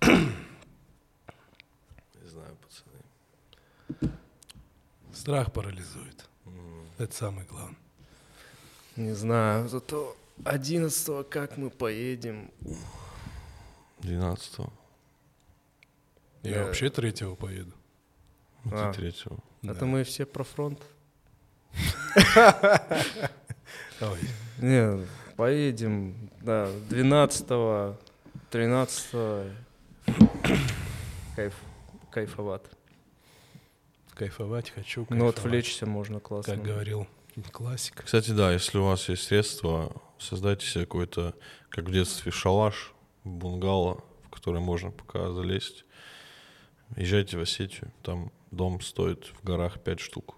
так 0.00 0.02
вот. 0.02 0.12
Не 2.22 2.28
знаю, 2.28 2.56
пацаны. 2.62 3.02
Страх 5.12 5.52
парализует. 5.52 6.28
Это 6.98 7.14
самое 7.14 7.46
главное. 7.46 7.76
Не 8.96 9.12
знаю, 9.14 9.68
зато 9.68 10.16
11 10.44 11.28
как 11.28 11.56
мы 11.56 11.70
поедем. 11.70 12.50
12 14.00 14.58
Я 16.42 16.54
Да. 16.54 16.64
вообще 16.64 16.90
третьего 16.90 17.34
поеду. 17.34 17.72
А. 18.70 18.92
третьего. 18.92 19.38
Это 19.62 19.86
мы 19.86 20.04
все 20.04 20.24
про 20.26 20.44
фронт. 20.44 20.80
Ой, 24.00 24.18
Не, 24.58 25.06
поедем, 25.36 26.30
да, 26.40 26.70
12 26.90 27.46
13 28.50 29.52
Кайф, 31.36 31.54
кайфоват. 32.10 32.68
Кайфовать 34.18 34.70
хочу, 34.70 35.02
Ну, 35.02 35.06
кайфовать. 35.06 35.38
отвлечься 35.38 35.86
можно 35.86 36.20
классно. 36.20 36.54
Как 36.54 36.64
говорил 36.64 37.06
классик. 37.52 38.02
Кстати, 38.04 38.32
да, 38.32 38.52
если 38.52 38.78
у 38.78 38.84
вас 38.84 39.08
есть 39.08 39.22
средства, 39.24 40.02
создайте 40.18 40.66
себе 40.66 40.84
какой-то, 40.86 41.34
как 41.68 41.84
в 41.84 41.92
детстве, 41.92 42.32
шалаш, 42.32 42.92
бунгало, 43.22 44.02
в 44.24 44.30
который 44.30 44.60
можно 44.60 44.90
пока 44.90 45.30
залезть. 45.30 45.84
Езжайте 46.96 47.38
в 47.38 47.40
Осетию, 47.42 47.92
там 48.02 48.32
дом 48.50 48.80
стоит 48.80 49.26
в 49.26 49.44
горах 49.44 49.80
5 49.84 50.00
штук, 50.00 50.34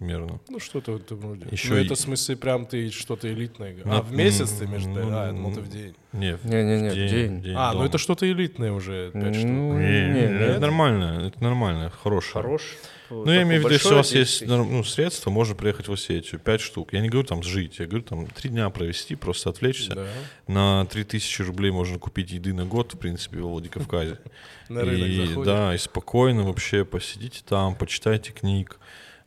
примерно. 0.00 0.40
Ну, 0.48 0.58
что-то 0.58 0.92
в 0.92 0.96
этом 0.96 1.20
роде. 1.20 1.46
Ещё 1.50 1.74
ну, 1.74 1.76
это 1.76 1.94
в 1.94 1.98
смысле 1.98 2.36
прям 2.36 2.64
ты 2.64 2.90
что-то 2.90 3.30
элитное. 3.30 3.68
говоришь. 3.72 3.84
Ну, 3.86 3.96
А, 3.98 4.02
в 4.02 4.12
месяц 4.12 4.50
ты 4.50 4.66
между... 4.66 4.88
ну, 4.88 5.08
А, 5.12 5.26
я 5.26 5.32
думал, 5.32 5.52
ты 5.52 5.60
в 5.60 5.68
день. 5.68 5.94
Не, 6.12 6.36
в 6.36 6.44
Не-не-не, 6.46 6.90
в 6.90 6.94
день. 6.94 7.54
А, 7.54 7.68
ну 7.68 7.74
дома. 7.74 7.86
это 7.86 7.98
что-то 7.98 8.26
элитное 8.30 8.72
уже, 8.72 9.10
пять 9.12 9.36
штук. 9.36 9.50
Ну, 9.50 9.78
Не, 9.78 10.12
не, 10.12 10.20
это 10.20 10.48
нет. 10.52 10.60
нормально, 10.60 11.26
это 11.28 11.42
нормально, 11.42 11.90
хорошее. 11.90 12.32
Хорош. 12.32 12.62
Ну, 13.10 13.30
я 13.30 13.42
имею 13.42 13.60
в 13.60 13.64
виду, 13.64 13.74
если 13.74 13.92
у 13.92 13.96
вас 13.96 14.14
есть 14.14 14.46
ну, 14.46 14.84
средства, 14.84 15.30
можно 15.30 15.54
приехать 15.54 15.88
в 15.88 15.92
Осетию, 15.92 16.40
5 16.40 16.60
штук. 16.60 16.92
Я 16.92 17.00
не 17.00 17.08
говорю 17.08 17.26
там 17.26 17.42
жить, 17.42 17.78
я 17.80 17.86
говорю 17.86 18.04
там 18.04 18.26
3 18.26 18.50
дня 18.50 18.70
провести, 18.70 19.16
просто 19.16 19.50
отвлечься. 19.50 19.94
Да. 19.96 20.06
На 20.46 20.86
3000 20.86 21.42
рублей 21.42 21.72
можно 21.72 21.98
купить 21.98 22.30
еды 22.30 22.54
на 22.54 22.64
год, 22.64 22.94
в 22.94 22.98
принципе, 22.98 23.38
во 23.40 23.50
Владикавказе. 23.50 24.18
На 24.68 24.82
рынок 24.82 25.08
и. 25.08 25.44
Да, 25.44 25.74
и 25.74 25.78
спокойно 25.78 26.44
вообще 26.44 26.84
посидите 26.84 27.42
там, 27.44 27.74
почитайте 27.74 28.30
книг, 28.32 28.78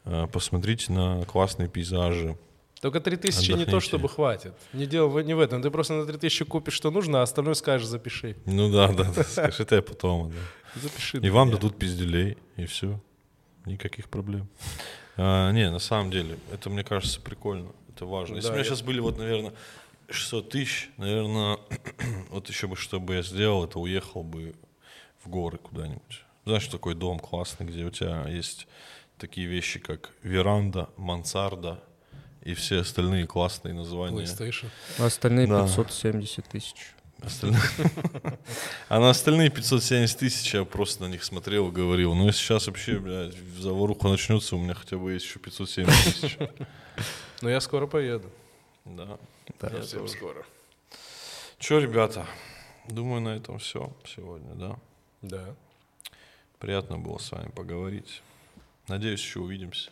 посмотрите 0.03 0.91
на 0.91 1.23
классные 1.25 1.67
пейзажи. 1.69 2.37
Только 2.81 2.99
3000 2.99 3.51
не 3.53 3.65
то, 3.65 3.79
чтобы 3.79 4.09
хватит. 4.09 4.53
Не 4.73 4.85
дело 4.85 5.19
не 5.19 5.33
в 5.33 5.39
этом. 5.39 5.61
Ты 5.61 5.71
просто 5.71 5.93
на 5.93 6.05
3000 6.05 6.43
купишь, 6.45 6.73
что 6.73 6.91
нужно, 6.91 7.19
а 7.19 7.23
остальное 7.23 7.53
скажешь, 7.53 7.87
запиши. 7.87 8.35
Ну 8.45 8.69
да, 8.71 8.89
да, 8.91 9.05
да 9.15 9.23
скажи 9.23 9.63
это 9.63 9.75
я 9.75 9.81
потом. 9.81 10.31
да. 10.31 10.81
Запиши. 10.81 11.19
И 11.19 11.29
вам 11.29 11.47
меня. 11.47 11.57
дадут 11.57 11.77
пизделей, 11.79 12.37
и 12.57 12.65
все. 12.65 12.99
Никаких 13.65 14.09
проблем. 14.09 14.49
А, 15.15 15.51
не, 15.51 15.69
на 15.71 15.79
самом 15.79 16.11
деле, 16.11 16.37
это, 16.51 16.69
мне 16.69 16.83
кажется, 16.83 17.21
прикольно. 17.21 17.71
Это 17.95 18.05
важно. 18.05 18.35
Если 18.35 18.47
Да, 18.47 18.53
у 18.53 18.55
меня 18.57 18.63
я- 18.63 18.69
сейчас 18.69 18.81
были, 18.81 18.99
вот, 18.99 19.17
наверное, 19.17 19.53
600 20.09 20.49
тысяч, 20.49 20.89
наверное, 20.97 21.59
вот 22.31 22.49
еще 22.49 22.67
бы, 22.67 22.75
что 22.75 22.99
бы 22.99 23.13
я 23.15 23.21
сделал, 23.21 23.63
это 23.63 23.79
уехал 23.79 24.23
бы 24.23 24.55
в 25.23 25.29
горы 25.29 25.57
куда-нибудь. 25.57 26.25
Знаешь, 26.45 26.67
такой 26.67 26.95
дом 26.95 27.19
классный, 27.19 27.65
где 27.65 27.85
у 27.85 27.91
тебя 27.91 28.27
есть 28.27 28.67
такие 29.23 29.47
вещи, 29.47 29.79
как 29.79 30.09
веранда, 30.21 30.89
мансарда 30.97 31.81
и 32.41 32.53
все 32.55 32.81
остальные 32.81 33.25
классные 33.25 33.73
названия. 33.73 34.23
PlayStation. 34.25 34.67
А 34.99 35.05
остальные 35.05 35.47
Да. 35.47 35.61
570 35.65 36.45
тысяч. 36.49 36.91
Остальные- 37.21 37.61
А 38.89 38.99
на 38.99 39.09
остальные 39.09 39.49
570 39.49 40.19
тысяч 40.19 40.53
я 40.53 40.65
просто 40.65 41.03
на 41.03 41.07
них 41.07 41.23
смотрел 41.23 41.69
и 41.69 41.71
говорил, 41.71 42.13
ну 42.15 42.25
если 42.27 42.39
сейчас 42.41 42.67
вообще, 42.67 42.99
блядь, 42.99 43.33
заваруха 43.59 44.09
начнется, 44.09 44.57
у 44.57 44.59
меня 44.59 44.73
хотя 44.73 44.97
бы 44.97 45.13
есть 45.13 45.25
еще 45.25 45.39
570 45.39 46.03
тысяч. 46.19 46.37
Но 47.41 47.49
я 47.49 47.61
скоро 47.61 47.87
поеду. 47.87 48.29
Да. 48.83 49.17
Да. 49.61 49.69
Я 49.69 49.81
Совсем 49.83 50.09
скоро. 50.09 50.45
Че, 51.59 51.79
ребята, 51.79 52.27
думаю, 52.89 53.21
на 53.21 53.37
этом 53.37 53.57
все 53.57 53.89
сегодня, 54.05 54.53
да? 54.55 54.75
Да. 55.21 55.55
Приятно 56.59 56.97
было 56.99 57.19
с 57.19 57.31
вами 57.31 57.49
поговорить. 57.51 58.21
Надеюсь, 58.87 59.21
еще 59.21 59.39
увидимся. 59.39 59.89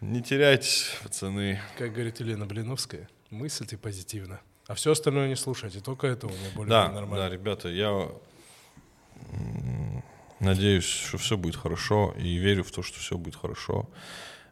Не 0.00 0.22
теряйтесь, 0.22 0.92
пацаны. 1.02 1.60
Как 1.76 1.92
говорит 1.92 2.20
Елена 2.20 2.46
Блиновская, 2.46 3.08
мыслите 3.30 3.76
позитивно. 3.76 4.40
А 4.66 4.74
все 4.74 4.92
остальное 4.92 5.28
не 5.28 5.36
слушайте, 5.36 5.80
только 5.80 6.06
это 6.06 6.26
у 6.26 6.30
меня 6.30 6.48
более 6.54 6.70
Да, 6.70 6.88
нормально. 6.88 7.16
да, 7.16 7.28
ребята, 7.28 7.68
я 7.68 8.08
Надеюсь, 10.38 10.84
что 10.84 11.18
все 11.18 11.36
будет 11.36 11.54
хорошо, 11.56 12.14
и 12.16 12.36
верю 12.36 12.64
в 12.64 12.70
то, 12.72 12.82
что 12.82 12.98
все 12.98 13.18
будет 13.18 13.36
хорошо. 13.36 13.90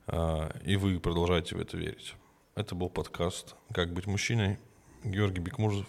А, 0.07 0.55
И 0.63 0.77
вы 0.77 1.01
продолжаете 1.01 1.57
в 1.57 1.61
это 1.61 1.79
верить. 1.79 2.15
Это 2.55 2.75
был 2.75 2.91
подкаст 2.91 3.55
«Как 3.73 3.95
быть 3.95 4.07
мужчиной». 4.07 4.59
Георгий 5.05 5.41
Бекмурзов, 5.41 5.87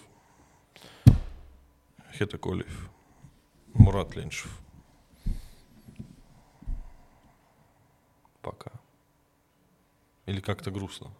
Хета 2.14 2.38
Колев, 2.38 2.90
Мурат 3.74 4.16
Леншев. 4.16 4.52
Пока. 8.50 8.72
Или 10.26 10.42
как-то 10.42 10.72
грустно? 10.72 11.12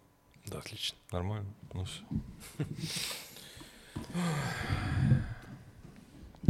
Да, 0.46 0.58
отлично. 0.58 0.98
Нормально? 1.12 1.54
Ну 1.72 1.84
все. 1.84 2.02